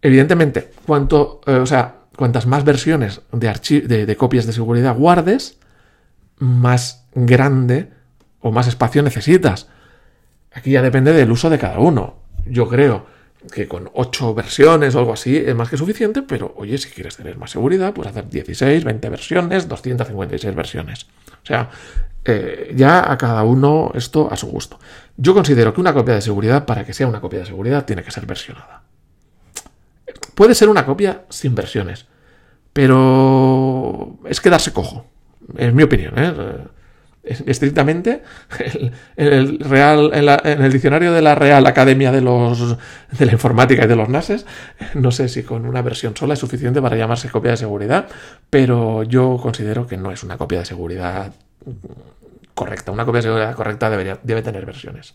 evidentemente, 0.00 0.70
cuanto, 0.86 1.40
eh, 1.46 1.54
o 1.54 1.66
sea, 1.66 1.96
cuantas 2.16 2.46
más 2.46 2.64
versiones 2.64 3.20
de, 3.32 4.06
de 4.06 4.16
copias 4.16 4.46
de 4.46 4.52
seguridad 4.52 4.96
guardes, 4.96 5.58
más 6.38 7.06
grande 7.14 7.90
o 8.40 8.52
más 8.52 8.68
espacio 8.68 9.02
necesitas. 9.02 9.68
Aquí 10.52 10.72
ya 10.72 10.82
depende 10.82 11.12
del 11.12 11.30
uso 11.30 11.50
de 11.50 11.58
cada 11.58 11.78
uno. 11.78 12.16
Yo 12.46 12.68
creo 12.68 13.06
que 13.52 13.66
con 13.66 13.90
8 13.94 14.34
versiones 14.34 14.94
o 14.94 14.98
algo 14.98 15.12
así 15.12 15.36
es 15.36 15.54
más 15.54 15.70
que 15.70 15.76
suficiente, 15.76 16.22
pero 16.22 16.52
oye, 16.56 16.76
si 16.76 16.90
quieres 16.90 17.16
tener 17.16 17.38
más 17.38 17.50
seguridad, 17.50 17.94
pues 17.94 18.08
hacer 18.08 18.28
16, 18.28 18.84
20 18.84 19.08
versiones, 19.08 19.68
256 19.68 20.54
versiones. 20.54 21.06
O 21.42 21.46
sea, 21.46 21.70
eh, 22.24 22.72
ya 22.76 23.10
a 23.10 23.16
cada 23.16 23.42
uno 23.44 23.92
esto 23.94 24.30
a 24.30 24.36
su 24.36 24.48
gusto. 24.48 24.78
Yo 25.16 25.32
considero 25.32 25.72
que 25.72 25.80
una 25.80 25.94
copia 25.94 26.14
de 26.14 26.20
seguridad, 26.20 26.66
para 26.66 26.84
que 26.84 26.92
sea 26.92 27.06
una 27.06 27.20
copia 27.20 27.40
de 27.40 27.46
seguridad, 27.46 27.86
tiene 27.86 28.02
que 28.02 28.10
ser 28.10 28.26
versionada. 28.26 28.82
Puede 30.34 30.54
ser 30.54 30.68
una 30.68 30.84
copia 30.84 31.24
sin 31.30 31.54
versiones, 31.54 32.06
pero 32.72 34.18
es 34.26 34.40
quedarse 34.40 34.72
cojo, 34.72 35.06
en 35.56 35.74
mi 35.74 35.82
opinión. 35.82 36.14
¿eh? 36.16 36.34
Estrictamente 37.22 38.22
en 38.58 38.92
el, 39.16 39.58
real 39.58 40.10
en, 40.14 40.62
el 40.62 40.72
diccionario 40.72 41.12
de 41.12 41.20
la 41.20 41.34
Real 41.34 41.66
Academia 41.66 42.12
de 42.12 42.22
los 42.22 42.78
de 43.10 43.26
la 43.26 43.32
informática 43.32 43.84
y 43.84 43.88
de 43.88 43.96
los 43.96 44.08
NASes 44.08 44.46
no 44.94 45.10
sé 45.10 45.28
si 45.28 45.42
con 45.42 45.66
una 45.66 45.82
versión 45.82 46.16
sola 46.16 46.34
es 46.34 46.40
suficiente 46.40 46.80
para 46.80 46.96
llamarse 46.96 47.28
copia 47.28 47.50
de 47.50 47.58
seguridad 47.58 48.08
pero 48.48 49.02
yo 49.02 49.38
considero 49.42 49.86
que 49.86 49.98
no 49.98 50.10
es 50.12 50.22
una 50.22 50.38
copia 50.38 50.60
de 50.60 50.66
seguridad 50.66 51.32
correcta 52.54 52.90
una 52.90 53.04
copia 53.04 53.18
de 53.18 53.22
seguridad 53.22 53.54
correcta 53.54 53.90
debería, 53.90 54.18
debe 54.22 54.40
tener 54.40 54.64
versiones 54.64 55.14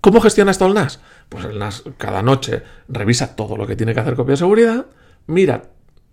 ¿Cómo 0.00 0.20
gestiona 0.22 0.50
esto 0.50 0.66
el 0.66 0.74
NAS? 0.74 1.00
Pues 1.28 1.44
el 1.44 1.58
NAS 1.58 1.84
cada 1.98 2.22
noche 2.22 2.62
revisa 2.88 3.36
todo 3.36 3.56
lo 3.56 3.66
que 3.66 3.76
tiene 3.76 3.92
que 3.92 4.00
hacer 4.00 4.16
copia 4.16 4.32
de 4.32 4.38
seguridad, 4.38 4.86
mira 5.26 5.62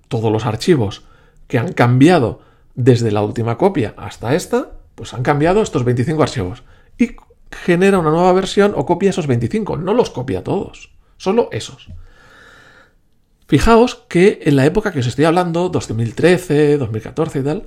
todos 0.10 0.32
los 0.32 0.46
archivos 0.46 1.04
que 1.48 1.58
han 1.58 1.72
cambiado 1.72 2.42
desde 2.78 3.12
la 3.12 3.24
última 3.24 3.58
copia 3.58 3.96
hasta 3.98 4.36
esta, 4.36 4.72
pues 4.96 5.14
han 5.14 5.24
cambiado 5.24 5.62
estos 5.62 5.84
25 5.84 6.24
archivos. 6.24 6.64
Y 6.98 7.16
genera 7.52 8.00
una 8.00 8.12
nueva 8.12 8.32
versión 8.34 8.74
o 8.76 8.86
copia 8.86 9.10
esos 9.10 9.28
25. 9.28 9.78
No 9.78 9.94
los 9.94 10.12
copia 10.12 10.44
todos, 10.44 10.96
solo 11.18 11.50
esos. 11.52 11.90
Fijaos 13.48 13.96
que 14.08 14.40
en 14.44 14.56
la 14.56 14.66
época 14.66 14.92
que 14.92 15.00
os 15.00 15.08
estoy 15.08 15.26
hablando, 15.26 15.70
2013, 15.70 16.78
2014 16.78 17.40
y 17.40 17.44
tal, 17.44 17.64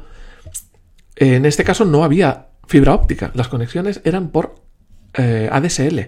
en 1.16 1.44
este 1.44 1.64
caso 1.64 1.84
no 1.84 2.04
había 2.04 2.48
fibra 2.66 2.94
óptica. 2.94 3.32
Las 3.34 3.48
conexiones 3.48 4.00
eran 4.04 4.28
por 4.28 4.62
eh, 5.14 5.48
ADSL. 5.50 5.98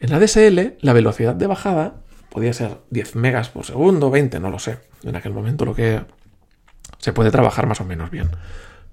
En 0.00 0.12
ADSL 0.12 0.78
la 0.80 0.92
velocidad 0.92 1.36
de 1.36 1.46
bajada 1.46 2.02
podía 2.30 2.52
ser 2.52 2.78
10 2.90 3.14
megas 3.14 3.48
por 3.48 3.64
segundo, 3.64 4.10
20, 4.10 4.40
no 4.40 4.50
lo 4.50 4.58
sé. 4.58 4.78
En 5.04 5.14
aquel 5.14 5.32
momento 5.32 5.64
lo 5.64 5.74
que 5.74 6.00
se 7.04 7.12
puede 7.12 7.30
trabajar 7.30 7.66
más 7.66 7.82
o 7.82 7.84
menos 7.84 8.10
bien. 8.10 8.30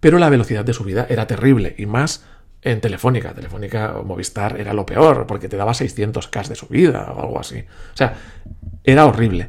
Pero 0.02 0.20
la 0.20 0.28
velocidad 0.28 0.66
de 0.66 0.74
subida 0.74 1.08
era 1.10 1.28
terrible 1.28 1.76
y 1.78 1.86
más 1.86 2.26
en 2.62 2.82
Telefónica. 2.82 3.34
Telefónica 3.34 3.96
o 3.98 4.04
Movistar 4.04 4.60
era 4.60 4.74
lo 4.74 4.86
peor 4.86 5.26
porque 5.26 5.48
te 5.48 5.56
daba 5.56 5.72
600k 5.72 6.48
de 6.48 6.56
subida 6.56 7.10
o 7.14 7.22
algo 7.22 7.40
así. 7.40 7.60
O 7.60 7.96
sea, 7.96 8.18
era 8.84 9.06
horrible. 9.06 9.48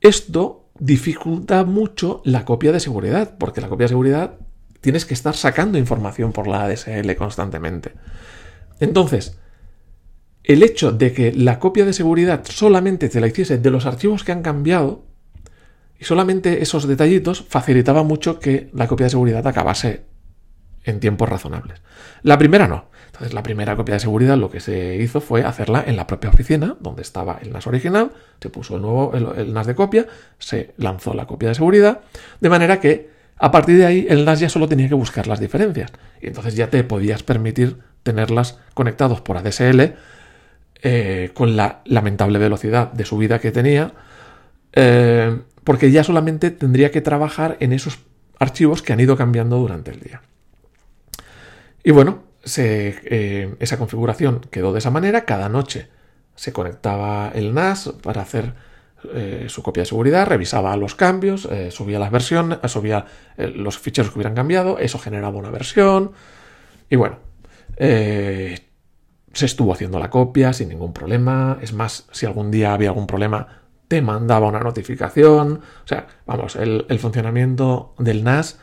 Esto 0.00 0.70
dificulta 0.78 1.64
mucho 1.64 2.22
la 2.24 2.46
copia 2.46 2.72
de 2.72 2.80
seguridad 2.80 3.36
porque 3.36 3.60
la 3.60 3.68
copia 3.68 3.84
de 3.84 3.88
seguridad 3.90 4.36
tienes 4.80 5.04
que 5.04 5.12
estar 5.12 5.36
sacando 5.36 5.76
información 5.76 6.32
por 6.32 6.46
la 6.46 6.64
ADSL 6.64 7.14
constantemente. 7.16 7.92
Entonces, 8.80 9.36
el 10.42 10.62
hecho 10.62 10.90
de 10.90 11.12
que 11.12 11.34
la 11.34 11.58
copia 11.58 11.84
de 11.84 11.92
seguridad 11.92 12.46
solamente 12.48 13.10
te 13.10 13.20
la 13.20 13.26
hiciese 13.26 13.58
de 13.58 13.70
los 13.70 13.84
archivos 13.84 14.24
que 14.24 14.32
han 14.32 14.40
cambiado 14.40 15.09
y 16.00 16.04
solamente 16.04 16.62
esos 16.62 16.88
detallitos 16.88 17.44
facilitaban 17.46 18.06
mucho 18.06 18.40
que 18.40 18.70
la 18.72 18.88
copia 18.88 19.04
de 19.04 19.10
seguridad 19.10 19.46
acabase 19.46 20.02
en 20.82 20.98
tiempos 20.98 21.28
razonables. 21.28 21.82
La 22.22 22.38
primera 22.38 22.66
no. 22.66 22.86
Entonces, 23.06 23.34
la 23.34 23.42
primera 23.42 23.76
copia 23.76 23.94
de 23.94 24.00
seguridad 24.00 24.38
lo 24.38 24.50
que 24.50 24.60
se 24.60 24.96
hizo 24.96 25.20
fue 25.20 25.44
hacerla 25.44 25.84
en 25.86 25.96
la 25.96 26.06
propia 26.06 26.30
oficina, 26.30 26.74
donde 26.80 27.02
estaba 27.02 27.38
el 27.42 27.52
NAS 27.52 27.66
original, 27.66 28.12
se 28.40 28.48
puso 28.48 28.76
el 28.76 28.82
nuevo 28.82 29.12
el, 29.14 29.52
NAS 29.52 29.66
de 29.66 29.74
copia, 29.74 30.06
se 30.38 30.72
lanzó 30.78 31.12
la 31.12 31.26
copia 31.26 31.50
de 31.50 31.54
seguridad, 31.54 32.00
de 32.40 32.48
manera 32.48 32.80
que 32.80 33.10
a 33.36 33.50
partir 33.50 33.76
de 33.76 33.84
ahí 33.84 34.06
el 34.08 34.24
NAS 34.24 34.40
ya 34.40 34.48
solo 34.48 34.68
tenía 34.68 34.88
que 34.88 34.94
buscar 34.94 35.26
las 35.26 35.38
diferencias. 35.38 35.92
Y 36.22 36.28
entonces 36.28 36.54
ya 36.54 36.70
te 36.70 36.82
podías 36.82 37.22
permitir 37.22 37.76
tenerlas 38.02 38.58
conectados 38.72 39.20
por 39.20 39.36
ADSL 39.36 39.92
eh, 40.82 41.30
con 41.34 41.56
la 41.56 41.82
lamentable 41.84 42.38
velocidad 42.38 42.90
de 42.90 43.04
subida 43.04 43.38
que 43.38 43.52
tenía. 43.52 43.92
Eh, 44.72 45.36
porque 45.64 45.90
ya 45.90 46.04
solamente 46.04 46.50
tendría 46.50 46.90
que 46.90 47.00
trabajar 47.00 47.56
en 47.60 47.72
esos 47.72 47.98
archivos 48.38 48.82
que 48.82 48.92
han 48.92 49.00
ido 49.00 49.16
cambiando 49.16 49.58
durante 49.58 49.90
el 49.90 50.00
día. 50.00 50.22
Y 51.82 51.92
bueno, 51.92 52.22
eh, 52.56 53.54
esa 53.60 53.78
configuración 53.78 54.40
quedó 54.50 54.72
de 54.72 54.78
esa 54.78 54.90
manera. 54.90 55.24
Cada 55.24 55.48
noche 55.48 55.88
se 56.34 56.52
conectaba 56.52 57.30
el 57.34 57.54
NAS 57.54 57.92
para 58.02 58.22
hacer 58.22 58.54
eh, 59.14 59.46
su 59.48 59.62
copia 59.62 59.82
de 59.82 59.86
seguridad, 59.86 60.26
revisaba 60.26 60.76
los 60.76 60.94
cambios, 60.94 61.46
eh, 61.46 61.70
subía 61.70 61.98
las 61.98 62.10
versiones, 62.10 62.58
subía 62.66 63.06
los 63.36 63.78
ficheros 63.78 64.10
que 64.10 64.18
hubieran 64.18 64.34
cambiado, 64.34 64.78
eso 64.78 64.98
generaba 64.98 65.38
una 65.38 65.50
versión. 65.50 66.12
Y 66.88 66.96
bueno, 66.96 67.18
se 67.78 68.60
estuvo 69.32 69.72
haciendo 69.72 69.98
la 69.98 70.10
copia 70.10 70.52
sin 70.52 70.68
ningún 70.68 70.92
problema. 70.92 71.58
Es 71.62 71.72
más, 71.72 72.06
si 72.10 72.26
algún 72.26 72.50
día 72.50 72.74
había 72.74 72.88
algún 72.88 73.06
problema, 73.06 73.59
te 73.90 74.02
mandaba 74.02 74.46
una 74.46 74.60
notificación. 74.60 75.62
O 75.84 75.88
sea, 75.88 76.06
vamos, 76.24 76.54
el, 76.54 76.86
funcionamiento 77.00 77.92
del 77.98 78.22
NAS 78.22 78.60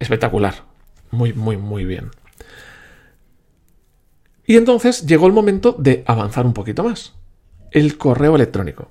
espectacular. 0.00 0.64
Muy, 1.12 1.32
muy, 1.32 1.56
muy 1.56 1.84
bien. 1.84 2.10
Y 4.44 4.56
entonces 4.56 5.06
llegó 5.06 5.28
el 5.28 5.32
momento 5.32 5.76
de 5.78 6.02
avanzar 6.08 6.44
un 6.44 6.54
poquito 6.54 6.82
más. 6.82 7.14
El 7.70 7.98
correo 7.98 8.34
electrónico. 8.34 8.90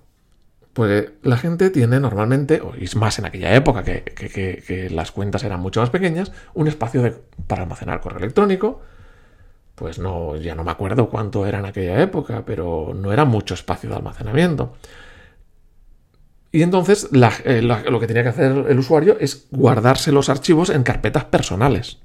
Pues 0.72 1.12
la 1.22 1.36
gente 1.36 1.70
tiene 1.70 2.00
normalmente, 2.00 2.62
y 2.80 2.86
es 2.86 2.96
más 2.96 3.20
en 3.20 3.26
aquella 3.26 3.54
época 3.54 3.84
que, 3.84 4.88
las 4.90 5.12
cuentas 5.12 5.44
eran 5.44 5.60
mucho 5.60 5.82
más 5.82 5.90
pequeñas, 5.90 6.32
un 6.54 6.70
espacio 6.70 7.24
para 7.46 7.64
almacenar 7.64 8.00
correo 8.00 8.20
electrónico. 8.20 8.80
Pues 9.76 10.00
no, 10.00 10.38
ya 10.38 10.56
no 10.56 10.64
me 10.64 10.72
acuerdo 10.72 11.10
cuánto 11.10 11.46
era 11.46 11.60
en 11.60 11.66
aquella 11.66 12.02
época, 12.02 12.46
pero 12.46 12.94
no 12.96 13.12
era 13.12 13.26
mucho 13.26 13.54
espacio 13.54 13.90
de 13.90 13.98
almacenamiento. 13.98 14.78
Y 16.52 16.64
entonces 16.64 17.10
eh, 17.46 17.62
lo 17.62 18.00
que 18.00 18.08
tenía 18.08 18.24
que 18.24 18.30
hacer 18.30 18.66
el 18.68 18.80
usuario 18.80 19.18
es 19.20 19.48
guardarse 19.52 20.12
los 20.12 20.30
archivos 20.30 20.70
en 20.70 20.84
carpetas 20.84 21.26
personales, 21.26 22.00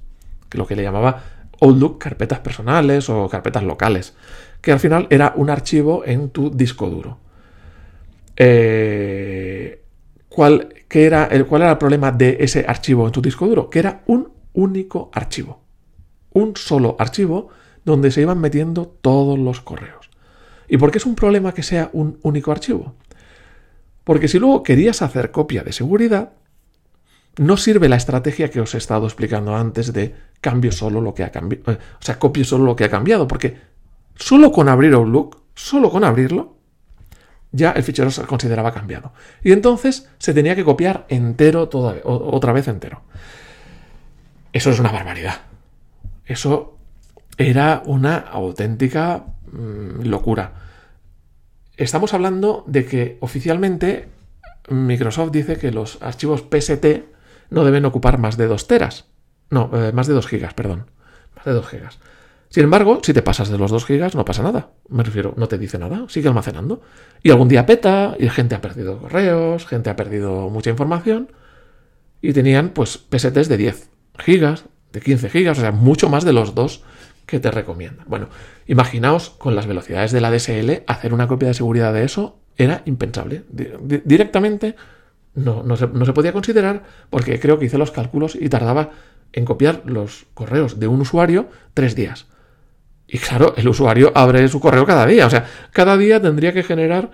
que 0.49 0.57
lo 0.57 0.67
que 0.67 0.75
le 0.75 0.83
llamaba 0.83 1.23
Outlook 1.61 1.99
carpetas 1.99 2.39
personales 2.39 3.09
o 3.09 3.27
carpetas 3.29 3.63
locales, 3.63 4.13
que 4.61 4.71
al 4.71 4.79
final 4.79 5.07
era 5.09 5.33
un 5.35 5.49
archivo 5.49 6.03
en 6.05 6.29
tu 6.29 6.51
disco 6.51 6.89
duro. 6.89 7.17
Eh, 8.35 9.83
¿cuál, 10.29 10.69
era 10.89 11.25
el, 11.25 11.45
¿Cuál 11.45 11.63
era 11.63 11.71
el 11.71 11.77
problema 11.77 12.11
de 12.11 12.37
ese 12.39 12.65
archivo 12.67 13.05
en 13.05 13.11
tu 13.11 13.21
disco 13.21 13.47
duro? 13.47 13.69
Que 13.69 13.79
era 13.79 14.03
un 14.07 14.29
único 14.53 15.09
archivo. 15.13 15.61
Un 16.31 16.55
solo 16.55 16.95
archivo 16.99 17.49
donde 17.83 18.11
se 18.11 18.21
iban 18.21 18.39
metiendo 18.39 18.87
todos 19.01 19.39
los 19.39 19.61
correos. 19.61 20.09
¿Y 20.67 20.77
por 20.77 20.91
qué 20.91 20.97
es 20.97 21.05
un 21.05 21.15
problema 21.15 21.53
que 21.53 21.63
sea 21.63 21.89
un 21.93 22.19
único 22.23 22.51
archivo? 22.51 22.95
Porque 24.05 24.29
si 24.29 24.39
luego 24.39 24.63
querías 24.63 25.01
hacer 25.01 25.31
copia 25.31 25.63
de 25.63 25.73
seguridad, 25.73 26.31
no 27.37 27.57
sirve 27.57 27.89
la 27.89 27.97
estrategia 27.97 28.49
que 28.49 28.61
os 28.61 28.73
he 28.73 28.77
estado 28.77 29.05
explicando 29.05 29.55
antes 29.55 29.91
de 29.91 30.15
cambio 30.39 30.71
solo 30.71 31.01
lo 31.01 31.13
que 31.13 31.23
ha 31.23 31.31
cambiado. 31.31 31.73
Eh, 31.73 31.77
o 31.99 32.01
sea, 32.01 32.17
copio 32.17 32.45
solo 32.45 32.63
lo 32.63 32.75
que 32.75 32.85
ha 32.85 32.89
cambiado, 32.89 33.27
porque 33.27 33.57
solo 34.15 34.51
con 34.51 34.69
abrir 34.69 34.93
Outlook, 34.93 35.41
solo 35.53 35.89
con 35.89 36.05
abrirlo, 36.05 36.55
ya 37.51 37.71
el 37.71 37.83
fichero 37.83 38.11
se 38.11 38.23
consideraba 38.23 38.73
cambiado. 38.73 39.11
Y 39.43 39.51
entonces 39.51 40.09
se 40.17 40.33
tenía 40.33 40.55
que 40.55 40.63
copiar 40.63 41.05
entero, 41.09 41.67
toda, 41.67 41.95
otra 42.03 42.53
vez 42.53 42.67
entero. 42.67 43.01
Eso 44.53 44.69
es 44.69 44.79
una 44.79 44.91
barbaridad. 44.91 45.41
Eso 46.25 46.77
era 47.37 47.81
una 47.85 48.17
auténtica 48.17 49.25
mm, 49.51 50.03
locura. 50.03 50.64
Estamos 51.77 52.13
hablando 52.13 52.63
de 52.67 52.85
que 52.85 53.17
oficialmente 53.19 54.07
Microsoft 54.69 55.31
dice 55.31 55.57
que 55.57 55.71
los 55.71 56.01
archivos 56.01 56.41
PST 56.49 56.85
no 57.49 57.65
deben 57.65 57.85
ocupar 57.85 58.17
más 58.17 58.37
de 58.37 58.47
2 58.47 58.67
teras. 58.67 59.05
No, 59.49 59.69
eh, 59.73 59.91
más 59.91 60.07
de 60.07 60.13
2 60.13 60.25
gigas, 60.27 60.53
perdón. 60.53 60.85
Más 61.35 61.45
de 61.45 61.51
2 61.51 61.67
gigas. 61.67 61.99
Sin 62.47 62.63
embargo, 62.63 63.01
si 63.03 63.13
te 63.13 63.21
pasas 63.21 63.49
de 63.49 63.57
los 63.57 63.71
2 63.71 63.85
gigas, 63.85 64.15
no 64.15 64.23
pasa 64.23 64.41
nada. 64.41 64.71
Me 64.87 65.03
refiero, 65.03 65.33
no 65.35 65.47
te 65.47 65.57
dice 65.57 65.77
nada, 65.77 66.05
sigue 66.07 66.29
almacenando. 66.29 66.81
Y 67.21 67.31
algún 67.31 67.49
día 67.49 67.65
peta, 67.65 68.15
y 68.17 68.29
gente 68.29 68.55
ha 68.55 68.61
perdido 68.61 68.99
correos, 68.99 69.65
gente 69.65 69.89
ha 69.89 69.97
perdido 69.97 70.49
mucha 70.49 70.69
información. 70.69 71.33
Y 72.21 72.31
tenían, 72.31 72.69
pues, 72.69 72.97
PSTs 73.09 73.49
de 73.49 73.57
10 73.57 73.89
gigas, 74.17 74.65
de 74.93 75.01
15 75.01 75.29
gigas, 75.29 75.57
o 75.57 75.61
sea, 75.61 75.71
mucho 75.71 76.07
más 76.07 76.23
de 76.23 76.31
los 76.31 76.55
2 76.55 76.83
que 77.25 77.39
te 77.39 77.51
recomiendan. 77.51 78.05
Bueno, 78.07 78.29
imaginaos 78.67 79.29
con 79.31 79.55
las 79.55 79.67
velocidades 79.67 80.11
de 80.11 80.21
la 80.21 80.31
DSL, 80.31 80.83
hacer 80.87 81.13
una 81.13 81.27
copia 81.27 81.47
de 81.47 81.53
seguridad 81.53 81.93
de 81.93 82.03
eso 82.03 82.39
era 82.57 82.81
impensable. 82.85 83.43
Directamente 83.49 84.75
no, 85.35 85.63
no, 85.63 85.75
se, 85.75 85.87
podía 85.87 86.31
considerar 86.31 86.83
porque 87.09 87.39
creo 87.39 87.59
que 87.59 87.65
hice 87.65 87.77
los 87.77 87.91
cálculos 87.91 88.35
y 88.35 88.47
tardaba 88.49 88.91
en 89.33 89.43
copiar 89.43 89.81
los 89.85 90.25
correos 90.33 90.79
de 90.79 90.87
un 90.87 91.01
usuario 91.01 91.49
tres 91.73 91.95
días. 91.95 92.27
Y 93.07 93.17
claro, 93.19 93.53
el 93.57 93.67
usuario 93.67 94.11
abre 94.15 94.47
su 94.47 94.59
correo 94.59 94.85
cada 94.85 95.05
día. 95.05 95.27
O 95.27 95.29
sea, 95.29 95.45
cada 95.71 95.97
día 95.97 96.21
tendría 96.21 96.53
que 96.53 96.63
generar 96.63 97.11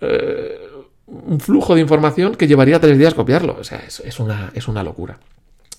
eh, 0.00 0.58
un 1.06 1.40
flujo 1.40 1.74
de 1.74 1.80
información 1.80 2.34
que 2.34 2.46
llevaría 2.46 2.78
tres 2.78 2.98
días 2.98 3.14
copiarlo. 3.14 3.56
O 3.58 3.64
sea, 3.64 3.82
es, 3.86 4.20
una, 4.20 4.50
es 4.54 4.68
una 4.68 4.82
locura. 4.82 5.18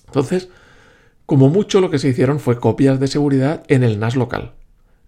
Entonces, 0.06 0.48
como 1.28 1.50
mucho 1.50 1.82
lo 1.82 1.90
que 1.90 1.98
se 1.98 2.08
hicieron 2.08 2.40
fue 2.40 2.58
copias 2.58 2.98
de 2.98 3.06
seguridad 3.06 3.62
en 3.68 3.84
el 3.84 4.00
NAS 4.00 4.16
local. 4.16 4.52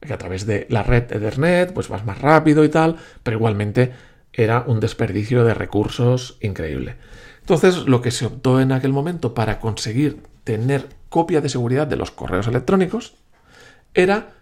Que 0.02 0.12
a 0.12 0.18
través 0.18 0.44
de 0.44 0.66
la 0.68 0.82
red 0.82 1.10
Ethernet, 1.10 1.72
pues 1.72 1.88
vas 1.88 2.04
más 2.04 2.20
rápido 2.20 2.62
y 2.62 2.68
tal, 2.68 2.96
pero 3.22 3.38
igualmente 3.38 3.94
era 4.34 4.62
un 4.66 4.80
desperdicio 4.80 5.44
de 5.44 5.54
recursos 5.54 6.36
increíble. 6.42 6.96
Entonces, 7.40 7.86
lo 7.86 8.02
que 8.02 8.10
se 8.10 8.26
optó 8.26 8.60
en 8.60 8.70
aquel 8.70 8.92
momento 8.92 9.32
para 9.32 9.60
conseguir 9.60 10.22
tener 10.44 10.90
copia 11.08 11.40
de 11.40 11.48
seguridad 11.48 11.86
de 11.86 11.96
los 11.96 12.10
correos 12.10 12.46
electrónicos 12.46 13.14
era 13.94 14.34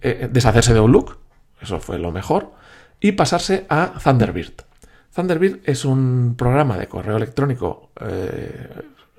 eh, 0.00 0.28
deshacerse 0.32 0.72
de 0.72 0.80
Outlook, 0.80 1.16
eso 1.62 1.78
fue 1.78 2.00
lo 2.00 2.10
mejor, 2.10 2.50
y 2.98 3.12
pasarse 3.12 3.66
a 3.68 3.92
Thunderbird. 4.02 4.64
Thunderbird 5.14 5.60
es 5.62 5.84
un 5.84 6.34
programa 6.36 6.76
de 6.76 6.88
correo 6.88 7.16
electrónico 7.16 7.92
eh, 8.00 8.68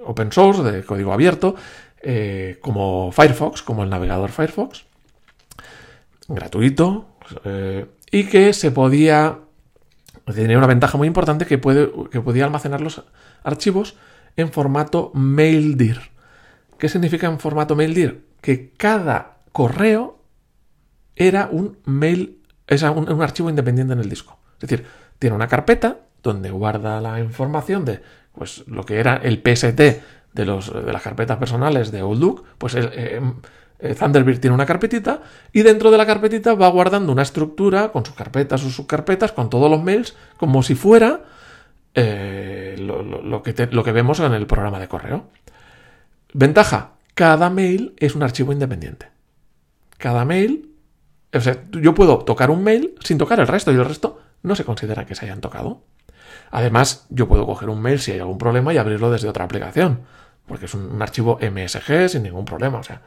open 0.10 0.32
source, 0.32 0.64
de 0.64 0.84
código 0.84 1.14
abierto, 1.14 1.56
eh, 2.02 2.58
como 2.62 3.12
Firefox, 3.12 3.62
como 3.62 3.84
el 3.84 3.90
navegador 3.90 4.32
Firefox, 4.32 4.86
gratuito, 6.28 7.08
y 8.12 8.24
que 8.26 8.54
se 8.54 8.72
podía 8.72 9.40
tenía 10.34 10.58
una 10.58 10.68
ventaja 10.68 10.98
muy 10.98 11.08
importante 11.08 11.46
que, 11.46 11.58
puede, 11.58 11.92
que 12.12 12.22
podía 12.22 12.46
almacenar 12.46 12.82
los 12.82 13.04
archivos 13.44 13.96
en 14.36 14.52
formato 14.52 15.12
MailDir. 15.14 16.00
¿Qué 16.78 16.90
significa 16.90 17.28
en 17.28 17.40
formato 17.40 17.76
MailDir? 17.76 18.26
Que 18.42 18.72
cada 18.72 19.38
correo 19.52 20.20
era 21.16 21.50
un 21.52 21.78
mail, 21.86 22.42
es 22.68 22.84
un, 22.84 23.22
archivo 23.22 23.50
independiente 23.50 23.94
en 23.94 24.00
el 24.00 24.10
disco. 24.10 24.40
Es 24.56 24.70
decir, 24.70 24.86
tiene 25.18 25.36
una 25.36 25.48
carpeta 25.48 26.00
donde 26.24 26.52
guarda 26.52 27.02
la 27.02 27.20
información 27.20 27.86
de 27.86 28.02
pues, 28.34 28.64
lo 28.68 28.86
que 28.86 29.00
era 29.00 29.18
el 29.18 29.42
PST 29.44 29.80
de, 30.34 30.46
los, 30.46 30.74
de 30.74 30.94
las 30.94 31.02
carpetas 31.02 31.38
personales 31.38 31.92
de 31.92 32.00
Outlook, 32.00 32.46
pues 32.58 32.76
eh, 32.76 33.22
eh, 33.80 33.96
Thunderbird 33.96 34.40
tiene 34.40 34.54
una 34.54 34.66
carpetita 34.66 35.22
y 35.54 35.62
dentro 35.62 35.90
de 35.90 35.98
la 35.98 36.06
carpetita 36.06 36.54
va 36.54 36.68
guardando 36.70 37.12
una 37.12 37.22
estructura 37.22 37.92
con 37.92 38.06
sus 38.06 38.16
carpetas 38.16 38.64
o 38.64 38.70
subcarpetas, 38.70 39.32
con 39.32 39.50
todos 39.50 39.72
los 39.72 39.82
mails, 39.82 40.16
como 40.38 40.64
si 40.64 40.76
fuera 40.76 41.24
eh, 41.94 42.76
lo, 42.78 43.42
que 43.42 43.68
lo 43.72 43.84
que 43.84 43.92
vemos 43.92 44.20
en 44.20 44.34
el 44.34 44.48
programa 44.48 44.80
de 44.80 44.88
correo. 44.88 45.30
Ventaja, 46.34 46.92
cada 47.14 47.50
mail 47.50 47.94
es 47.98 48.16
un 48.16 48.24
archivo 48.24 48.52
independiente. 48.52 49.08
Cada 49.98 50.26
mail, 50.26 50.76
o 51.34 51.42
sea, 51.42 51.64
yo 51.72 51.94
puedo 51.94 52.20
tocar 52.20 52.52
un 52.52 52.64
mail 52.64 52.96
sin 53.04 53.18
tocar 53.18 53.40
el 53.40 53.48
resto 53.48 53.72
y 53.72 53.76
el 53.76 53.86
resto 53.86 54.20
no 54.44 54.56
se 54.56 54.66
considera 54.66 55.06
que 55.06 55.16
se 55.16 55.26
hayan 55.26 55.42
tocado. 55.42 55.82
Además, 56.52 57.06
yo 57.10 57.28
puedo 57.28 57.46
coger 57.46 57.70
un 57.70 57.82
mail 57.82 58.00
si 58.00 58.12
hay 58.12 58.20
algún 58.20 58.38
problema 58.38 58.74
y 58.74 58.78
abrirlo 58.78 59.12
desde 59.12 59.28
otra 59.28 59.46
aplicación, 59.46 60.02
porque 60.48 60.66
es 60.66 60.74
un, 60.74 61.02
archivo 61.02 61.40
MSG 61.42 62.10
sin 62.10 62.24
ningún 62.24 62.46
problema. 62.46 62.80
O 62.80 62.84
sea, 62.84 63.02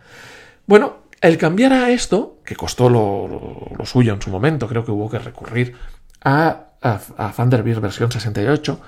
bueno, 0.66 0.98
el 1.20 1.38
cambiar 1.38 1.72
a 1.72 1.90
esto, 1.90 2.38
que 2.44 2.56
costó 2.56 2.88
lo, 2.88 3.84
suyo 3.84 4.14
en 4.14 4.22
su 4.22 4.30
momento, 4.30 4.68
creo 4.68 4.84
que 4.84 4.90
hubo 4.90 5.10
que 5.10 5.18
recurrir 5.18 5.74
a, 6.22 6.66
a, 6.80 7.32
Thunderbird 7.32 7.80
versión 7.80 8.10
68, 8.10 8.80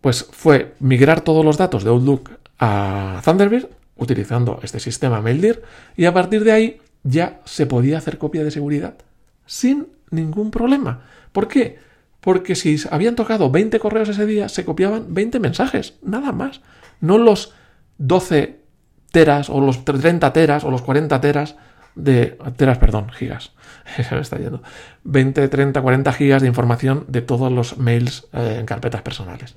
pues 0.00 0.26
fue 0.30 0.74
migrar 0.80 1.22
todos 1.22 1.44
los 1.44 1.56
datos 1.56 1.82
de 1.84 1.90
Outlook 1.90 2.30
a 2.58 3.20
Thunderbird 3.24 3.68
utilizando 3.96 4.60
este 4.62 4.78
sistema 4.78 5.20
MailDir 5.20 5.62
y 5.96 6.04
a 6.04 6.12
partir 6.12 6.44
de 6.44 6.52
ahí 6.52 6.80
ya 7.02 7.40
se 7.44 7.66
podía 7.66 7.98
hacer 7.98 8.18
copia 8.18 8.44
de 8.44 8.50
seguridad 8.50 8.94
sin 9.46 9.88
ningún 10.10 10.50
problema. 10.50 11.02
¿Por 11.32 11.48
qué? 11.48 11.78
Porque 12.26 12.56
si 12.56 12.76
habían 12.90 13.14
tocado 13.14 13.52
20 13.52 13.78
correos 13.78 14.08
ese 14.08 14.26
día, 14.26 14.48
se 14.48 14.64
copiaban 14.64 15.14
20 15.14 15.38
mensajes, 15.38 15.94
nada 16.02 16.32
más. 16.32 16.60
No 17.00 17.18
los 17.18 17.54
12 17.98 18.58
teras 19.12 19.48
o 19.48 19.60
los 19.60 19.84
30 19.84 20.32
teras 20.32 20.64
o 20.64 20.72
los 20.72 20.82
40 20.82 21.20
teras 21.20 21.54
de 21.94 22.36
teras, 22.56 22.78
perdón, 22.78 23.10
gigas. 23.10 23.52
Se 24.08 24.12
me 24.12 24.22
está 24.22 24.38
yendo. 24.38 24.60
20, 25.04 25.46
30, 25.46 25.80
40 25.80 26.12
gigas 26.14 26.42
de 26.42 26.48
información 26.48 27.04
de 27.06 27.22
todos 27.22 27.52
los 27.52 27.78
mails 27.78 28.26
eh, 28.32 28.56
en 28.58 28.66
carpetas 28.66 29.02
personales. 29.02 29.54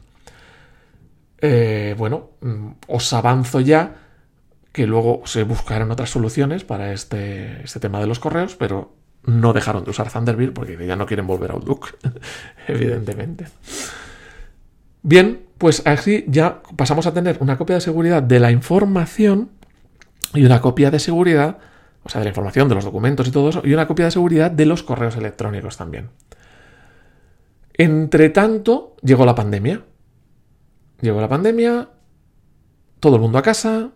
Eh, 1.39 1.95
bueno, 1.97 2.29
mm, 2.41 2.67
os 2.85 3.11
avanzo 3.13 3.61
ya 3.61 3.95
que 4.71 4.85
luego 4.85 5.23
se 5.25 5.41
buscarán 5.41 5.89
otras 5.89 6.11
soluciones 6.11 6.65
para 6.65 6.93
este, 6.93 7.63
este 7.63 7.79
tema 7.79 7.99
de 7.99 8.05
los 8.05 8.19
correos, 8.19 8.55
pero 8.55 8.98
no 9.23 9.53
dejaron 9.53 9.83
de 9.83 9.91
usar 9.91 10.11
Thunderbird 10.11 10.53
porque 10.53 10.77
ya 10.85 10.95
no 10.95 11.05
quieren 11.05 11.27
volver 11.27 11.51
a 11.51 11.53
Outlook, 11.55 11.97
evidentemente. 12.67 13.47
Bien, 15.01 15.41
pues 15.57 15.85
así 15.85 16.25
ya 16.27 16.61
pasamos 16.75 17.05
a 17.07 17.13
tener 17.13 17.37
una 17.41 17.57
copia 17.57 17.75
de 17.75 17.81
seguridad 17.81 18.23
de 18.23 18.39
la 18.39 18.51
información 18.51 19.49
y 20.33 20.45
una 20.45 20.61
copia 20.61 20.91
de 20.91 20.99
seguridad, 20.99 21.57
o 22.03 22.09
sea, 22.09 22.19
de 22.19 22.25
la 22.25 22.29
información, 22.29 22.69
de 22.69 22.75
los 22.75 22.85
documentos 22.85 23.27
y 23.27 23.31
todo 23.31 23.49
eso, 23.49 23.61
y 23.63 23.73
una 23.73 23.87
copia 23.87 24.05
de 24.05 24.11
seguridad 24.11 24.51
de 24.51 24.65
los 24.65 24.83
correos 24.83 25.15
electrónicos 25.15 25.77
también. 25.77 26.09
Entre 27.73 28.29
tanto, 28.29 28.97
llegó 29.01 29.25
la 29.25 29.35
pandemia. 29.35 29.83
Llegó 30.99 31.21
la 31.21 31.29
pandemia, 31.29 31.89
todo 32.99 33.15
el 33.15 33.21
mundo 33.21 33.37
a 33.37 33.41
casa. 33.41 33.91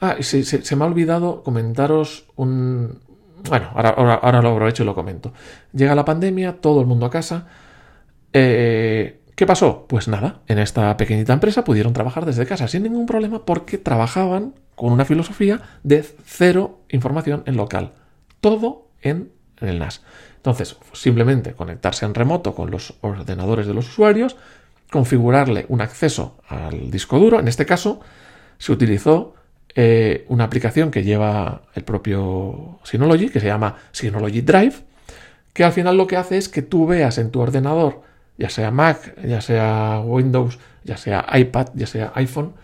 Ah, 0.00 0.16
y 0.18 0.22
se, 0.22 0.76
me 0.76 0.84
ha 0.84 0.86
olvidado 0.86 1.42
comentaros 1.42 2.26
un... 2.36 3.00
Bueno, 3.48 3.70
ahora, 3.74 3.90
ahora, 3.90 4.42
lo 4.42 4.50
aprovecho 4.50 4.82
y 4.82 4.86
lo 4.86 4.94
comento. 4.94 5.32
Llega 5.72 5.94
la 5.94 6.04
pandemia, 6.04 6.60
todo 6.60 6.80
el 6.80 6.86
mundo 6.86 7.06
a 7.06 7.10
casa. 7.10 7.46
Eh, 8.32 9.20
¿Qué 9.34 9.46
pasó? 9.46 9.86
Pues 9.88 10.06
nada, 10.06 10.40
en 10.48 10.58
esta 10.58 10.96
pequeñita 10.96 11.32
empresa 11.32 11.64
pudieron 11.64 11.92
trabajar 11.92 12.26
desde 12.26 12.44
casa 12.44 12.68
sin 12.68 12.82
ningún 12.82 13.06
problema 13.06 13.44
porque 13.46 13.78
trabajaban 13.78 14.54
con 14.74 14.92
una 14.92 15.04
filosofía 15.04 15.62
de 15.82 16.02
cero 16.24 16.80
información 16.90 17.42
en 17.46 17.56
local. 17.56 17.92
Todo 18.40 18.88
en, 19.00 19.32
el 19.60 19.78
NAS. 19.78 20.02
Entonces, 20.36 20.76
simplemente 20.92 21.54
conectarse 21.54 22.06
en 22.06 22.14
remoto 22.14 22.54
con 22.54 22.70
los 22.70 22.94
ordenadores 23.00 23.66
de 23.66 23.74
los 23.74 23.88
usuarios, 23.88 24.36
configurarle 24.90 25.66
un 25.68 25.80
acceso 25.80 26.38
al 26.48 26.90
disco 26.90 27.18
duro. 27.18 27.40
En 27.40 27.48
este 27.48 27.66
caso, 27.66 28.00
se 28.58 28.72
utilizó 28.72 29.34
eh, 29.74 30.24
una 30.28 30.44
aplicación 30.44 30.90
que 30.90 31.02
lleva 31.02 31.62
el 31.74 31.84
propio 31.84 32.80
Synology, 32.84 33.28
que 33.28 33.40
se 33.40 33.46
llama 33.46 33.76
Synology 33.92 34.40
Drive, 34.40 34.74
que 35.52 35.64
al 35.64 35.72
final 35.72 35.96
lo 35.96 36.06
que 36.06 36.16
hace 36.16 36.38
es 36.38 36.48
que 36.48 36.62
tú 36.62 36.86
veas 36.86 37.18
en 37.18 37.30
tu 37.30 37.40
ordenador 37.40 38.02
ya 38.40 38.48
sea 38.48 38.70
Mac, 38.70 39.14
ya 39.22 39.42
sea 39.42 40.00
Windows, 40.02 40.58
ya 40.82 40.96
sea 40.96 41.26
iPad, 41.34 41.68
ya 41.74 41.86
sea 41.86 42.10
iPhone, 42.14 42.54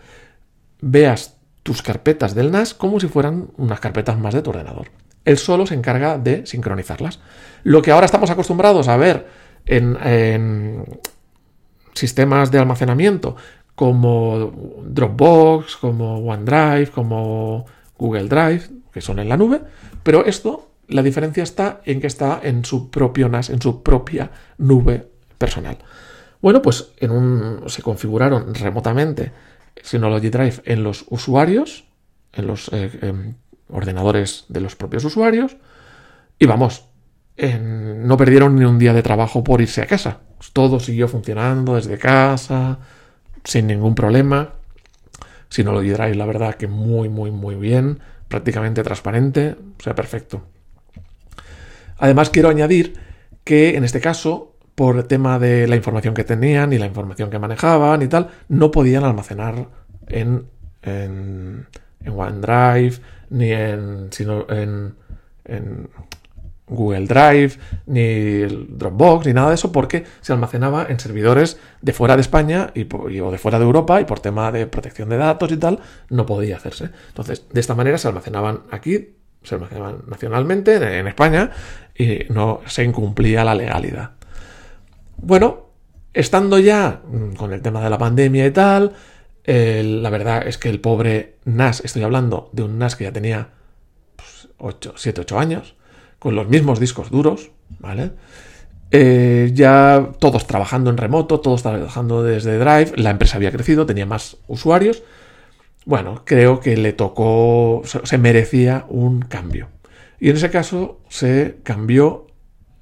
veas 0.81 1.37
tus 1.61 1.83
carpetas 1.83 2.33
del 2.33 2.51
NAS 2.51 2.73
como 2.73 2.99
si 2.99 3.07
fueran 3.07 3.49
unas 3.57 3.79
carpetas 3.79 4.17
más 4.17 4.33
de 4.33 4.41
tu 4.41 4.49
ordenador. 4.49 4.87
Él 5.23 5.37
solo 5.37 5.67
se 5.67 5.75
encarga 5.75 6.17
de 6.17 6.47
sincronizarlas. 6.47 7.19
Lo 7.63 7.83
que 7.83 7.91
ahora 7.91 8.07
estamos 8.07 8.31
acostumbrados 8.31 8.87
a 8.87 8.97
ver 8.97 9.27
en, 9.67 10.83
sistemas 11.93 12.49
de 12.49 12.57
almacenamiento 12.57 13.35
como 13.77 14.81
Dropbox, 14.87 15.77
como 15.77 16.17
OneDrive, 16.17 16.87
como 16.87 17.63
Google 17.95 18.27
Drive, 18.27 18.63
que 18.91 19.01
son 19.01 19.19
en 19.19 19.29
la 19.29 19.37
nube, 19.37 19.61
pero 20.01 20.25
esto, 20.25 20.71
la 20.87 21.03
diferencia 21.03 21.43
está 21.43 21.81
en 21.85 22.01
que 22.01 22.07
está 22.07 22.39
en 22.41 22.65
su 22.65 22.89
propio 22.89 23.29
NAS, 23.29 23.51
en 23.51 23.61
su 23.61 23.83
propia 23.83 24.31
nube 24.57 25.07
personal. 25.37 25.77
Bueno, 26.41 26.63
pues 26.63 26.89
en 26.97 27.11
un, 27.11 27.69
se 27.69 27.83
configuraron 27.83 28.55
remotamente 28.55 29.31
Synology 29.83 30.29
Drive 30.31 30.63
en 30.65 30.81
los 30.81 31.05
usuarios, 31.09 31.83
en 32.33 32.47
los 32.47 32.73
eh, 32.73 32.89
em, 33.03 33.35
ordenadores 33.69 34.45
de 34.49 34.61
los 34.61 34.75
propios 34.75 35.05
usuarios, 35.05 35.55
y 36.39 36.47
vamos, 36.47 36.85
no 37.61 38.17
perdieron 38.17 38.55
ni 38.55 38.65
un 38.65 38.79
día 38.79 38.93
de 38.93 39.03
trabajo 39.03 39.43
por 39.43 39.61
irse 39.61 39.83
a 39.83 39.85
casa. 39.85 40.21
Todo 40.53 40.79
siguió 40.79 41.07
funcionando 41.07 41.75
desde 41.75 41.99
casa, 41.99 42.79
sin 43.47 43.65
ningún 43.65 43.95
problema. 43.95 44.55
Synology 45.49 45.91
Drive, 45.91 46.15
la 46.15 46.25
verdad 46.25 46.55
que 46.55 46.67
muy, 46.67 47.07
muy, 47.07 47.31
muy 47.31 47.55
bien, 47.55 47.99
prácticamente 48.27 48.83
transparente, 48.83 49.55
o 49.79 49.81
sea, 49.81 49.95
perfecto. 49.95 50.43
Además, 51.97 52.29
quiero 52.29 52.49
añadir 52.49 52.95
que 53.45 53.77
en 53.77 53.85
este 53.85 54.01
caso 54.01 54.53
por 54.75 55.01
tema 55.03 55.39
de 55.39 55.65
la 55.65 55.77
información 55.77 56.13
que 56.13 56.25
tenían 56.25 56.73
y 56.73 56.77
la 56.77 56.85
información 56.85 57.29
que 57.29 57.39
manejaban 57.39 58.01
y 58.01 58.07
tal, 58.09 58.27
no 58.49 58.69
podían 58.69 59.05
almacenar 59.05 59.69
en, 60.07 60.45
en, 60.83 61.65
OneDrive, 62.05 62.97
ni 63.29 63.51
en, 63.53 64.09
sino 64.11 64.45
en, 64.49 64.93
en, 65.45 65.89
Google 66.67 67.05
Drive, 67.05 67.57
ni 67.85 68.41
Dropbox, 68.41 69.25
ni 69.25 69.33
nada 69.33 69.49
de 69.49 69.55
eso, 69.55 69.71
porque 69.71 70.03
se 70.21 70.33
almacenaba 70.33 70.85
en 70.89 70.99
servidores 70.99 71.59
de 71.81 71.93
fuera 71.93 72.15
de 72.15 72.21
España 72.21 72.71
y, 72.75 72.87
o 72.93 73.31
de 73.31 73.37
fuera 73.37 73.57
de 73.57 73.65
Europa 73.65 74.01
y 74.01 74.05
por 74.05 74.19
tema 74.19 74.51
de 74.51 74.67
protección 74.67 75.09
de 75.09 75.17
datos 75.17 75.51
y 75.51 75.57
tal, 75.57 75.79
no 76.09 76.25
podía 76.25 76.57
hacerse. 76.57 76.89
Entonces, 77.07 77.45
de 77.51 77.59
esta 77.59 77.73
manera 77.73 77.97
se 77.97 78.09
almacenaban 78.09 78.63
aquí, 78.69 79.15
se 79.43 79.55
almacenaban 79.55 80.03
nacionalmente 80.07 80.75
en 80.99 81.07
España 81.07 81.51
y 81.95 82.25
no 82.29 82.61
se 82.65 82.83
incumplía 82.83 83.45
la 83.45 83.55
legalidad. 83.55 84.11
Bueno, 85.15 85.67
estando 86.13 86.59
ya 86.59 87.01
mm, 87.09 87.35
con 87.35 87.53
el 87.53 87.61
tema 87.61 87.81
de 87.81 87.89
la 87.89 87.97
pandemia 87.97 88.45
y 88.45 88.51
tal, 88.51 88.93
la 89.45 90.09
verdad 90.09 90.45
es 90.45 90.57
que 90.57 90.67
el 90.67 90.81
pobre 90.81 91.37
NAS, 91.45 91.81
estoy 91.85 92.03
hablando 92.03 92.49
de 92.51 92.63
un 92.63 92.77
NAS 92.77 92.97
que 92.97 93.05
ya 93.05 93.13
tenía 93.13 93.51
7, 94.59 95.21
8 95.21 95.39
años, 95.39 95.76
con 96.19 96.35
los 96.35 96.47
mismos 96.47 96.79
discos 96.79 97.09
duros, 97.09 97.51
¿vale? 97.79 98.11
Eh, 98.91 99.51
ya 99.53 100.11
todos 100.19 100.47
trabajando 100.47 100.89
en 100.89 100.97
remoto, 100.97 101.39
todos 101.41 101.61
trabajando 101.61 102.23
desde 102.23 102.57
Drive, 102.57 102.93
la 102.95 103.09
empresa 103.09 103.37
había 103.37 103.51
crecido, 103.51 103.85
tenía 103.85 104.05
más 104.05 104.37
usuarios. 104.47 105.03
Bueno, 105.85 106.23
creo 106.25 106.59
que 106.59 106.75
le 106.77 106.93
tocó, 106.93 107.81
se 107.85 108.17
merecía 108.17 108.85
un 108.89 109.21
cambio. 109.21 109.69
Y 110.19 110.29
en 110.29 110.37
ese 110.37 110.49
caso 110.49 110.99
se 111.09 111.57
cambió 111.63 112.27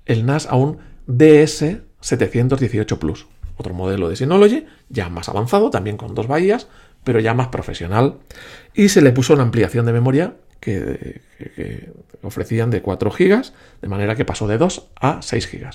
el 0.06 0.26
NAS 0.26 0.48
a 0.48 0.56
un 0.56 0.78
DS 1.08 1.78
718 2.00 3.00
Plus, 3.00 3.28
otro 3.58 3.74
modelo 3.74 4.10
de 4.10 4.16
Synology, 4.16 4.66
ya 4.90 5.10
más 5.10 5.30
avanzado, 5.30 5.70
también 5.70 5.98
con 5.98 6.16
dos 6.16 6.28
bahías, 6.28 6.68
pero 7.04 7.20
ya 7.20 7.34
más 7.34 7.48
profesional. 7.48 8.18
Y 8.74 8.90
se 8.90 9.02
le 9.02 9.12
puso 9.12 9.34
una 9.34 9.44
ampliación 9.44 9.86
de 9.86 9.94
memoria 9.94 10.36
que, 10.66 11.92
ofrecían 12.24 12.72
de 12.72 12.82
4 12.82 13.12
GB, 13.12 13.44
de 13.82 13.88
manera 13.88 14.16
que 14.16 14.26
pasó 14.26 14.48
de 14.48 14.58
2 14.58 14.92
a 15.00 15.22
6 15.22 15.52
GB. 15.52 15.70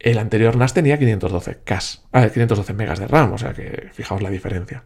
El 0.00 0.18
anterior 0.18 0.56
NAS 0.56 0.74
tenía 0.74 0.98
512 0.98 1.58
CAS, 1.64 2.02
512 2.12 2.74
megas 2.74 2.98
de 2.98 3.06
RAM, 3.06 3.32
o 3.32 3.38
sea 3.38 3.54
que 3.54 3.88
fijaos 3.92 4.20
la 4.20 4.30
diferencia. 4.30 4.82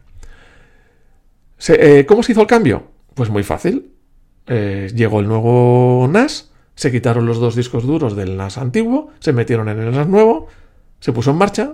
Eh, 1.67 2.05
¿Cómo 2.07 2.23
se 2.23 2.31
hizo 2.31 2.41
el 2.41 2.47
cambio? 2.47 2.91
Pues 3.15 3.29
muy 3.29 3.43
fácil. 3.43 3.91
Eh, 4.47 4.91
llegó 4.95 5.19
el 5.19 5.27
nuevo 5.27 6.07
NAS, 6.09 6.51
se 6.75 6.91
quitaron 6.91 7.25
los 7.25 7.39
dos 7.39 7.55
discos 7.55 7.85
duros 7.85 8.15
del 8.15 8.37
NAS 8.37 8.57
antiguo, 8.57 9.11
se 9.19 9.33
metieron 9.33 9.67
en 9.69 9.79
el 9.79 9.91
NAS 9.91 10.07
nuevo, 10.07 10.47
se 10.99 11.11
puso 11.11 11.31
en 11.31 11.37
marcha, 11.37 11.73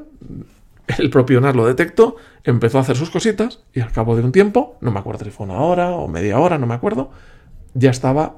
el 0.98 1.10
propio 1.10 1.42
NAS 1.42 1.56
lo 1.56 1.66
detectó, 1.66 2.16
empezó 2.44 2.78
a 2.78 2.82
hacer 2.82 2.96
sus 2.96 3.10
cositas 3.10 3.60
y 3.74 3.82
al 3.82 3.92
cabo 3.92 4.16
de 4.16 4.24
un 4.24 4.32
tiempo, 4.32 4.78
no 4.82 4.92
me 4.92 5.00
acuerdo 5.00 5.26
si 5.26 5.32
fue 5.32 5.46
una 5.46 5.60
hora 5.60 5.92
o 5.92 6.08
media 6.08 6.40
hora, 6.40 6.58
no 6.58 6.68
me 6.68 6.76
acuerdo, 6.76 7.12
ya 7.74 7.90
estaba 7.90 8.38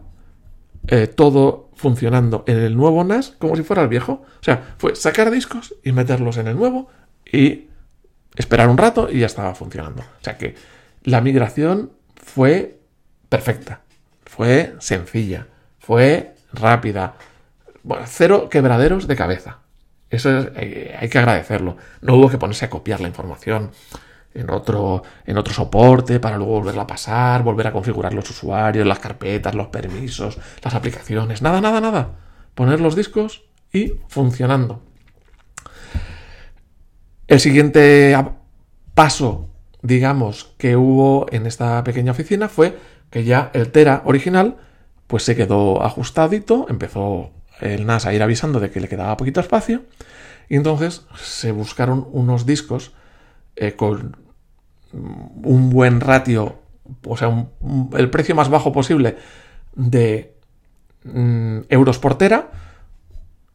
eh, 0.88 1.08
todo 1.08 1.70
funcionando 1.76 2.44
en 2.48 2.58
el 2.60 2.78
nuevo 2.78 3.04
NAS 3.04 3.36
como 3.40 3.56
si 3.56 3.64
fuera 3.64 3.82
el 3.84 3.90
viejo. 3.90 4.24
O 4.40 4.44
sea, 4.44 4.76
fue 4.78 4.96
sacar 4.96 5.32
discos 5.32 5.76
y 5.84 5.92
meterlos 5.92 6.38
en 6.38 6.48
el 6.48 6.56
nuevo 6.56 6.90
y 7.32 7.68
esperar 8.36 8.70
un 8.70 8.78
rato 8.78 9.10
y 9.12 9.20
ya 9.20 9.26
estaba 9.26 9.54
funcionando. 9.54 10.02
O 10.02 10.24
sea 10.24 10.38
que 10.38 10.56
la 11.04 11.22
migración 11.22 11.92
fue 12.16 12.80
perfecta, 13.30 13.82
fue 14.26 14.76
sencilla, 14.80 15.48
fue 15.80 16.36
rápida. 16.54 17.16
Cero 18.06 18.50
quebraderos 18.50 19.08
de 19.08 19.16
cabeza. 19.16 19.60
Eso 20.10 20.30
eh, 20.56 20.96
hay 21.00 21.10
que 21.10 21.18
agradecerlo. 21.18 21.78
No 22.02 22.16
hubo 22.16 22.30
que 22.30 22.38
ponerse 22.38 22.66
a 22.66 22.70
copiar 22.70 23.02
la 23.02 23.08
información 23.08 23.72
en 24.34 24.50
otro, 24.50 25.04
en 25.26 25.38
otro 25.38 25.54
soporte 25.54 26.20
para 26.20 26.38
luego 26.38 26.60
volverla 26.60 26.84
a 26.84 26.88
pasar, 26.88 27.44
volver 27.44 27.68
a 27.68 27.72
configurar 27.72 28.14
los 28.14 28.30
usuarios, 28.30 28.86
las 28.86 29.00
carpetas, 29.00 29.56
los 29.56 29.68
permisos, 29.68 30.38
las 30.64 30.76
aplicaciones. 30.76 31.42
Nada, 31.42 31.60
nada, 31.60 31.82
nada. 31.82 32.12
Poner 32.54 32.80
los 32.80 32.96
discos 32.96 33.44
y 33.74 33.96
funcionando. 34.08 34.82
El 37.28 37.40
siguiente 37.40 38.16
paso, 38.94 39.50
digamos, 39.82 40.56
que 40.58 40.76
hubo 40.76 41.26
en 41.32 41.46
esta 41.46 41.84
pequeña 41.84 42.12
oficina 42.12 42.48
fue 42.48 42.78
que 43.10 43.24
ya 43.24 43.52
el 43.54 43.72
Tera 43.72 44.02
original 44.06 44.58
pues 45.08 45.24
se 45.24 45.36
quedó 45.36 45.84
ajustadito, 45.84 46.68
empezó 46.70 47.32
el 47.62 47.86
NAS 47.86 48.06
a 48.06 48.14
ir 48.14 48.24
avisando 48.24 48.60
de 48.60 48.70
que 48.70 48.80
le 48.80 48.88
quedaba 48.88 49.18
poquito 49.18 49.40
espacio, 49.40 49.84
y 50.50 50.56
entonces 50.56 51.06
se 51.16 51.52
buscaron 51.52 52.08
unos 52.12 52.46
discos 52.46 52.94
eh, 53.56 53.74
con 53.74 54.18
un 54.94 55.70
buen 55.70 56.00
ratio, 56.00 56.60
o 57.06 57.18
sea, 57.18 57.48
el 57.98 58.10
precio 58.10 58.36
más 58.36 58.50
bajo 58.50 58.72
posible 58.72 59.18
de 59.76 60.34
mm, 61.04 61.60
euros 61.70 62.00
por 62.00 62.18
tera 62.18 62.50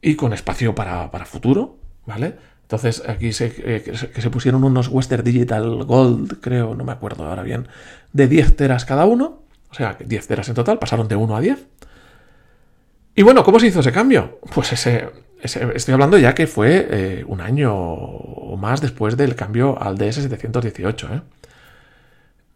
y 0.02 0.14
con 0.16 0.32
espacio 0.32 0.74
para, 0.74 1.08
futuro, 1.24 1.78
¿vale? 2.06 2.36
Entonces 2.62 3.02
aquí 3.08 3.32
se, 3.32 3.54
eh, 3.58 3.82
que 3.82 4.20
se 4.20 4.30
pusieron 4.30 4.64
unos 4.64 4.88
Western 4.88 5.24
Digital 5.24 5.84
Gold, 5.84 6.40
creo, 6.40 6.74
no 6.74 6.84
me 6.84 6.92
acuerdo 6.92 7.26
ahora 7.26 7.42
bien, 7.42 7.68
de 8.12 8.28
10 8.28 8.56
teras 8.56 8.84
cada 8.84 9.04
uno 9.04 9.42
o 9.72 9.74
sea, 9.74 9.96
10 9.98 10.26
teras 10.26 10.48
en 10.48 10.54
total, 10.54 10.78
pasaron 10.78 11.08
de 11.08 11.16
1 11.16 11.34
a 11.34 11.40
10. 11.40 11.66
Y 13.14 13.22
bueno, 13.22 13.44
¿cómo 13.44 13.60
se 13.60 13.66
hizo 13.66 13.80
ese 13.80 13.92
cambio? 13.92 14.38
Pues 14.54 14.72
ese, 14.72 15.10
estoy 15.42 15.94
hablando 15.94 16.16
ya 16.18 16.34
que 16.34 16.46
fue 16.46 16.88
eh, 16.90 17.24
un 17.26 17.40
año 17.40 17.74
o 17.74 18.56
más 18.56 18.80
después 18.80 19.16
del 19.16 19.34
cambio 19.34 19.80
al 19.80 19.98
DS718. 19.98 21.14
¿eh? 21.14 21.22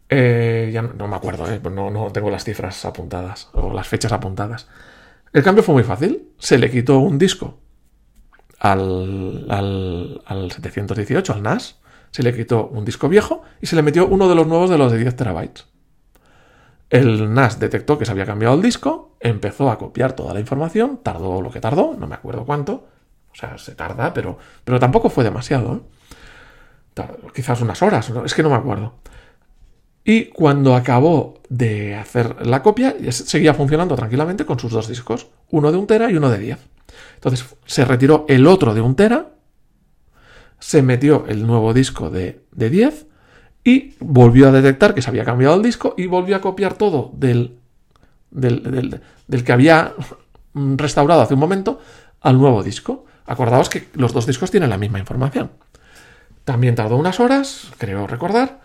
Eh, 0.09 0.69
ya 0.73 0.81
no, 0.81 1.07
me 1.07 1.15
acuerdo, 1.15 1.51
¿eh? 1.51 1.59
no, 1.71 1.91
no 1.91 2.11
tengo 2.11 2.31
las 2.31 2.43
cifras 2.43 2.85
apuntadas 2.85 3.49
o 3.53 3.73
las 3.73 3.87
fechas 3.87 4.11
apuntadas. 4.11 4.67
El 5.33 5.43
cambio 5.43 5.63
fue 5.63 5.75
muy 5.75 5.83
fácil. 5.83 6.29
Se 6.39 6.57
le 6.57 6.71
quitó 6.71 6.99
un 6.99 7.17
disco 7.17 7.59
al, 8.59 9.45
al, 9.49 10.21
al 10.25 10.51
718, 10.51 11.33
al 11.33 11.43
NAS, 11.43 11.79
se 12.11 12.23
le 12.23 12.35
quitó 12.35 12.67
un 12.67 12.85
disco 12.85 13.09
viejo 13.09 13.43
y 13.61 13.67
se 13.67 13.75
le 13.75 13.81
metió 13.81 14.07
uno 14.07 14.27
de 14.27 14.35
los 14.35 14.47
nuevos 14.47 14.69
de 14.69 14.77
los 14.77 14.91
de 14.91 14.97
10 14.97 15.15
terabytes. 15.15 15.67
El 16.89 17.33
NAS 17.33 17.59
detectó 17.59 17.99
que 17.99 18.05
se 18.05 18.11
había 18.11 18.25
cambiado 18.25 18.55
el 18.55 18.61
disco, 18.61 19.06
empezó 19.19 19.69
a 19.69 19.77
copiar 19.77 20.13
toda 20.13 20.33
la 20.33 20.39
información, 20.39 20.99
tardó 21.03 21.41
lo 21.41 21.51
que 21.51 21.59
tardó, 21.59 21.95
no 21.97 22.07
me 22.07 22.15
acuerdo 22.15 22.45
cuánto, 22.45 22.87
o 23.31 23.35
sea, 23.35 23.57
se 23.57 23.75
tarda, 23.75 24.13
pero, 24.13 24.37
pero 24.63 24.79
tampoco 24.79 25.09
fue 25.09 25.23
demasiado. 25.23 25.75
¿eh? 25.75 25.81
quizás 27.33 27.61
unas 27.61 27.81
horas, 27.81 28.11
es 28.25 28.33
que 28.33 28.43
no 28.43 28.49
me 28.49 28.55
acuerdo. 28.55 28.95
Y 30.03 30.25
cuando 30.25 30.73
acabó 30.73 31.41
de 31.49 31.95
hacer 31.95 32.45
la 32.45 32.63
copia, 32.63 32.95
seguía 33.11 33.53
funcionando 33.53 33.95
tranquilamente 33.95 34.45
con 34.45 34.57
sus 34.57 34.71
dos 34.71 34.87
discos, 34.87 35.27
uno 35.51 35.71
de 35.71 35.77
un 35.77 35.85
tera 35.85 36.09
y 36.09 36.15
uno 36.15 36.29
de 36.29 36.39
10. 36.39 36.59
Entonces 37.15 37.45
se 37.65 37.85
retiró 37.85 38.25
el 38.29 38.47
otro 38.47 38.73
de 38.73 38.81
un 38.81 38.95
tera, 38.95 39.33
se 40.59 40.81
metió 40.81 41.25
el 41.27 41.45
nuevo 41.45 41.73
disco 41.73 42.09
de, 42.09 42.45
de 42.51 42.69
10 42.69 43.05
y 43.63 43.95
volvió 43.99 44.47
a 44.47 44.51
detectar 44.51 44.95
que 44.95 45.01
se 45.01 45.09
había 45.09 45.25
cambiado 45.25 45.55
el 45.55 45.61
disco 45.61 45.93
y 45.97 46.07
volvió 46.07 46.37
a 46.37 46.41
copiar 46.41 46.75
todo 46.75 47.11
del, 47.13 47.59
del, 48.31 49.01
que 49.45 49.51
había 49.51 49.93
restaurado 50.53 51.21
hace 51.21 51.33
un 51.33 51.39
momento 51.39 51.79
al 52.21 52.37
nuevo 52.37 52.63
disco. 52.63 53.05
Acordaos 53.25 53.69
que 53.69 53.87
los 53.93 54.13
dos 54.13 54.25
discos 54.25 54.51
tienen 54.51 54.69
la 54.69 54.77
misma 54.77 54.99
información. 54.99 55.51
También 56.45 56.75
tardó 56.75 56.95
unas 56.95 57.19
horas, 57.19 57.71
creo 57.77 58.07
recordar, 58.07 58.61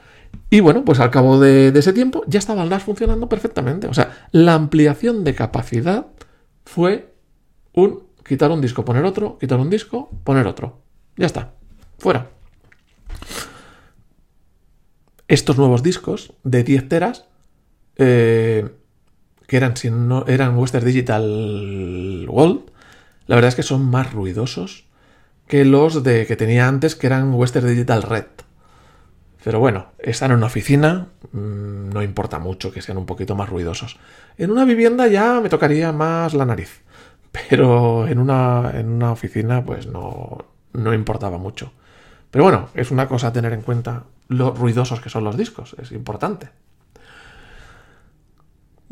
y 0.50 0.60
bueno, 0.60 0.84
pues 0.84 1.00
al 1.00 1.10
cabo 1.10 1.40
de, 1.40 1.68
ese 1.68 1.92
tiempo 1.92 2.22
ya 2.26 2.38
estaba 2.38 2.62
el 2.62 2.80
funcionando 2.80 3.28
perfectamente. 3.28 3.88
O 3.88 3.94
sea, 3.94 4.28
la 4.30 4.54
ampliación 4.54 5.24
de 5.24 5.34
capacidad 5.34 6.06
fue 6.64 7.12
un 7.72 8.04
quitar 8.24 8.52
un 8.52 8.60
disco, 8.60 8.84
poner 8.84 9.04
otro, 9.04 9.36
quitar 9.38 9.58
un 9.58 9.68
disco, 9.68 10.10
poner 10.22 10.46
otro. 10.46 10.78
Ya 11.16 11.26
está. 11.26 11.54
Fuera 11.98 12.30
estos 15.32 15.56
nuevos 15.56 15.82
discos 15.82 16.34
de 16.44 16.62
10 16.62 16.88
teras, 16.90 17.24
eh, 17.96 18.68
que 19.52 19.58
eran, 19.58 19.76
si 19.76 19.90
no, 19.90 20.24
eran 20.28 20.56
Western 20.56 20.86
Digital 20.86 22.24
Gold, 22.26 22.70
la 23.26 23.34
verdad 23.34 23.50
es 23.50 23.54
que 23.54 23.62
son 23.62 23.84
más 23.84 24.10
ruidosos 24.10 24.86
que 25.46 25.66
los 25.66 26.02
de 26.02 26.24
que 26.26 26.36
tenía 26.36 26.66
antes, 26.66 26.96
que 26.96 27.06
eran 27.06 27.34
Western 27.34 27.68
Digital 27.68 28.02
Red. 28.02 28.24
Pero 29.44 29.60
bueno, 29.60 29.88
están 29.98 30.30
en 30.30 30.38
una 30.38 30.46
oficina, 30.46 31.08
mm, 31.32 31.90
no 31.90 32.02
importa 32.02 32.38
mucho 32.38 32.72
que 32.72 32.80
sean 32.80 32.96
un 32.96 33.04
poquito 33.04 33.36
más 33.36 33.50
ruidosos. 33.50 33.98
En 34.38 34.50
una 34.50 34.64
vivienda 34.64 35.06
ya 35.06 35.38
me 35.42 35.50
tocaría 35.50 35.92
más 35.92 36.32
la 36.32 36.46
nariz, 36.46 36.80
pero 37.50 38.08
en 38.08 38.20
una, 38.20 38.70
en 38.72 38.88
una 38.88 39.12
oficina 39.12 39.62
pues 39.62 39.86
no, 39.86 40.46
no 40.72 40.94
importaba 40.94 41.36
mucho. 41.36 41.74
Pero 42.30 42.44
bueno, 42.44 42.70
es 42.72 42.90
una 42.90 43.06
cosa 43.06 43.26
a 43.26 43.32
tener 43.34 43.52
en 43.52 43.60
cuenta 43.60 44.04
lo 44.28 44.52
ruidosos 44.52 45.02
que 45.02 45.10
son 45.10 45.24
los 45.24 45.36
discos, 45.36 45.76
es 45.78 45.92
importante. 45.92 46.48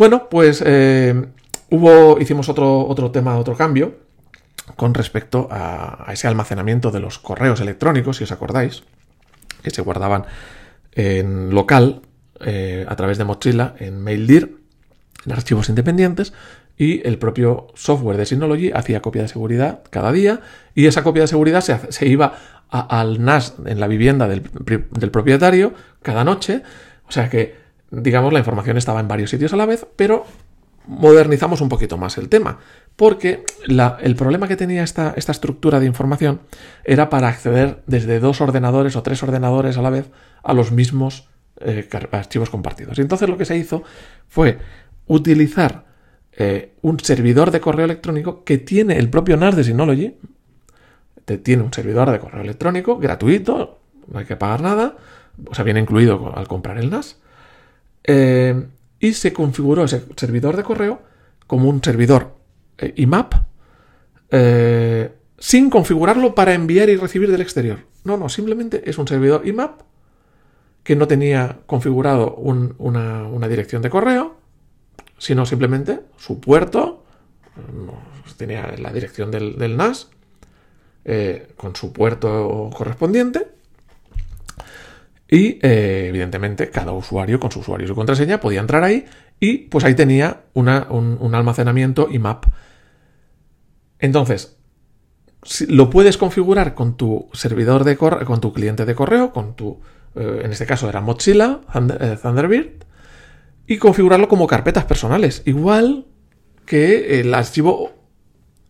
Bueno, 0.01 0.31
pues 0.31 0.63
eh, 0.65 1.15
hubo, 1.69 2.19
hicimos 2.19 2.49
otro, 2.49 2.87
otro 2.87 3.11
tema, 3.11 3.37
otro 3.37 3.55
cambio 3.55 3.99
con 4.75 4.95
respecto 4.95 5.47
a, 5.51 6.07
ese 6.11 6.27
almacenamiento 6.27 6.91
de 6.91 7.01
los 7.01 7.19
correos 7.19 7.61
electrónicos, 7.61 8.17
si 8.17 8.25
os 8.25 8.33
acordáis, 8.33 8.83
que 9.63 9.69
se 9.69 9.83
guardaban 9.83 10.25
en 10.93 11.55
local 11.55 12.01
eh, 12.41 12.87
a 12.89 12.97
través 12.97 13.19
de 13.19 13.25
Mozilla 13.25 13.75
en 13.79 14.01
MailDir, 14.01 14.57
en 15.27 15.33
archivos 15.33 15.69
independientes, 15.69 16.33
y 16.79 17.07
el 17.07 17.19
propio 17.19 17.67
software 17.75 18.17
de 18.17 18.25
Synology 18.25 18.71
hacía 18.73 19.03
copia 19.03 19.21
de 19.21 19.29
seguridad 19.29 19.83
cada 19.91 20.13
día 20.13 20.41
y 20.75 20.87
esa 20.87 21.03
copia 21.03 21.25
de 21.25 21.29
seguridad 21.29 21.61
se, 21.61 21.93
se 21.93 22.07
iba 22.07 22.39
al 22.71 23.23
NAS 23.23 23.53
en 23.67 23.79
la 23.79 23.87
vivienda 23.87 24.29
del, 24.29 24.41
propietario 25.11 25.75
cada 26.01 26.25
noche. 26.25 26.63
O 27.07 27.13
sea 27.13 27.29
que, 27.29 27.60
digamos, 27.91 28.33
la 28.33 28.39
información 28.39 28.77
estaba 28.77 29.01
en 29.01 29.09
varios 29.09 29.31
sitios 29.31 29.53
a 29.53 29.57
la 29.57 29.67
vez, 29.67 29.87
pero 29.97 30.25
modernizamos 30.87 31.61
un 31.61 31.69
poquito 31.69 31.99
más 31.99 32.19
el 32.19 32.29
tema, 32.29 32.59
porque 32.97 33.45
el 34.01 34.17
problema 34.17 34.49
que 34.49 34.57
tenía 34.57 34.83
esta, 34.83 35.15
esta, 35.17 35.33
estructura 35.33 35.79
de 35.79 35.87
información 35.87 36.41
era 36.85 37.11
para 37.11 37.29
acceder 37.29 37.83
desde 37.87 38.19
dos 38.19 38.41
ordenadores 38.41 38.97
o 38.97 39.03
tres 39.03 39.23
ordenadores 39.23 39.77
a 39.77 39.83
la 39.83 39.91
vez 39.91 40.11
a 40.43 40.53
los 40.53 40.73
mismos 40.73 41.29
eh, 41.61 41.89
archivos 42.13 42.51
compartidos. 42.51 42.99
Y 42.99 43.03
entonces 43.03 43.29
lo 43.29 43.37
que 43.37 43.45
se 43.45 43.57
hizo 43.57 43.83
fue 44.29 44.59
utilizar 45.07 45.85
eh, 46.33 46.73
un 46.83 46.99
servidor 47.01 47.51
de 47.51 47.61
correo 47.61 47.85
electrónico 47.85 48.45
que 48.45 48.59
tiene 48.59 48.99
el 48.99 49.11
propio 49.11 49.37
NAS 49.37 49.57
de 49.57 49.65
Synology, 49.65 50.17
tiene 51.43 51.63
un 51.63 51.73
servidor 51.73 52.11
de 52.11 52.19
correo 52.19 52.43
electrónico 52.43 52.99
gratuito, 52.99 53.79
no 54.09 54.19
hay 54.19 54.25
que 54.25 54.37
pagar 54.37 54.63
nada, 54.63 54.97
o 55.49 55.55
sea, 55.55 55.65
viene 55.65 55.81
incluido 55.81 56.33
al 56.37 56.49
comprar 56.49 56.79
el 56.79 56.91
NAS. 56.91 57.21
Eh, 58.05 58.67
y 58.99 59.13
se 59.15 59.33
configuró 59.33 59.85
ese 59.85 60.05
servidor 60.17 60.57
de 60.57 60.63
correo 60.63 61.03
como 61.47 61.69
un 61.69 61.83
servidor 61.83 62.35
eh, 62.79 62.93
IMAP 62.97 63.35
eh, 64.31 65.13
sin 65.39 65.71
configurarlo 65.71 66.35
para 66.35 66.55
enviar 66.55 66.89
y 66.89 66.97
recibir 66.97 67.31
del 67.31 67.41
exterior. 67.41 67.81
No, 68.05 68.17
no, 68.17 68.29
simplemente 68.29 68.89
es 68.89 68.99
un 68.99 69.09
servidor 69.09 69.47
IMAP 69.47 69.81
que 70.83 70.97
no 70.97 71.07
tenía 71.07 71.59
configurado 71.67 72.35
una, 72.35 73.49
dirección 73.49 73.83
de 73.83 73.91
correo, 73.91 74.37
sino 75.19 75.45
simplemente 75.45 76.01
su 76.17 76.41
puerto, 76.41 77.05
tenía 78.39 78.75
la 78.79 78.91
dirección 78.91 79.31
del 79.31 79.77
NAS 79.77 80.09
con 81.57 81.77
su 81.77 81.93
puerto 81.93 82.71
correspondiente. 82.75 83.60
Y 85.31 85.61
eh, 85.63 86.07
evidentemente 86.09 86.71
cada 86.71 86.91
usuario 86.91 87.39
con 87.39 87.53
su 87.53 87.61
usuario 87.61 87.85
y 87.85 87.89
su 87.89 87.95
contraseña 87.95 88.41
podía 88.41 88.59
entrar 88.59 88.83
ahí 88.83 89.07
y 89.39 89.59
pues 89.59 89.85
ahí 89.85 89.95
tenía 89.95 90.43
un, 90.55 90.69
almacenamiento 90.69 92.09
IMAP. 92.11 92.47
Entonces, 94.01 94.59
lo 95.69 95.89
puedes 95.89 96.19
configurar 96.19 96.75
con 96.75 96.97
tu 96.97 97.29
servidor 97.33 97.85
de 97.85 97.97
correo, 97.97 98.27
con 98.27 98.41
tu 98.41 98.53
cliente 98.53 98.85
de 98.85 98.95
correo, 98.97 99.33
con 99.33 99.55
tu, 99.55 99.81
eh, 100.17 100.43
en 100.43 100.51
este 100.51 100.67
caso 100.67 100.89
era 100.89 101.01
Mozilla, 101.01 101.61
Thunderbird, 102.23 102.85
y 103.69 103.79
configurarlo 103.79 104.27
como 104.27 104.49
carpetas 104.49 104.85
personales, 104.85 105.43
igual 105.45 106.07
que 106.67 107.21
el 107.21 107.33
archivo, 107.35 107.93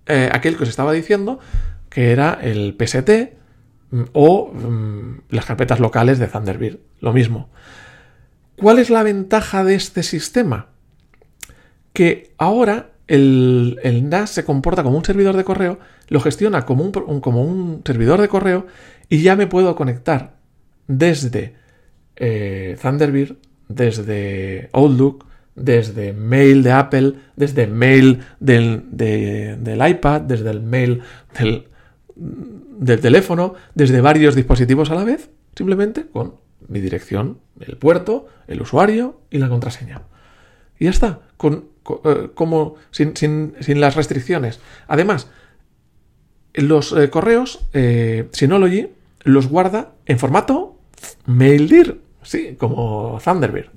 aquel 0.07 0.59
que 0.59 0.65
os 0.65 0.69
estaba 0.69 0.93
diciendo, 0.93 1.39
que 1.89 2.13
era 2.13 2.39
el 2.43 2.77
PST 2.79 3.40
o 4.13 4.53
mm, 4.53 5.23
las 5.31 5.47
carpetas 5.47 5.81
locales 5.81 6.19
de 6.19 6.27
Thunderbird. 6.27 6.79
Lo 7.01 7.13
mismo. 7.13 7.51
¿Cuál 8.57 8.79
es 8.79 8.91
la 8.91 9.03
ventaja 9.03 9.65
de 9.65 9.75
este 9.75 10.03
sistema? 10.03 10.69
Que 11.93 12.33
ahora 12.39 12.91
el, 13.07 13.79
NAS 14.09 14.31
se 14.31 14.45
comporta 14.45 14.83
como 14.83 14.97
un 14.97 15.05
servidor 15.05 15.37
de 15.37 15.45
correo, 15.45 15.79
lo 16.09 16.21
gestiona 16.21 16.65
como 16.65 16.85
un, 16.85 17.21
como 17.21 17.43
un 17.43 17.83
servidor 17.85 18.21
de 18.21 18.29
correo 18.29 18.67
y 19.09 19.23
ya 19.23 19.35
me 19.35 19.47
puedo 19.47 19.75
conectar 19.75 20.37
desde 20.87 21.55
eh, 22.17 22.77
Thunderbird, 22.81 23.37
desde 23.69 24.69
Outlook, 24.73 25.27
desde 25.57 26.13
mail 26.13 26.63
de 26.63 26.73
Apple, 26.73 27.15
desde 27.37 27.67
mail 27.67 28.21
del, 28.39 28.85
del 28.91 29.89
iPad, 29.89 30.21
desde 30.23 30.51
el 30.51 30.61
mail 30.61 31.03
del 31.39 31.67
del 32.81 33.01
teléfono 33.01 33.55
desde 33.75 34.01
varios 34.01 34.35
dispositivos 34.35 34.91
a 34.91 34.95
la 34.95 35.05
vez, 35.05 35.31
simplemente 35.55 36.07
con 36.07 36.37
mi 36.67 36.81
dirección, 36.81 37.39
el 37.61 37.77
puerto, 37.77 38.27
el 38.49 38.63
usuario 38.63 39.21
y 39.31 39.39
la 39.39 39.51
contraseña. 39.51 40.03
Y 40.79 40.85
ya 40.85 40.91
está, 40.91 41.21
con, 41.37 41.67
eh, 42.05 42.31
como 42.35 42.77
sin, 42.91 43.55
las 43.67 43.97
restricciones. 43.97 44.61
Además, 44.89 45.31
los 46.55 46.93
eh, 46.93 47.11
correos 47.11 47.67
eh, 47.75 48.29
Synology 48.33 48.89
los 49.25 49.49
guarda 49.49 49.93
en 50.07 50.19
formato 50.19 50.79
MailDir, 51.27 52.01
sí, 52.23 52.57
como 52.59 53.21
Thunderbird. 53.23 53.69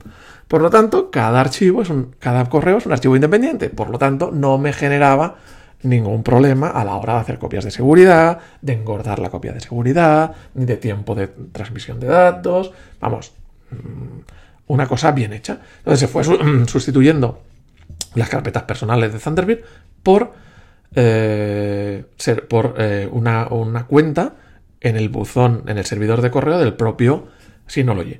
Por 0.47 0.61
lo 0.61 0.69
tanto, 0.69 1.11
cada 1.11 1.41
archivo 1.41 1.81
es 1.81 1.89
un, 1.89 2.15
cada 2.19 2.45
correo 2.45 2.77
es 2.77 2.85
un 2.85 2.93
archivo 2.93 3.15
independiente. 3.15 3.69
Por 3.69 3.89
lo 3.89 3.97
tanto, 3.97 4.31
no 4.31 4.57
me 4.57 4.71
generaba 4.71 5.39
ningún 5.83 6.23
problema 6.23 6.69
a 6.69 6.83
la 6.83 6.95
hora 6.95 7.15
de 7.15 7.19
hacer 7.19 7.39
copias 7.39 7.63
de 7.65 7.71
seguridad, 7.71 8.39
de 8.61 8.73
engordar 8.73 9.19
la 9.19 9.29
copia 9.29 9.51
de 9.51 9.59
seguridad, 9.59 10.33
ni 10.53 10.65
de 10.65 10.77
tiempo 10.77 11.15
de 11.15 11.27
transmisión 11.27 11.99
de 11.99 12.07
datos. 12.07 12.71
Vamos, 12.99 13.33
mm, 13.71 14.21
una 14.67 14.87
cosa 14.87 15.11
bien 15.11 15.33
hecha. 15.33 15.59
Entonces 15.79 15.99
se 15.99 16.07
fue 16.07 16.23
sustituyendo 16.67 17.41
las 18.15 18.29
carpetas 18.29 18.63
personales 18.63 19.11
de 19.11 19.19
Thunderbird 19.19 19.59
por, 20.01 20.33
eh, 20.95 22.05
ser, 22.17 22.47
por 22.47 22.75
eh, 22.77 23.07
una, 23.11 23.47
una, 23.47 23.85
cuenta 23.85 24.33
en 24.79 24.95
el 24.95 25.09
buzón, 25.09 25.63
en 25.67 25.77
el 25.77 25.85
servidor 25.85 26.21
de 26.21 26.31
correo 26.31 26.59
del 26.59 26.73
propio 26.73 27.27
Synology. 27.67 28.19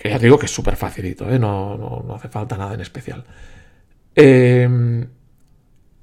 Que 0.00 0.10
ya 0.10 0.18
digo 0.18 0.38
que 0.38 0.46
es 0.46 0.52
súper 0.52 0.76
facilito, 0.76 1.28
¿eh? 1.30 1.38
no, 1.38 1.76
no, 1.76 2.02
no, 2.06 2.14
hace 2.14 2.28
falta 2.28 2.56
nada 2.56 2.74
en 2.74 2.80
especial. 2.80 3.24
Em, 4.14 5.06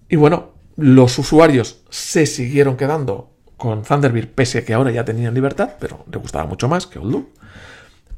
y 0.10 0.16
bueno, 0.16 0.53
los 0.76 1.18
usuarios 1.18 1.82
se 1.89 2.26
siguieron 2.26 2.78
quedando 2.78 3.32
con 3.58 3.84
Thunderbird, 3.84 4.30
pese 4.30 4.60
a 4.60 4.66
que 4.66 4.74
ahora 4.74 4.91
ya 4.91 5.03
tenían 5.03 5.34
libertad, 5.34 5.72
pero 5.80 6.05
le 6.12 6.18
gustaba 6.20 6.45
mucho 6.45 6.68
más 6.68 6.86
que 6.86 6.99
Old 6.99 7.26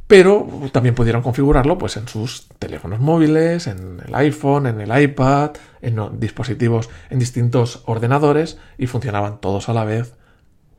Pero 0.08 0.48
también 0.74 0.96
pudieron 0.96 1.22
configurarlo 1.22 1.78
pues, 1.78 1.96
en 1.96 2.08
sus 2.08 2.48
teléfonos 2.60 3.00
móviles, 3.00 3.68
en 3.68 4.02
el 4.06 4.14
iPhone, 4.16 4.68
en 4.68 4.82
el 4.82 5.02
iPad, 5.02 5.52
en 5.82 6.20
dispositivos, 6.20 6.90
en 7.10 7.20
distintos 7.20 7.84
ordenadores 7.86 8.58
y 8.78 8.88
funcionaban 8.88 9.40
todos 9.40 9.70
a 9.70 9.74
la 9.74 9.86
vez 9.86 10.14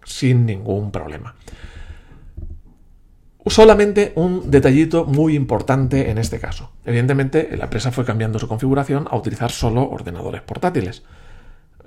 sin 0.04 0.44
ningún 0.44 0.92
problema. 0.92 1.34
Solamente 3.50 4.12
un 4.14 4.50
detallito 4.50 5.04
muy 5.04 5.34
importante 5.34 6.10
en 6.10 6.18
este 6.18 6.38
caso. 6.38 6.70
Evidentemente, 6.84 7.50
la 7.56 7.64
empresa 7.64 7.90
fue 7.90 8.04
cambiando 8.04 8.38
su 8.38 8.46
configuración 8.46 9.08
a 9.10 9.16
utilizar 9.16 9.50
solo 9.50 9.90
ordenadores 9.90 10.40
portátiles 10.42 11.02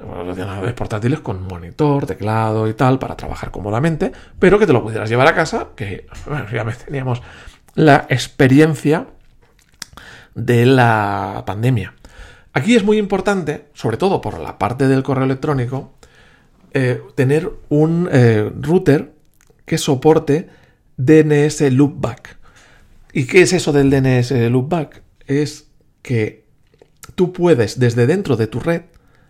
ordenadores 0.03 0.74
portátiles 0.74 1.20
con 1.22 1.47
monitor, 1.47 2.05
teclado 2.05 2.68
y 2.68 2.74
tal 2.74 2.99
para 2.99 3.16
trabajar 3.16 3.51
cómodamente, 3.51 4.11
pero 4.39 4.59
que 4.59 4.68
te 4.68 4.74
lo 4.74 4.84
pudieras 4.84 5.09
llevar 5.09 5.28
a 5.28 5.36
casa, 5.36 5.70
que 5.76 6.07
ya 6.51 6.66
teníamos 6.86 7.22
la 7.76 8.05
experiencia 8.09 9.07
de 10.36 10.66
la 10.66 11.43
pandemia. 11.45 11.93
Aquí 12.53 12.76
es 12.76 12.84
muy 12.84 12.97
importante, 12.97 13.68
sobre 13.74 13.97
todo 13.97 14.22
por 14.22 14.39
la 14.39 14.57
parte 14.57 14.88
del 14.88 15.03
correo 15.03 15.24
electrónico, 15.24 15.93
eh, 16.74 17.01
tener 17.16 17.49
un 17.70 18.09
eh, 18.11 18.51
router 18.59 19.14
que 19.66 19.78
soporte 19.78 20.49
DNS 20.98 21.62
loopback. 21.72 22.38
¿Y 23.14 23.26
qué 23.26 23.41
es 23.41 23.54
eso 23.54 23.72
del 23.72 23.89
DNS 23.89 24.32
loopback? 24.52 25.02
Es 25.28 25.68
que 26.02 26.46
tú 27.16 27.34
puedes 27.34 27.80
desde 27.80 28.08
dentro 28.08 28.36
de 28.36 28.48
tu 28.48 28.60
red 28.60 28.84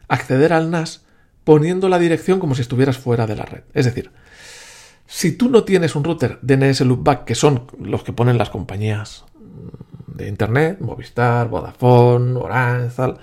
acceder 0.08 0.54
al 0.54 0.72
NAS 0.72 1.04
poniendo 1.44 1.90
la 1.90 2.00
dirección 2.00 2.40
como 2.40 2.56
si 2.56 2.62
estuvieras 2.62 2.98
fuera 2.98 3.28
de 3.28 3.36
la 3.36 3.46
red. 3.46 3.64
Es 3.74 3.86
decir, 3.86 4.12
si 5.06 5.34
tú 5.34 5.50
no 5.50 5.64
tienes 5.64 5.96
un 5.96 6.04
router 6.04 6.40
DNS 6.42 6.82
loopback, 6.82 7.26
que 7.26 7.36
son 7.36 7.68
los 7.80 8.04
que 8.04 8.14
ponen 8.14 8.38
las 8.38 8.50
compañías 8.50 9.26
de 10.08 10.28
Internet, 10.28 10.80
Movistar, 10.80 11.50
Vodafone, 11.50 12.40
Orange, 12.40 13.14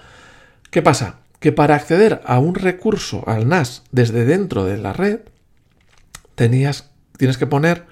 ¿qué 0.71 0.83
pasa? 0.83 1.21
Que 1.39 1.53
para 1.53 1.75
acceder 1.75 2.21
a 2.27 2.39
un 2.39 2.55
recurso, 2.55 3.25
al 3.27 3.49
NAS, 3.49 3.83
desde 3.93 4.25
dentro 4.25 4.65
de 4.65 4.77
la 4.77 4.93
red, 4.93 5.21
tenías, 6.35 6.91
tienes 7.17 7.39
que 7.39 7.47
poner 7.47 7.87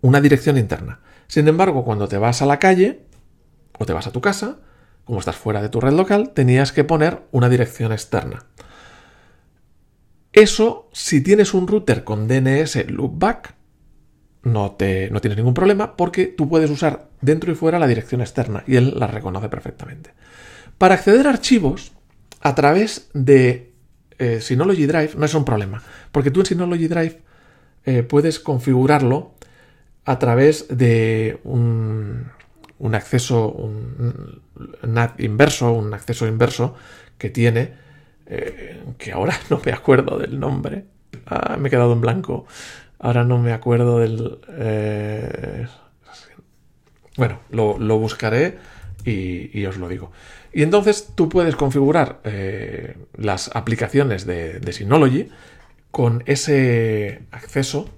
una 0.00 0.20
dirección 0.20 0.58
interna. 0.58 1.00
Sin 1.26 1.48
embargo, 1.48 1.84
cuando 1.84 2.08
te 2.08 2.18
vas 2.18 2.42
a 2.42 2.46
la 2.46 2.58
calle 2.58 3.06
o 3.78 3.86
te 3.86 3.92
vas 3.92 4.06
a 4.06 4.12
tu 4.12 4.20
casa, 4.20 4.58
como 5.04 5.20
estás 5.20 5.36
fuera 5.36 5.62
de 5.62 5.68
tu 5.68 5.80
red 5.80 5.92
local, 5.92 6.32
tenías 6.34 6.72
que 6.72 6.84
poner 6.84 7.22
una 7.30 7.48
dirección 7.48 7.92
externa. 7.92 8.46
Eso, 10.32 10.88
si 10.92 11.22
tienes 11.22 11.54
un 11.54 11.66
router 11.66 12.04
con 12.04 12.28
DNS 12.28 12.90
loopback, 12.90 13.54
no, 14.42 14.72
te, 14.72 15.10
no 15.10 15.20
tienes 15.20 15.36
ningún 15.36 15.54
problema 15.54 15.96
porque 15.96 16.26
tú 16.26 16.48
puedes 16.48 16.70
usar 16.70 17.08
dentro 17.20 17.50
y 17.50 17.54
fuera 17.54 17.78
la 17.78 17.86
dirección 17.86 18.20
externa 18.20 18.62
y 18.66 18.76
él 18.76 18.94
la 18.96 19.06
reconoce 19.06 19.48
perfectamente. 19.48 20.12
Para 20.78 20.94
acceder 20.94 21.26
a 21.26 21.30
archivos 21.30 21.92
a 22.40 22.54
través 22.54 23.10
de 23.14 23.72
eh, 24.18 24.40
Synology 24.40 24.86
Drive 24.86 25.12
no 25.16 25.24
es 25.24 25.34
un 25.34 25.44
problema, 25.44 25.82
porque 26.12 26.30
tú 26.30 26.40
en 26.40 26.46
Synology 26.46 26.86
Drive 26.86 27.22
eh, 27.84 28.02
puedes 28.02 28.38
configurarlo 28.38 29.34
a 30.08 30.18
través 30.18 30.66
de 30.70 31.38
un, 31.44 32.28
un 32.78 32.94
acceso, 32.94 33.52
un, 33.52 34.40
inverso, 35.18 35.70
un 35.70 35.92
acceso 35.92 36.26
inverso 36.26 36.74
que 37.18 37.28
tiene, 37.28 37.74
eh, 38.24 38.80
que 38.96 39.12
ahora 39.12 39.38
no 39.50 39.60
me 39.62 39.70
acuerdo 39.70 40.18
del 40.18 40.40
nombre, 40.40 40.86
ah, 41.26 41.58
me 41.58 41.68
he 41.68 41.70
quedado 41.70 41.92
en 41.92 42.00
blanco, 42.00 42.46
ahora 42.98 43.22
no 43.24 43.38
me 43.38 43.52
acuerdo 43.52 43.98
del... 43.98 44.38
Eh, 44.56 45.66
bueno, 47.18 47.40
lo, 47.50 47.98
buscaré 47.98 48.56
y, 49.04 49.66
os 49.66 49.76
lo 49.76 49.90
digo. 49.90 50.10
Y 50.54 50.62
entonces 50.62 51.12
tú 51.16 51.28
puedes 51.28 51.54
configurar 51.54 52.20
eh, 52.24 52.96
las 53.14 53.54
aplicaciones 53.54 54.24
de, 54.24 54.58
de, 54.58 54.72
Synology 54.72 55.28
con 55.90 56.22
ese 56.24 57.24
acceso 57.30 57.90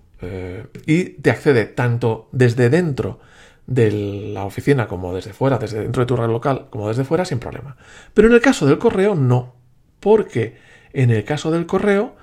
y 0.86 1.04
te 1.04 1.30
accede 1.30 1.64
tanto 1.64 2.28
desde 2.32 2.68
dentro 2.68 3.20
de 3.66 3.92
la 4.32 4.44
oficina 4.44 4.88
como 4.88 5.14
desde 5.14 5.32
fuera, 5.32 5.58
desde 5.58 5.80
dentro 5.80 6.02
de 6.02 6.06
tu 6.06 6.16
red 6.16 6.26
local 6.26 6.66
como 6.70 6.88
desde 6.88 7.04
fuera, 7.04 7.24
sin 7.24 7.38
problema. 7.38 7.76
Pero 8.12 8.28
en 8.28 8.34
el 8.34 8.40
caso 8.40 8.66
del 8.66 8.78
correo, 8.78 9.14
no. 9.14 9.54
Porque 10.00 10.56
en 10.92 11.10
el 11.10 11.24
caso 11.24 11.50
del 11.50 11.66
correo 11.66 12.16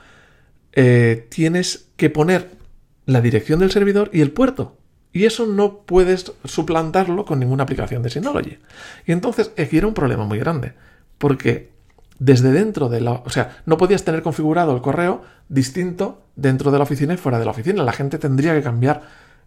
eh, 0.74 1.26
tienes 1.30 1.90
que 1.96 2.10
poner 2.10 2.52
la 3.06 3.22
dirección 3.22 3.60
del 3.60 3.72
servidor 3.72 4.10
y 4.14 4.22
el 4.22 4.32
puerto. 4.32 4.78
Y 5.14 5.26
eso 5.26 5.46
no 5.46 5.86
puedes 5.86 6.34
suplantarlo 6.44 7.26
con 7.26 7.40
ninguna 7.40 7.64
aplicación 7.64 8.04
de 8.04 8.10
Synology. 8.10 8.60
Y 9.06 9.14
entonces 9.14 9.52
aquí 9.58 9.78
era 9.78 9.88
un 9.88 9.94
problema 9.94 10.26
muy 10.26 10.38
grande. 10.38 10.74
Porque 11.18 11.72
desde 12.20 12.52
dentro 12.52 12.90
de 12.90 13.02
la... 13.02 13.12
O 13.12 13.30
sea, 13.30 13.58
no 13.66 13.78
podías 13.78 14.04
tener 14.04 14.22
configurado 14.22 14.76
el 14.76 14.82
correo 14.82 15.22
distinto 15.50 16.24
dentro 16.36 16.72
de 16.72 16.78
la 16.78 16.84
oficina 16.84 17.14
y 17.14 17.18
fuera 17.18 17.40
de 17.40 17.46
la 17.46 17.52
oficina. 17.52 17.84
La 17.84 17.94
gente 17.94 18.18
tendría 18.18 18.54
que 18.54 18.62
cambiar 18.64 19.04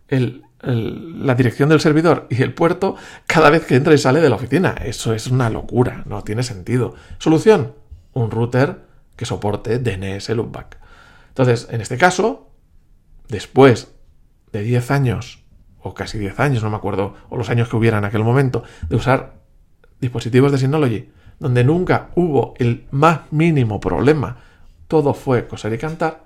la 0.08 1.34
dirección 1.34 1.68
del 1.68 1.80
servidor 1.80 2.26
y 2.30 2.42
el 2.42 2.52
puerto 2.52 2.96
cada 3.26 3.50
vez 3.50 3.64
que 3.66 3.76
entra 3.76 3.94
y 3.94 3.98
sale 3.98 4.20
de 4.20 4.28
la 4.28 4.36
oficina. 4.36 4.74
Eso 4.84 5.14
es 5.14 5.28
una 5.28 5.50
locura, 5.50 6.02
no 6.06 6.22
tiene 6.22 6.42
sentido. 6.42 6.94
Solución, 7.18 7.74
un 8.12 8.30
router 8.30 8.80
que 9.16 9.24
soporte 9.24 9.78
DNS 9.78 10.28
loopback. 10.30 10.78
Entonces, 11.28 11.68
en 11.70 11.80
este 11.80 11.96
caso, 11.96 12.50
después 13.28 13.92
de 14.52 14.62
10 14.62 14.90
años, 14.90 15.44
o 15.80 15.94
casi 15.94 16.18
10 16.18 16.40
años, 16.40 16.62
no 16.62 16.70
me 16.70 16.76
acuerdo, 16.76 17.14
o 17.28 17.36
los 17.36 17.48
años 17.50 17.68
que 17.68 17.76
hubiera 17.76 17.98
en 17.98 18.04
aquel 18.04 18.24
momento, 18.24 18.64
de 18.88 18.96
usar 18.96 19.40
dispositivos 20.00 20.50
de 20.52 20.58
Synology, 20.58 21.10
donde 21.40 21.64
nunca 21.64 22.10
hubo 22.14 22.54
el 22.58 22.86
más 22.92 23.32
mínimo 23.32 23.80
problema, 23.80 24.36
todo 24.86 25.14
fue 25.14 25.48
coser 25.48 25.72
y 25.72 25.78
cantar, 25.78 26.22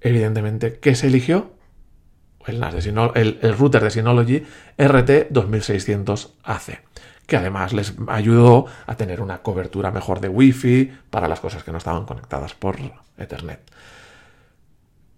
evidentemente, 0.00 0.78
¿qué 0.78 0.94
se 0.94 1.08
eligió? 1.08 1.50
el, 2.46 3.56
router 3.56 3.82
de 3.82 3.90
Synology 3.90 4.44
RT2600AC, 4.76 6.78
que 7.26 7.36
además 7.36 7.72
les 7.72 7.94
ayudó 8.08 8.66
a 8.86 8.96
tener 8.96 9.20
una 9.20 9.38
cobertura 9.38 9.90
mejor 9.90 10.20
de 10.20 10.28
Wi-Fi 10.28 10.92
para 11.10 11.26
las 11.26 11.40
cosas 11.40 11.64
que 11.64 11.72
no 11.72 11.78
estaban 11.78 12.04
conectadas 12.04 12.54
por 12.54 12.76
Ethernet. 13.16 13.60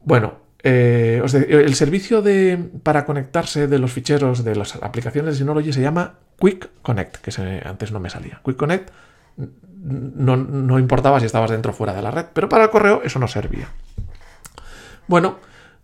Bueno, 0.04 0.34
eh, 0.62 1.20
el 1.24 1.74
servicio 1.74 2.22
de, 2.22 2.70
para 2.84 3.04
conectarse 3.04 3.66
de 3.66 3.78
los 3.80 3.92
ficheros 3.92 4.44
de 4.44 4.54
las 4.54 4.76
aplicaciones 4.76 5.34
de 5.34 5.38
Synology 5.38 5.72
se 5.72 5.80
llama 5.80 6.14
Quick 6.38 6.70
Connect, 6.82 7.16
que 7.16 7.62
antes 7.64 7.90
no 7.90 7.98
me 7.98 8.10
salía. 8.10 8.40
Quick 8.44 8.56
Connect 8.56 8.90
no, 9.36 10.36
no 10.36 10.78
importaba 10.78 11.20
si 11.20 11.26
estabas 11.26 11.50
dentro 11.50 11.72
o 11.72 11.74
fuera 11.74 11.94
de 11.94 12.02
la 12.02 12.10
red, 12.10 12.26
pero 12.32 12.48
para 12.48 12.64
el 12.64 12.70
correo 12.70 13.02
eso 13.04 13.18
no 13.18 13.28
servía. 13.28 13.68
Bueno, 15.06 15.38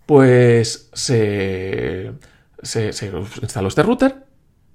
pues 0.07 0.91
se, 0.93 2.13
instaló 3.41 3.69
este 3.69 3.83
router, 3.83 4.27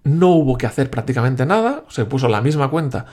no 0.04 0.30
hubo 0.30 0.58
que 0.58 0.66
hacer 0.66 0.90
prácticamente 0.90 1.46
nada, 1.46 1.84
se 1.90 2.06
puso 2.06 2.30
la 2.30 2.42
misma 2.42 2.70
cuenta 2.70 3.06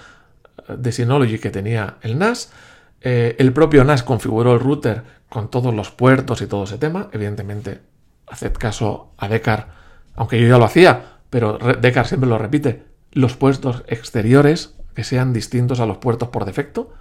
de 0.69 0.93
Synology 0.93 1.39
que 1.39 1.51
tenía 1.51 1.97
el 2.03 2.19
NAS, 2.19 2.53
eh, 3.01 3.37
el 3.39 3.53
propio 3.53 3.85
NAS 3.85 4.03
configuró 4.03 4.55
el 4.55 4.61
router 4.61 5.03
con 5.29 5.51
todos 5.51 5.75
los 5.75 5.91
puertos 5.91 6.41
y 6.41 6.47
todo 6.47 6.65
ese 6.65 6.79
tema, 6.79 7.09
evidentemente, 7.13 7.81
haced 8.29 8.53
caso 8.53 9.13
a 9.19 9.29
Decar, 9.29 9.69
aunque 10.15 10.41
yo 10.41 10.49
ya 10.49 10.59
lo 10.59 10.65
hacía, 10.65 11.19
pero 11.29 11.59
Decar 11.59 12.07
siempre 12.07 12.31
lo 12.31 12.39
repite, 12.39 12.85
los 13.11 13.37
puertos 13.37 13.83
exteriores 13.89 14.77
que 14.95 15.05
sean 15.05 15.33
distintos 15.33 15.81
a 15.81 15.87
los 15.87 15.99
puertos 15.99 16.29
por 16.29 16.45
defecto, 16.45 16.93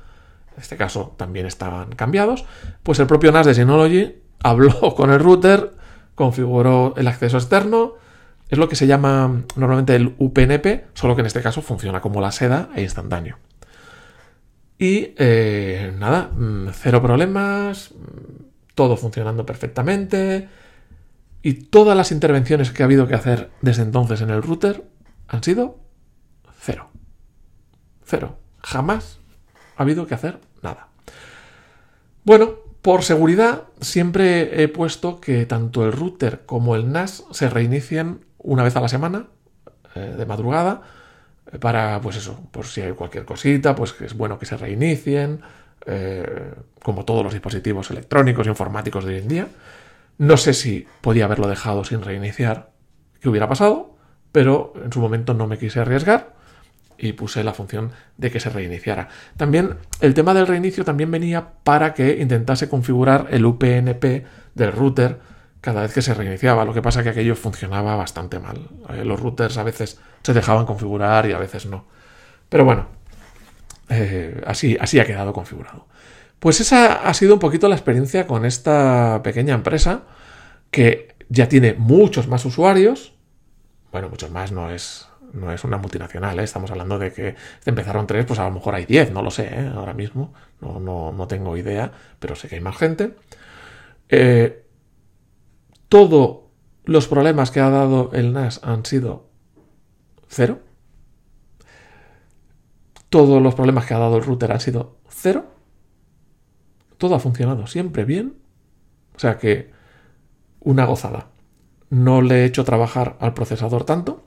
en 0.55 0.61
este 0.61 0.77
caso 0.77 1.13
también 1.17 1.45
estaban 1.45 1.91
cambiados, 1.93 2.45
pues 2.83 2.99
el 2.99 3.07
propio 3.07 3.31
NAS 3.31 3.45
de 3.45 3.53
Synology 3.55 4.15
habló 4.43 4.95
con 4.95 5.11
el 5.11 5.19
router, 5.19 5.73
configuró 6.15 6.93
el 6.97 7.07
acceso 7.07 7.37
externo, 7.37 7.93
es 8.49 8.57
lo 8.57 8.69
que 8.69 8.75
se 8.75 8.85
llama 8.85 9.43
normalmente 9.55 9.95
el 9.95 10.13
UPnP, 10.17 10.85
solo 10.93 11.15
que 11.15 11.21
en 11.21 11.27
este 11.27 11.41
caso 11.41 11.61
funciona 11.61 12.01
como 12.01 12.21
la 12.21 12.31
seda 12.31 12.69
e 12.75 12.83
instantáneo. 12.83 13.37
Y 14.77 15.13
eh, 15.17 15.93
nada, 15.97 16.29
mm, 16.35 16.69
cero 16.73 17.01
problemas, 17.01 17.91
mm, 17.91 18.43
todo 18.75 18.97
funcionando 18.97 19.45
perfectamente. 19.45 20.49
Y 21.41 21.53
todas 21.53 21.95
las 21.95 22.11
intervenciones 22.11 22.71
que 22.71 22.83
ha 22.83 22.85
habido 22.85 23.07
que 23.07 23.15
hacer 23.15 23.49
desde 23.61 23.83
entonces 23.83 24.21
en 24.21 24.29
el 24.29 24.43
router 24.43 24.83
han 25.27 25.43
sido 25.43 25.79
cero. 26.59 26.92
Cero. 28.05 28.37
Jamás 28.61 29.19
ha 29.75 29.83
habido 29.83 30.07
que 30.07 30.15
hacer 30.15 30.39
nada. 30.61 30.87
Bueno, 32.23 32.55
por 32.81 33.03
seguridad 33.03 33.63
siempre 33.81 34.63
he 34.63 34.67
puesto 34.67 35.19
que 35.19 35.45
tanto 35.45 35.85
el 35.85 35.91
router 35.91 36.45
como 36.45 36.75
el 36.75 36.91
NAS 36.91 37.23
se 37.31 37.49
reinicien 37.49 38.25
una 38.37 38.63
vez 38.63 38.75
a 38.75 38.81
la 38.81 38.89
semana, 38.89 39.27
eh, 39.95 40.15
de 40.17 40.25
madrugada, 40.25 40.81
para, 41.59 41.99
pues 42.01 42.17
eso, 42.17 42.39
por 42.51 42.65
si 42.65 42.81
hay 42.81 42.93
cualquier 42.93 43.25
cosita, 43.25 43.75
pues 43.75 43.93
que 43.93 44.05
es 44.05 44.15
bueno 44.15 44.39
que 44.39 44.45
se 44.45 44.57
reinicien, 44.57 45.41
eh, 45.85 46.53
como 46.81 47.05
todos 47.05 47.23
los 47.23 47.33
dispositivos 47.33 47.91
electrónicos 47.91 48.47
e 48.47 48.49
informáticos 48.49 49.05
de 49.05 49.13
hoy 49.13 49.19
en 49.21 49.27
día. 49.27 49.47
No 50.17 50.37
sé 50.37 50.53
si 50.53 50.87
podía 51.01 51.25
haberlo 51.25 51.47
dejado 51.47 51.83
sin 51.83 52.01
reiniciar, 52.01 52.71
qué 53.19 53.29
hubiera 53.29 53.47
pasado, 53.47 53.95
pero 54.31 54.73
en 54.83 54.91
su 54.91 54.99
momento 54.99 55.33
no 55.33 55.47
me 55.47 55.57
quise 55.57 55.79
arriesgar 55.79 56.33
y 56.97 57.13
puse 57.13 57.43
la 57.43 57.53
función 57.53 57.91
de 58.17 58.31
que 58.31 58.39
se 58.39 58.49
reiniciara. 58.49 59.09
También 59.37 59.75
el 60.01 60.13
tema 60.13 60.33
del 60.33 60.47
reinicio 60.47 60.83
también 60.83 61.11
venía 61.11 61.47
para 61.63 61.93
que 61.93 62.21
intentase 62.21 62.69
configurar 62.69 63.27
el 63.31 63.45
UPnP 63.45 64.25
del 64.55 64.71
router 64.71 65.19
cada 65.63 65.81
vez 65.81 65.93
que 65.93 66.01
se 66.01 66.13
reiniciaba. 66.13 66.65
Lo 66.65 66.73
que 66.73 66.81
pasa 66.81 67.03
que 67.03 67.09
aquello 67.09 67.37
funcionaba 67.37 67.95
bastante 67.95 68.37
mal. 68.37 68.67
Eh, 68.89 69.05
los 69.05 69.19
routers 69.19 69.57
a 69.57 69.63
veces 69.63 69.97
se 70.21 70.33
dejaban 70.33 70.65
configurar 70.65 71.25
y 71.25 71.31
a 71.31 71.37
veces 71.37 71.65
no. 71.65 71.85
Pero 72.49 72.65
bueno, 72.65 72.87
eh, 73.87 74.41
así, 74.45 74.77
así 74.79 74.99
ha 74.99 75.05
quedado 75.05 75.31
configurado. 75.31 75.87
Pues 76.39 76.59
esa 76.59 77.07
ha 77.07 77.13
sido 77.13 77.35
un 77.35 77.39
poquito 77.39 77.69
la 77.69 77.75
experiencia 77.75 78.27
con 78.27 78.45
esta 78.45 79.21
pequeña 79.23 79.53
empresa 79.53 80.01
que 80.69 81.15
ya 81.29 81.47
tiene 81.47 81.75
muchos 81.75 82.27
más 82.27 82.43
usuarios. 82.43 83.13
Bueno, 83.93 84.09
muchos 84.09 84.31
más 84.31 84.51
no 84.51 84.69
es, 84.69 85.07
no 85.33 85.51
es 85.51 85.63
una 85.63 85.77
multinacional, 85.77 86.39
¿eh? 86.39 86.43
estamos 86.43 86.69
hablando 86.71 86.99
de 86.99 87.11
que 87.11 87.35
empezaron 87.65 88.07
tres, 88.07 88.25
pues 88.25 88.39
a 88.39 88.45
lo 88.45 88.51
mejor 88.51 88.75
hay 88.75 88.85
diez, 88.85 89.11
no 89.11 89.21
lo 89.21 89.31
sé, 89.31 89.47
¿eh? 89.47 89.71
ahora 89.75 89.93
mismo, 89.93 90.33
no, 90.61 90.79
no, 90.79 91.27
tengo 91.27 91.57
idea, 91.57 91.91
pero 92.19 92.35
sé 92.35 92.47
que 92.47 92.55
hay 92.55 92.61
más 92.61 92.77
gente. 92.77 93.15
Eh, 94.09 94.65
todos 95.89 96.41
los 96.85 97.07
problemas 97.07 97.51
que 97.51 97.59
ha 97.59 97.69
dado 97.69 98.11
el 98.13 98.33
NAS 98.33 98.61
han 98.63 98.85
sido 98.85 99.29
cero. 100.27 100.59
Todos 103.09 103.41
los 103.41 103.55
problemas 103.55 103.85
que 103.85 103.93
ha 103.93 103.99
dado 103.99 104.17
el 104.17 104.23
router 104.23 104.51
han 104.51 104.59
sido 104.59 104.97
cero. 105.07 105.45
Todo 106.97 107.15
ha 107.15 107.19
funcionado 107.19 107.67
siempre 107.67 108.05
bien. 108.05 108.37
O 109.15 109.19
sea 109.19 109.37
que 109.37 109.71
una 110.59 110.85
gozada. 110.85 111.27
No 111.89 112.21
le 112.21 112.41
he 112.41 112.45
hecho 112.45 112.63
trabajar 112.63 113.17
al 113.19 113.33
procesador 113.35 113.83
tanto 113.83 114.22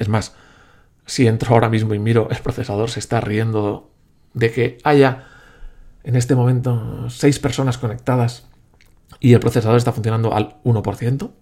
es 0.00 0.08
más, 0.08 0.34
si 1.06 1.26
entro 1.28 1.54
ahora 1.54 1.68
mismo 1.68 1.94
y 1.94 1.98
miro, 1.98 2.28
el 2.30 2.38
procesador 2.38 2.90
se 2.90 2.98
está 2.98 3.20
riendo 3.20 3.90
de 4.34 4.50
que 4.50 4.78
haya 4.82 5.26
en 6.02 6.16
este 6.16 6.34
momento 6.34 7.08
seis 7.10 7.38
personas 7.38 7.78
conectadas 7.78 8.46
y 9.20 9.34
el 9.34 9.40
procesador 9.40 9.76
está 9.76 9.92
funcionando 9.92 10.34
al 10.34 10.56
1%. 10.64 11.30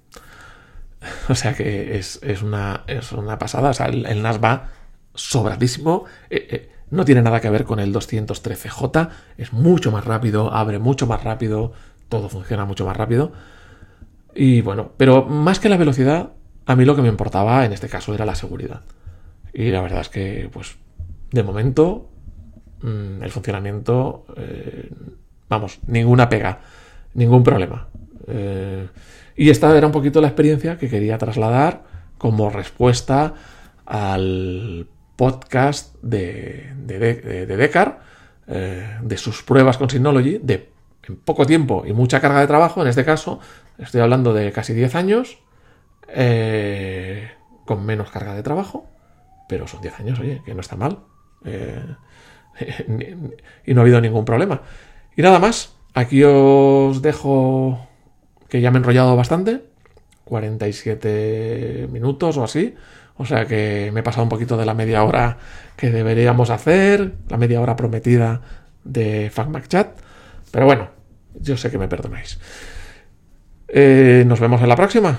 O 1.28 1.34
sea 1.36 1.54
que 1.54 1.96
es, 1.96 2.18
una, 2.42 2.82
es 2.88 3.12
una, 3.12 3.38
pasada. 3.38 3.70
O 3.70 3.74
sea, 3.74 3.86
el, 3.86 4.20
NAS 4.20 4.42
va 4.42 4.70
sobradísimo. 5.14 6.06
Eh, 6.28 6.48
eh, 6.50 6.72
no 6.90 7.04
tiene 7.04 7.22
nada 7.22 7.40
que 7.40 7.48
ver 7.50 7.64
con 7.64 7.78
el 7.78 7.94
213J. 7.94 9.10
Es 9.36 9.52
mucho 9.52 9.92
más 9.92 10.04
rápido, 10.04 10.52
abre 10.52 10.80
mucho 10.80 11.06
más 11.06 11.22
rápido, 11.22 11.72
todo 12.08 12.28
funciona 12.28 12.64
mucho 12.64 12.84
más 12.84 12.96
rápido. 12.96 13.30
Y 14.34 14.60
bueno, 14.60 14.90
pero 14.96 15.24
más 15.24 15.60
que 15.60 15.68
la 15.68 15.76
velocidad, 15.76 16.32
a 16.68 16.76
mí 16.76 16.84
lo 16.84 16.94
que 16.94 17.00
me 17.00 17.08
importaba 17.08 17.64
en 17.64 17.72
este 17.72 17.88
caso 17.88 18.14
era 18.14 18.26
la 18.26 18.34
seguridad. 18.34 18.82
Y 19.54 19.70
la 19.70 19.80
verdad 19.80 20.02
es 20.02 20.10
que, 20.10 20.50
pues, 20.52 20.76
de 21.32 21.42
momento, 21.42 22.10
mm, 22.82 23.22
el 23.22 23.30
funcionamiento, 23.30 24.26
eh, 24.36 24.90
vamos, 25.48 25.78
ninguna 25.86 26.28
pega, 26.28 26.60
ningún 27.14 27.42
problema. 27.42 27.88
Eh, 28.26 28.86
y 29.34 29.48
esta 29.48 29.74
era 29.74 29.86
un 29.86 29.92
poquito 29.94 30.20
la 30.20 30.28
experiencia 30.28 30.76
que 30.76 30.90
quería 30.90 31.16
trasladar 31.16 31.84
como 32.18 32.50
respuesta 32.50 33.32
al 33.86 34.86
podcast 35.16 35.96
de, 36.02 36.74
de, 36.84 36.98
de, 37.46 37.56
Decar, 37.56 38.00
eh, 38.46 38.98
de 39.00 39.16
sus 39.16 39.42
pruebas 39.42 39.78
con 39.78 39.88
Synology, 39.88 40.38
de 40.42 40.68
en 41.08 41.16
poco 41.16 41.46
tiempo 41.46 41.84
y 41.86 41.94
mucha 41.94 42.20
carga 42.20 42.40
de 42.40 42.46
trabajo, 42.46 42.82
en 42.82 42.88
este 42.88 43.06
caso, 43.06 43.40
estoy 43.78 44.02
hablando 44.02 44.34
de 44.34 44.52
casi 44.52 44.74
10 44.74 44.94
años, 44.94 45.38
eh, 46.08 47.30
con 47.64 47.84
menos 47.84 48.10
carga 48.10 48.34
de 48.34 48.42
trabajo, 48.42 48.86
pero 49.48 49.66
son 49.66 49.80
10 49.80 50.00
años, 50.00 50.20
oye, 50.20 50.42
que 50.44 50.54
no 50.54 50.60
está 50.60 50.76
mal. 50.76 51.00
Eh, 51.44 51.84
y 53.66 53.74
no 53.74 53.80
ha 53.80 53.82
habido 53.82 54.00
ningún 54.00 54.24
problema. 54.24 54.62
Y 55.16 55.22
nada 55.22 55.38
más, 55.38 55.74
aquí 55.94 56.22
os 56.24 57.02
dejo 57.02 57.86
que 58.48 58.60
ya 58.60 58.70
me 58.70 58.78
he 58.78 58.80
enrollado 58.80 59.16
bastante, 59.16 59.62
47 60.24 61.88
minutos 61.90 62.36
o 62.36 62.44
así, 62.44 62.74
o 63.16 63.24
sea 63.24 63.46
que 63.46 63.90
me 63.92 64.00
he 64.00 64.02
pasado 64.02 64.22
un 64.22 64.28
poquito 64.28 64.56
de 64.56 64.64
la 64.64 64.74
media 64.74 65.02
hora 65.04 65.38
que 65.76 65.90
deberíamos 65.90 66.50
hacer, 66.50 67.14
la 67.28 67.36
media 67.36 67.60
hora 67.60 67.76
prometida 67.76 68.40
de 68.84 69.30
FacMac 69.30 69.68
Chat, 69.68 69.98
pero 70.50 70.66
bueno, 70.66 70.88
yo 71.34 71.56
sé 71.56 71.70
que 71.70 71.78
me 71.78 71.88
perdonáis. 71.88 72.38
Eh, 73.68 74.24
nos 74.26 74.40
vemos 74.40 74.62
en 74.62 74.68
la 74.68 74.76
próxima. 74.76 75.18